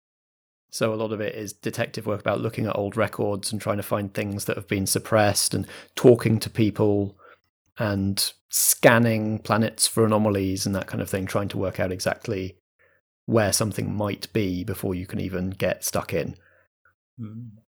[0.70, 3.78] So a lot of it is detective work about looking at old records and trying
[3.78, 5.66] to find things that have been suppressed and
[5.96, 7.18] talking to people
[7.78, 12.56] and scanning planets for anomalies and that kind of thing, trying to work out exactly
[13.26, 16.36] where something might be before you can even get stuck in.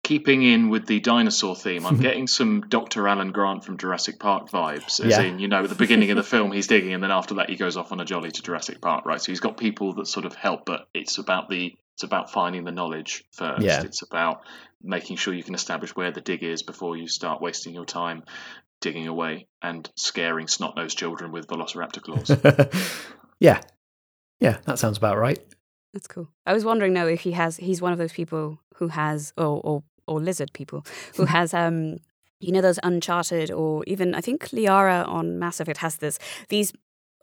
[0.04, 3.08] Keeping in with the dinosaur theme, I'm getting some Dr.
[3.08, 5.00] Alan Grant from Jurassic Park vibes.
[5.04, 5.22] As Yeah.
[5.22, 7.50] in, you know, at the beginning of the film, he's digging, and then after that,
[7.50, 9.22] he goes off on a jolly to Jurassic Park, right?
[9.22, 12.64] So he's got people that sort of help, but it's about the it's about finding
[12.64, 13.64] the knowledge first.
[13.64, 13.82] Yeah.
[13.82, 14.42] It's about
[14.84, 18.22] making sure you can establish where the dig is before you start wasting your time
[18.82, 23.10] digging away and scaring snot-nosed children with Velociraptor claws.
[23.40, 23.62] yeah.
[24.40, 25.40] Yeah, that sounds about right.
[25.92, 26.30] That's cool.
[26.46, 29.60] I was wondering though if he has he's one of those people who has or
[29.64, 31.98] or, or lizard people who has um
[32.40, 36.20] you know those uncharted or even I think Liara on Mass Effect has this
[36.50, 36.74] these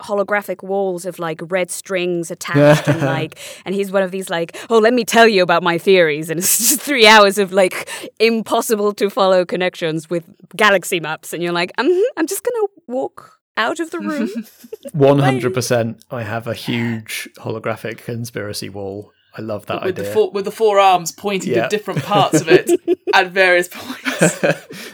[0.03, 4.57] holographic walls of like red strings attached and like and he's one of these like
[4.69, 7.89] oh let me tell you about my theories and it's just three hours of like
[8.19, 10.25] impossible to follow connections with
[10.57, 14.29] galaxy maps and you're like i'm i'm just gonna walk out of the room
[14.97, 19.13] 100% I have a huge holographic conspiracy wall.
[19.37, 20.05] I love that with idea.
[20.09, 21.65] the four with the four arms pointing Yeah.
[21.65, 22.71] to different parts of it
[23.15, 24.45] at various points.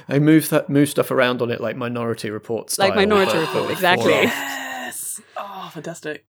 [0.08, 2.88] I move that move stuff around on it like Minority Report style.
[2.88, 4.30] Like Minority but Report, with exactly.
[5.40, 6.26] Four Oh, fantastic.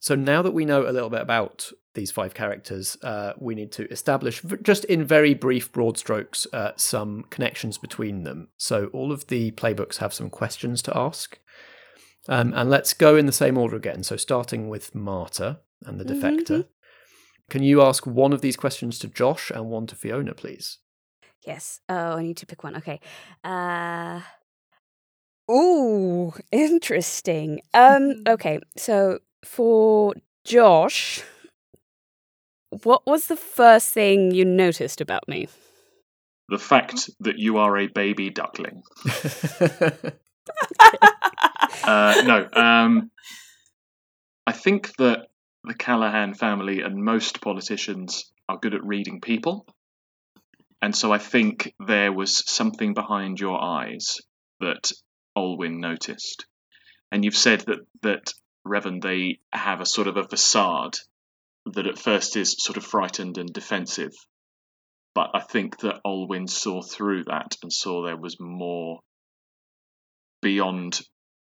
[0.00, 3.72] So now that we know a little bit about these five characters, uh, we need
[3.72, 8.48] to establish, just in very brief, broad strokes, uh, some connections between them.
[8.58, 11.38] So all of the playbooks have some questions to ask.
[12.28, 14.02] Um, and let's go in the same order again.
[14.02, 16.66] So starting with Marta and the defector.
[17.50, 20.78] Can you ask one of these questions to Josh and one to Fiona, please?
[21.46, 21.80] Yes.
[21.88, 22.76] Oh, I need to pick one.
[22.76, 23.00] Okay.
[23.42, 24.20] Uh
[25.50, 27.60] Ooh, interesting.
[27.72, 28.60] Um okay.
[28.76, 30.14] So for
[30.44, 31.22] Josh,
[32.82, 35.48] what was the first thing you noticed about me?
[36.48, 38.82] the fact that you are a baby duckling.
[41.82, 43.10] Uh, no, um,
[44.46, 45.26] I think that
[45.64, 49.66] the Callahan family and most politicians are good at reading people.
[50.80, 54.16] And so I think there was something behind your eyes
[54.60, 54.92] that
[55.36, 56.46] Olwyn noticed.
[57.10, 58.34] And you've said that, that
[58.66, 60.96] Revan, they have a sort of a facade
[61.66, 64.12] that at first is sort of frightened and defensive.
[65.14, 69.00] But I think that Olwyn saw through that and saw there was more
[70.42, 71.00] beyond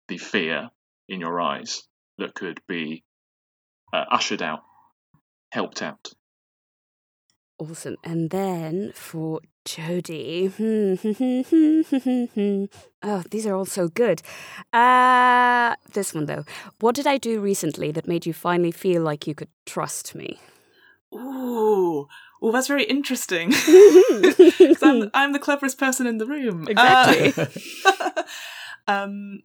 [0.08, 0.70] the fear
[1.08, 1.84] in your eyes
[2.18, 3.04] that could be
[3.94, 4.64] uh, ushered out,
[5.52, 6.10] helped out.
[7.60, 7.98] Awesome.
[8.06, 10.50] And then for Jodie.
[13.04, 14.22] oh, these are all so good.
[14.72, 16.46] Uh this one though.
[16.80, 20.40] What did I do recently that made you finally feel like you could trust me?
[21.14, 22.08] Ooh.
[22.42, 23.54] Oh, that's very interesting.
[24.82, 26.66] I'm, I'm the cleverest person in the room.
[26.70, 27.34] Exactly.
[27.86, 28.24] Uh,
[28.88, 29.44] um,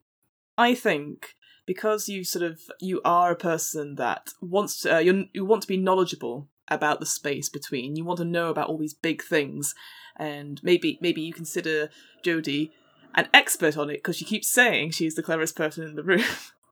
[0.57, 1.35] I think
[1.66, 5.62] because you sort of you are a person that wants to, uh, you you want
[5.62, 7.97] to be knowledgeable about the space between.
[7.97, 9.74] You want to know about all these big things,
[10.16, 11.91] and maybe maybe you consider
[12.23, 12.70] Jodie
[13.15, 16.24] an expert on it because she keeps saying she's the cleverest person in the room.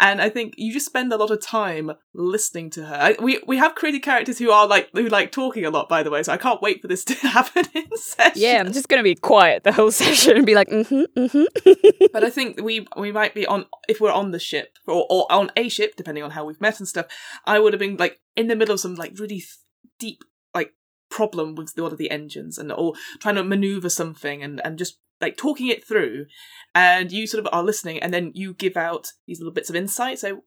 [0.00, 2.94] And I think you just spend a lot of time listening to her.
[2.94, 6.02] I, we we have created characters who are like who like talking a lot, by
[6.02, 6.22] the way.
[6.22, 8.42] So I can't wait for this to happen in session.
[8.42, 12.06] yeah, I'm just gonna be quiet the whole session and be like, mm-hmm, mm-hmm.
[12.12, 15.30] but I think we we might be on if we're on the ship or, or
[15.30, 17.06] on a ship, depending on how we've met and stuff.
[17.46, 19.58] I would have been like in the middle of some like really th-
[19.98, 20.24] deep
[20.54, 20.74] like
[21.10, 24.98] problem with one of the engines and or trying to maneuver something and and just
[25.22, 26.26] like talking it through,
[26.74, 29.76] and you sort of are listening, and then you give out these little bits of
[29.76, 30.18] insight.
[30.18, 30.42] So,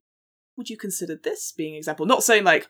[0.57, 2.05] would you consider this being an example?
[2.05, 2.67] Not saying like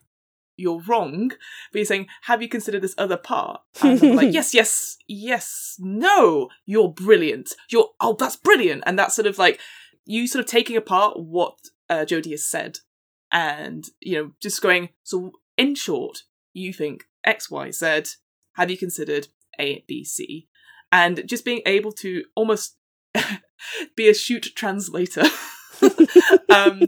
[0.57, 3.61] you're wrong, but you're saying, have you considered this other part?
[3.81, 7.53] And I'm like, yes, yes, yes, no, you're brilliant.
[7.69, 8.83] You're, oh, that's brilliant.
[8.85, 9.59] And that's sort of like
[10.05, 11.57] you sort of taking apart what
[11.89, 12.79] uh, Jodie has said
[13.31, 16.19] and, you know, just going, so in short,
[16.53, 18.03] you think X, Y, Z,
[18.53, 19.27] have you considered
[19.59, 20.47] A, B, C?
[20.97, 22.77] And just being able to almost
[23.97, 25.23] be a shoot translator.
[26.49, 26.81] um,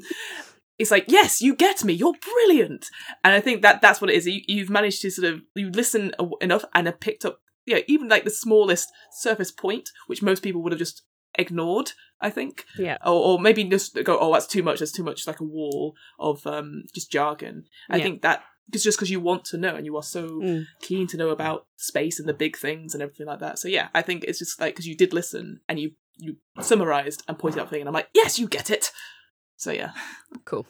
[0.79, 1.93] it's like, yes, you get me.
[1.93, 2.85] You're brilliant.
[3.23, 4.27] And I think that that's what it is.
[4.27, 8.07] You, you've managed to sort of you listen enough and have picked up, yeah, even
[8.07, 11.03] like the smallest surface point, which most people would have just
[11.37, 11.91] ignored.
[12.19, 12.97] I think, Yeah.
[13.05, 14.79] or, or maybe just go, oh, that's too much.
[14.79, 17.65] That's too much, like a wall of um just jargon.
[17.89, 18.03] I Yeah.
[18.03, 18.43] think that
[18.73, 20.65] it's just because you want to know and you are so Mm.
[20.81, 23.59] keen to know about space and the big things and everything like that.
[23.59, 27.23] So yeah, I think it's just like because you did listen and you you summarized
[27.27, 28.91] and pointed out thing, and I'm like, yes, you get it.
[29.55, 29.91] So yeah.
[30.45, 30.65] Cool.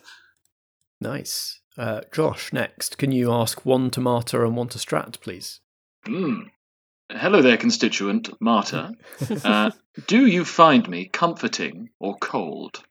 [1.00, 1.62] Nice.
[1.78, 2.98] Uh, Josh, next.
[2.98, 5.60] Can you ask one to Marta and one to Strat, please?
[6.06, 6.50] Mm.
[7.10, 8.92] Hello there, constituent, Marta.
[9.44, 9.72] Uh,
[10.08, 12.84] do you find me comforting or cold?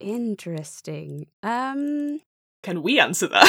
[0.00, 1.26] Interesting.
[1.42, 2.20] Um.
[2.64, 3.44] Can we answer that?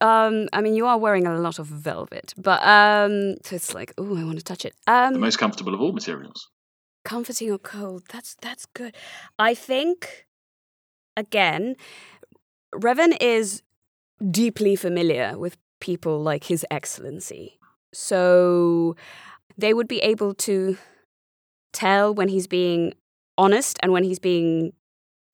[0.00, 3.92] um, I mean, you are wearing a lot of velvet, but um, so it's like,
[3.98, 4.74] oh, I want to touch it.
[4.86, 6.48] Um, The most comfortable of all materials.
[7.04, 8.94] comforting or cold that's that's good
[9.36, 10.24] i think
[11.16, 11.74] again
[12.72, 13.60] revan is
[14.30, 17.58] deeply familiar with people like his excellency
[17.92, 18.94] so
[19.58, 20.76] they would be able to
[21.72, 22.94] tell when he's being
[23.36, 24.72] honest and when he's being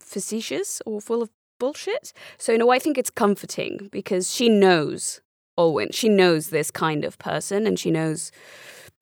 [0.08, 4.48] facetious or full of bullshit so in a way i think it's comforting because she
[4.48, 5.20] knows
[5.58, 5.92] Olwyn.
[5.92, 8.30] She knows this kind of person and she knows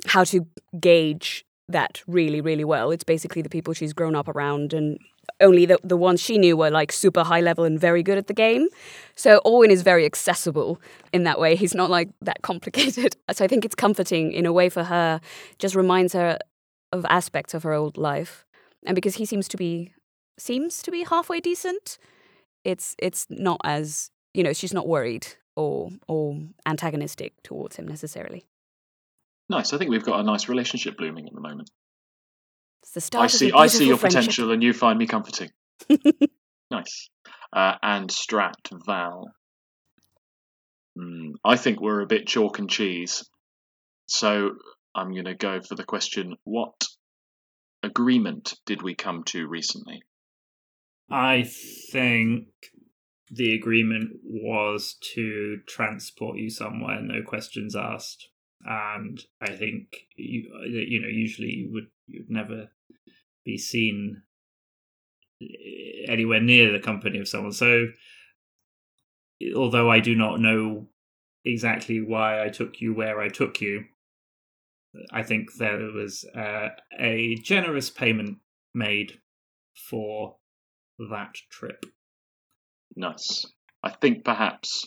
[0.06, 0.46] how to
[0.80, 2.90] gauge that really, really well.
[2.90, 4.98] It's basically the people she's grown up around, and
[5.40, 8.28] only the, the ones she knew were like super high level and very good at
[8.28, 8.68] the game.
[9.16, 10.80] So Olwyn is very accessible
[11.12, 11.56] in that way.
[11.56, 13.16] He's not like that complicated.
[13.32, 15.20] So I think it's comforting in a way for her,
[15.58, 16.38] just reminds her
[16.92, 18.46] of aspects of her old life.
[18.86, 19.92] And because he seems to be
[20.38, 21.98] seems to be halfway decent,
[22.64, 25.26] it's it's not as you know, she's not worried
[25.56, 28.46] or or antagonistic towards him necessarily.
[29.48, 29.72] Nice.
[29.72, 31.70] I think we've got a nice relationship blooming at the moment.
[32.82, 33.52] It's the start I of see.
[33.52, 34.20] I see your friendship.
[34.20, 35.50] potential, and you find me comforting.
[36.70, 37.08] nice.
[37.52, 38.54] Uh, and Strat
[38.86, 39.32] Val.
[40.96, 43.24] Hmm, I think we're a bit chalk and cheese.
[44.06, 44.52] So
[44.94, 46.86] I'm going to go for the question: What
[47.82, 50.02] agreement did we come to recently?
[51.10, 52.48] I think
[53.30, 58.28] the agreement was to transport you somewhere, no questions asked.
[58.64, 62.70] And I think you, you know, usually you would you'd never
[63.44, 64.22] be seen
[66.08, 67.52] anywhere near the company of someone.
[67.52, 67.88] So,
[69.54, 70.88] although I do not know
[71.44, 73.84] exactly why I took you where I took you,
[75.12, 78.38] I think there was uh, a generous payment
[78.74, 79.20] made
[79.88, 80.36] for
[80.98, 81.84] that trip.
[82.96, 83.44] Nice.
[83.82, 84.86] I think perhaps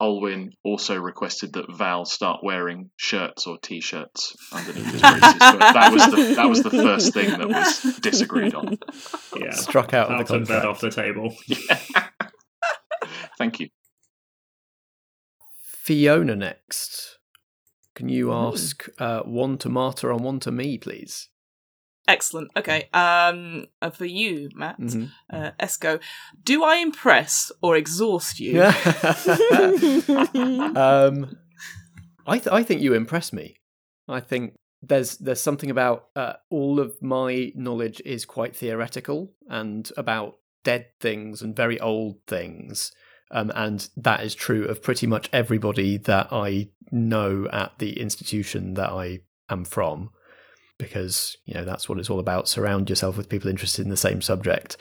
[0.00, 5.92] Olwyn also requested that Val start wearing shirts or t-shirts underneath his braces, but that
[5.92, 8.78] was the that was the first thing that was disagreed on.
[9.36, 11.34] Yeah, Struck out of the took that off the table.
[11.46, 11.78] Yeah.
[13.38, 13.68] Thank you.
[15.62, 17.18] Fiona next.
[17.94, 21.28] Can you ask uh, one to Marta and one to me, please?
[22.10, 22.50] Excellent.
[22.56, 22.88] Okay.
[22.92, 25.10] Um, uh, for you, Matt, Mhm.
[25.32, 26.00] uh, Esco,
[26.44, 28.60] do I impress or exhaust you?
[30.76, 31.36] um,
[32.26, 33.56] I th- I think you impress me.
[34.08, 39.90] I think there's there's something about uh, all of my knowledge is quite theoretical and
[39.96, 42.92] about dead things and very old things,
[43.30, 48.74] um, and that is true of pretty much everybody that I know at the institution
[48.74, 50.10] that I am from,
[50.80, 52.48] because you know that's what it's all about.
[52.48, 54.76] Surround yourself with people interested in the same subject.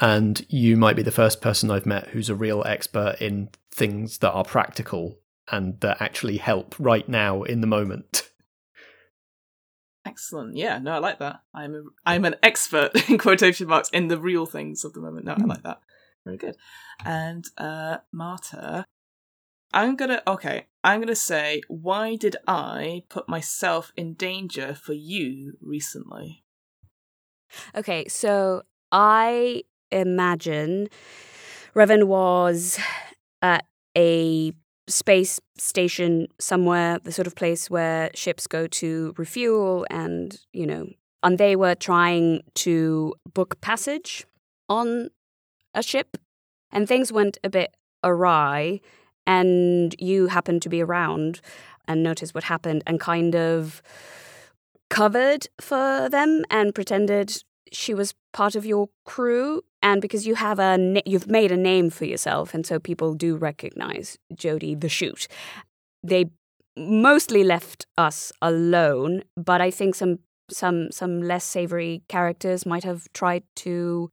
[0.00, 4.18] And you might be the first person I've met who's a real expert in things
[4.18, 5.18] that are practical
[5.50, 8.30] and that actually help right now in the moment.
[10.06, 10.56] Excellent.
[10.56, 10.78] Yeah.
[10.78, 11.40] No, I like that.
[11.54, 15.26] I'm a, I'm an expert in quotation marks in the real things of the moment.
[15.26, 15.80] No, I like that.
[16.24, 16.56] Very good.
[17.04, 18.86] And uh, Marta,
[19.72, 20.66] I'm gonna okay.
[20.82, 26.44] I'm gonna say, why did I put myself in danger for you recently?
[27.74, 28.62] Okay, so
[28.92, 30.88] I imagine
[31.74, 32.78] Revan was
[33.42, 33.66] at
[33.96, 34.52] a
[34.88, 40.88] space station somewhere, the sort of place where ships go to refuel and, you know,
[41.22, 44.26] and they were trying to book passage
[44.68, 45.10] on
[45.74, 46.16] a ship
[46.72, 48.80] and things went a bit awry
[49.30, 51.40] and you happened to be around
[51.86, 53.80] and noticed what happened and kind of
[54.90, 59.62] covered for them and pretended she was part of your crew.
[59.82, 63.36] And because you have a you've made a name for yourself and so people do
[63.36, 65.28] recognize Jodie the Shute.
[66.02, 66.26] They
[66.76, 73.12] mostly left us alone but i think some some some less savory characters might have
[73.12, 74.08] tried to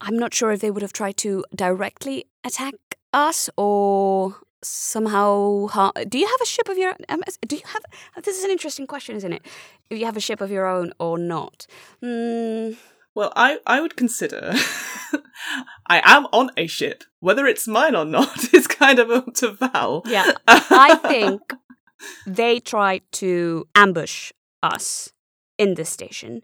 [0.00, 2.74] i'm not sure if they would have tried to directly attack
[3.12, 7.82] us or somehow har- do you have a ship of your um, do you have
[8.24, 9.42] this is an interesting question isn't it
[9.88, 11.66] if you have a ship of your own or not
[12.02, 12.76] mm,
[13.14, 14.52] Well, I, I would consider
[15.88, 17.02] I am on a ship.
[17.18, 20.02] Whether it's mine or not is kind of up to Val.
[20.06, 21.40] yeah i think
[22.26, 24.32] they tried to ambush
[24.62, 25.12] us
[25.58, 26.42] in the station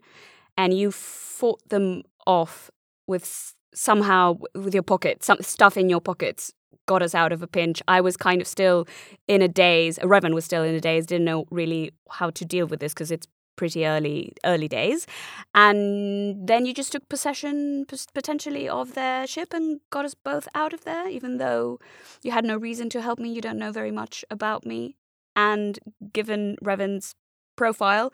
[0.57, 2.69] and you fought them off
[3.07, 6.51] with somehow with your pocket some stuff in your pockets
[6.85, 8.87] got us out of a pinch i was kind of still
[9.27, 12.65] in a daze revan was still in a daze didn't know really how to deal
[12.65, 13.27] with this because it's
[13.57, 15.05] pretty early early days,
[15.53, 20.71] and then you just took possession potentially of their ship and got us both out
[20.73, 21.79] of there, even though
[22.23, 23.33] you had no reason to help me.
[23.33, 24.95] You don't know very much about me,
[25.35, 25.77] and
[26.13, 27.15] given Revan's
[27.57, 28.13] profile,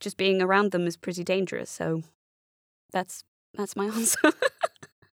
[0.00, 1.68] just being around them is pretty dangerous.
[1.68, 2.02] So
[2.92, 4.32] that's that's my answer.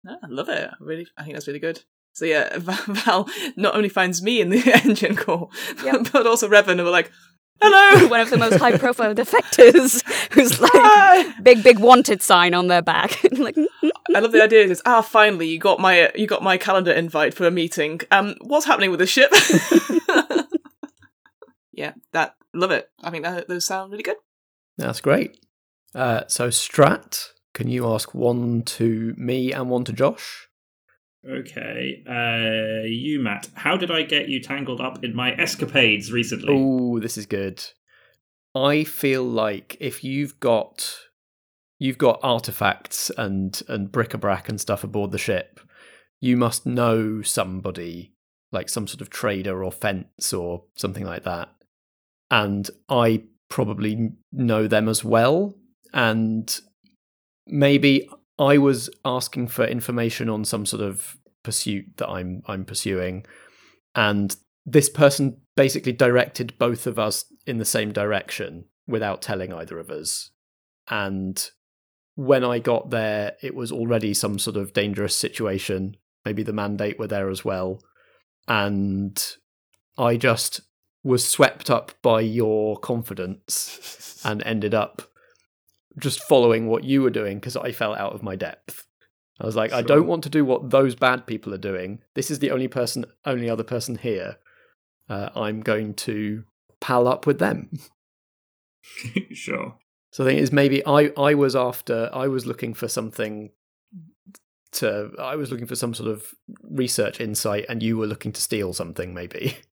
[0.08, 0.70] I love it.
[0.80, 1.84] Really, I think that's really good.
[2.14, 5.50] So yeah, Val not only finds me in the engine core,
[5.84, 6.08] yep.
[6.14, 7.12] but also Revan, and we're like,
[7.62, 11.42] "Hello!" One of the most high-profile defectors, who's like Hi.
[11.42, 13.24] big, big wanted sign on their back.
[13.32, 13.58] like,
[14.16, 14.66] I love the idea.
[14.66, 18.02] Is ah, finally you got my you got my calendar invite for a meeting.
[18.12, 19.32] Um, what's happening with the ship?
[21.72, 22.90] yeah, that love it.
[23.02, 24.18] I think that, those sound really good.
[24.78, 25.38] That's great.
[25.94, 30.48] Uh, so Strat, can you ask one to me and one to Josh?
[31.28, 32.04] Okay.
[32.08, 36.56] Uh, you, Matt, how did I get you tangled up in my escapades recently?
[36.58, 37.64] Oh, this is good.
[38.56, 40.98] I feel like if you've got
[41.80, 45.60] you've got artifacts and and bric-a-brac and stuff aboard the ship,
[46.20, 48.14] you must know somebody
[48.52, 51.50] like some sort of trader or fence or something like that.
[52.30, 55.56] And I probably know them as well
[55.94, 56.60] and
[57.48, 58.10] maybe
[58.42, 63.26] I was asking for information on some sort of pursuit that I'm I'm pursuing,
[63.94, 64.36] and
[64.66, 69.92] this person basically directed both of us in the same direction without telling either of
[69.92, 70.32] us.
[70.90, 71.50] And
[72.16, 75.98] when I got there, it was already some sort of dangerous situation.
[76.26, 77.80] Maybe the mandate were there as well,
[78.48, 79.24] and
[80.00, 80.62] I just
[81.04, 85.11] was swept up by your confidence and ended up
[86.00, 88.88] just following what you were doing because I fell out of my depth.
[89.40, 89.80] I was like, sure.
[89.80, 92.00] I don't want to do what those bad people are doing.
[92.14, 94.38] This is the only person, only other person here.
[95.10, 96.44] Uh, I'm going to
[96.80, 97.70] pal up with them.
[99.32, 99.76] sure.
[100.12, 103.52] So the thing is, maybe I, I was after, I was looking for something
[104.74, 108.42] to, I was looking for some sort of research insight, and you were looking to
[108.42, 109.58] steal something, maybe.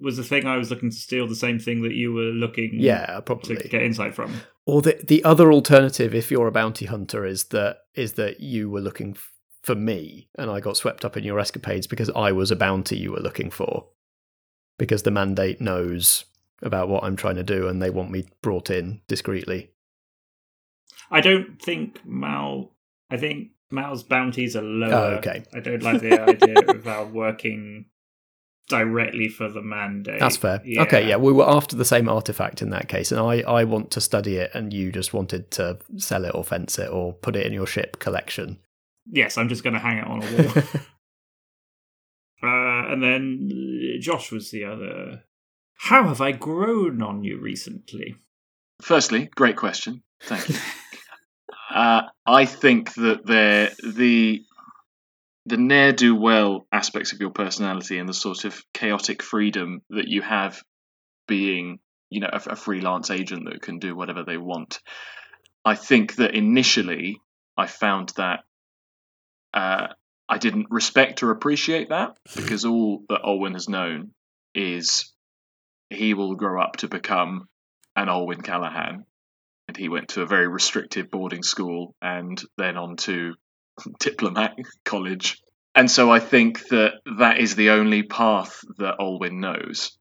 [0.00, 2.70] Was the thing I was looking to steal the same thing that you were looking?
[2.74, 4.40] Yeah, probably to get insight from.
[4.66, 8.70] Or the the other alternative, if you're a bounty hunter, is that is that you
[8.70, 12.32] were looking f- for me, and I got swept up in your escapades because I
[12.32, 13.86] was a bounty you were looking for.
[14.78, 16.24] Because the mandate knows
[16.62, 19.70] about what I'm trying to do, and they want me brought in discreetly.
[21.10, 22.72] I don't think Mal.
[23.10, 24.92] I think Mal's bounties are lower.
[24.92, 25.44] Oh, okay.
[25.54, 27.86] I don't like the idea of Mal working
[28.68, 30.20] directly for the mandate.
[30.20, 30.60] That's fair.
[30.64, 30.82] Yeah.
[30.82, 33.90] Okay, yeah, we were after the same artifact in that case, and I, I want
[33.92, 37.36] to study it, and you just wanted to sell it or fence it or put
[37.36, 38.58] it in your ship collection.
[39.10, 40.64] Yes, I'm just going to hang it on a wall.
[42.42, 43.50] uh, and then
[44.00, 45.24] Josh was the other.
[45.76, 48.16] How have I grown on you recently?
[48.80, 50.02] Firstly, great question.
[50.22, 50.56] Thank you.
[51.74, 54.44] uh, I think that the
[55.46, 60.08] the ne'er do well aspects of your personality and the sort of chaotic freedom that
[60.08, 60.62] you have
[61.28, 61.78] being,
[62.10, 64.80] you know, a, a freelance agent that can do whatever they want.
[65.64, 67.20] I think that initially
[67.56, 68.40] I found that
[69.52, 69.88] uh,
[70.28, 74.12] I didn't respect or appreciate that because all that Olwyn has known
[74.54, 75.12] is
[75.90, 77.48] he will grow up to become
[77.94, 79.04] an Olwyn Callahan.
[79.68, 83.34] And he went to a very restrictive boarding school and then on to
[84.00, 85.40] diplomat college.
[85.74, 89.96] And so I think that that is the only path that Olwyn knows.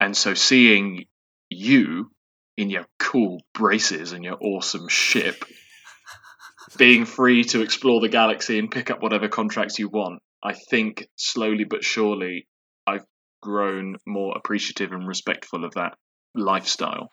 [0.00, 1.04] And so seeing
[1.48, 2.10] you
[2.56, 5.44] in your cool braces and your awesome ship,
[6.76, 11.06] being free to explore the galaxy and pick up whatever contracts you want, I think
[11.16, 12.46] slowly but surely
[12.86, 13.04] I've
[13.42, 15.96] grown more appreciative and respectful of that
[16.34, 17.10] lifestyle.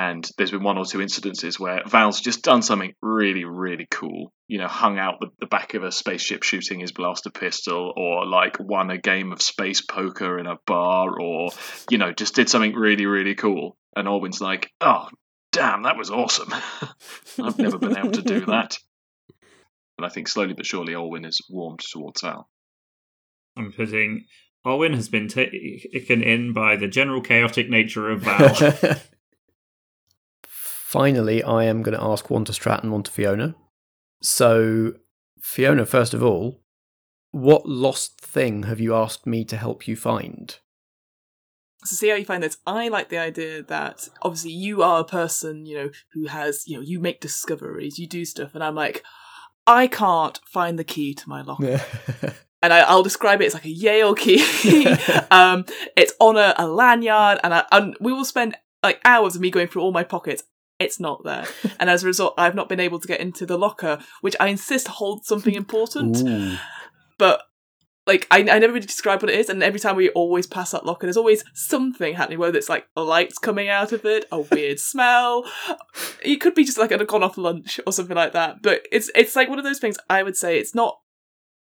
[0.00, 4.32] And there's been one or two incidences where Val's just done something really, really cool.
[4.48, 8.24] You know, hung out the, the back of a spaceship shooting his blaster pistol, or
[8.24, 11.50] like won a game of space poker in a bar, or,
[11.90, 13.76] you know, just did something really, really cool.
[13.94, 15.08] And Olwyn's like, oh,
[15.52, 16.50] damn, that was awesome.
[17.42, 18.78] I've never been able to do that.
[19.98, 22.48] And I think slowly but surely Olwyn is warmed towards Val.
[23.54, 24.24] I'm putting
[24.64, 28.96] Olwyn has been taken in by the general chaotic nature of Val.
[30.90, 33.54] Finally, I am going to ask one to Strat and one to Fiona.
[34.22, 34.94] So,
[35.40, 36.64] Fiona, first of all,
[37.30, 40.58] what lost thing have you asked me to help you find?
[41.84, 42.56] So see how you find this.
[42.66, 46.76] I like the idea that obviously you are a person, you know, who has, you
[46.76, 49.04] know, you make discoveries, you do stuff, and I'm like,
[49.68, 51.80] I can't find the key to my locker.
[52.62, 54.44] and I, will describe it as like a Yale key.
[55.30, 59.40] um, it's on a, a lanyard, and, I, and we will spend like hours of
[59.40, 60.42] me going through all my pockets.
[60.80, 61.46] It's not there,
[61.78, 64.48] and as a result, I've not been able to get into the locker, which I
[64.48, 66.16] insist holds something important.
[66.26, 66.56] Ooh.
[67.18, 67.42] But
[68.06, 70.72] like I, I never really describe what it is, and every time we always pass
[70.72, 74.40] that locker, there's always something happening, whether it's like lights coming out of it, a
[74.40, 75.44] weird smell.
[76.22, 78.62] It could be just like a gone off lunch or something like that.
[78.62, 79.96] But it's it's like one of those things.
[80.08, 80.98] I would say it's not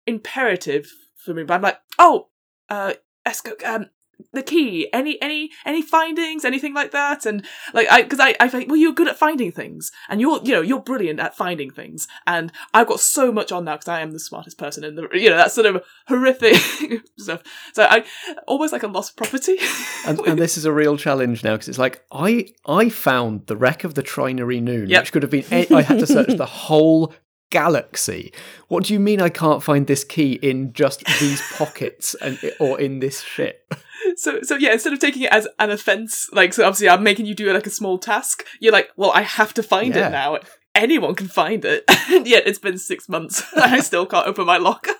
[0.06, 2.30] imperative for me, but I'm like, oh,
[2.70, 2.94] uh,
[3.26, 3.90] Esco, um,
[4.34, 8.48] the key any any any findings anything like that and like i because i i
[8.50, 11.70] think well you're good at finding things and you're you know you're brilliant at finding
[11.72, 14.96] things and i've got so much on now because i am the smartest person in
[14.96, 16.56] the you know that sort of horrific
[17.18, 17.42] stuff
[17.74, 18.04] so i
[18.48, 19.58] almost like a lost property
[20.06, 23.56] And, and this is a real challenge now because it's like I I found the
[23.58, 25.02] wreck of the Trinary Noon, Yep.
[25.02, 25.46] which could have been.
[25.52, 27.12] i had to search the whole
[27.50, 28.34] galaxy.
[28.68, 32.80] What do you mean I can't find this key in just these pockets and or
[32.80, 33.74] in this ship?
[34.18, 37.26] so so yeah instead of taking it as an offense like so obviously i'm making
[37.26, 40.08] you do like a small task you're like well i have to find Yeah.
[40.08, 40.38] it now
[40.76, 44.46] anyone can find it and yet it's been six months and i still can't open
[44.46, 44.94] my locker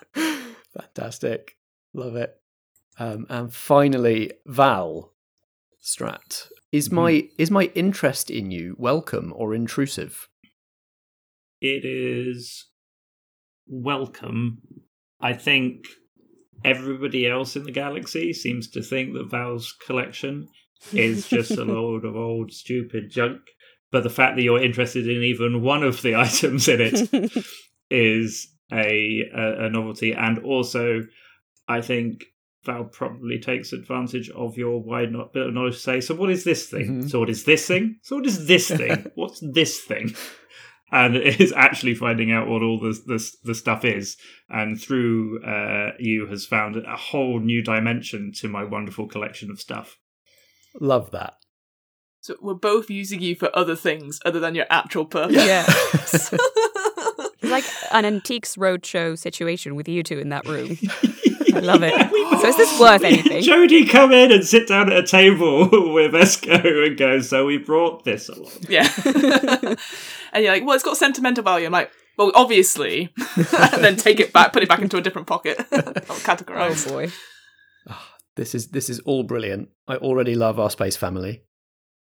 [0.76, 1.56] Fantastic,
[1.94, 2.34] love it.
[2.98, 5.12] Um, and finally, Val
[5.82, 6.48] Strat.
[6.72, 10.28] Is my is my interest in you welcome or intrusive?
[11.60, 12.66] It is
[13.66, 14.58] welcome.
[15.20, 15.86] I think
[16.64, 20.48] everybody else in the galaxy seems to think that Val's collection
[20.92, 23.40] is just a load of old stupid junk.
[23.92, 27.44] But the fact that you're interested in even one of the items in it
[27.90, 31.02] is a, a, a novelty, and also
[31.68, 32.24] I think
[32.64, 36.42] Val probably takes advantage of your wide bit of knowledge to say, so what is
[36.44, 37.02] this thing?
[37.02, 37.10] Mhm.
[37.10, 37.96] So what is this thing?
[38.02, 39.06] So what is this thing?
[39.14, 40.14] What's this thing?
[40.92, 44.16] And it is actually finding out what all the the, the stuff is,
[44.48, 49.60] and through uh, you has found a whole new dimension to my wonderful collection of
[49.60, 49.98] stuff.
[50.80, 51.34] Love that.
[52.20, 55.64] so we're both using you for other things other than your actual purpose Yeah.
[57.42, 60.76] It's like an antiques roadshow situation with you two in that room.
[61.54, 61.94] I love it.
[62.40, 63.42] So is this worth anything?
[63.42, 67.56] Jodie, come in and sit down at a table with Esco and go, so we
[67.56, 68.50] brought this along.
[68.68, 68.86] Yeah.
[70.36, 71.66] And you're like, well, it's got sentimental value.
[71.66, 73.12] I'm like, well, obviously.
[73.36, 75.58] and then take it back, put it back into a different pocket.
[75.72, 76.88] I'll Oh categorize.
[76.88, 77.10] boy.
[77.88, 79.68] Ah, this is this is all brilliant.
[79.88, 81.42] I already love our space family.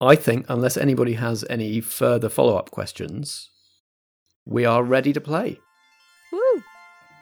[0.02, 3.50] I think unless anybody has any further follow-up questions,
[4.46, 5.60] we are ready to play.
[6.32, 6.64] Woo.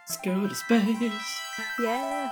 [0.09, 1.11] Let's go to space.
[1.79, 2.29] Yeah.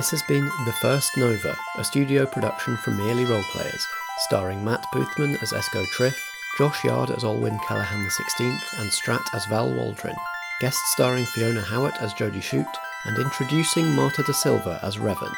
[0.00, 3.82] This has been The First Nova, a studio production from Merely Roleplayers,
[4.20, 6.16] starring Matt Boothman as Esco Triff,
[6.56, 10.16] Josh Yard as Olwyn Callahan XVI, and Strat as Val Waldrin,
[10.62, 12.64] guest starring Fiona Howard as Jodie Shute,
[13.04, 15.34] and introducing Marta da Silva as Revan.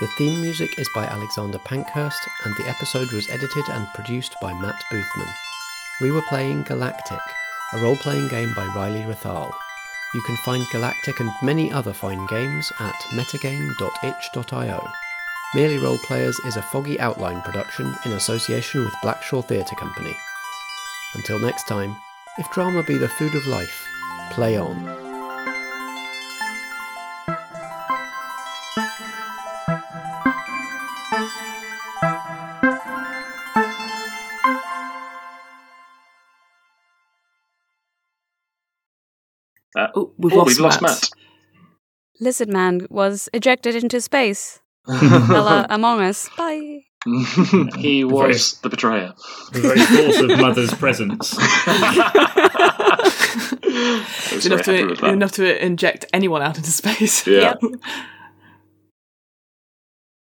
[0.00, 4.52] The theme music is by Alexander Pankhurst, and the episode was edited and produced by
[4.60, 5.32] Matt Boothman.
[6.00, 7.20] We were playing Galactic,
[7.74, 9.52] a role playing game by Riley Rethal.
[10.12, 14.88] You can find Galactic and many other fine games at metagame.itch.io.
[15.54, 20.16] Merely Role Players is a foggy outline production in association with Blackshaw Theatre Company.
[21.14, 21.96] Until next time,
[22.38, 23.86] if drama be the food of life,
[24.30, 25.09] play on.
[39.94, 40.90] Oh, we've oh, lost we've lost Matt.
[40.90, 41.10] Matt.
[42.20, 44.60] Lizard Man was ejected into space.
[44.86, 46.28] Hello, Among Us.
[46.36, 46.82] Bye.
[47.78, 49.14] he was the betrayer.
[49.52, 51.34] The very thought of Mother's presence.
[53.72, 57.26] I was enough to enough to inject anyone out into space.
[57.26, 57.54] Yeah.
[57.62, 57.80] Yep.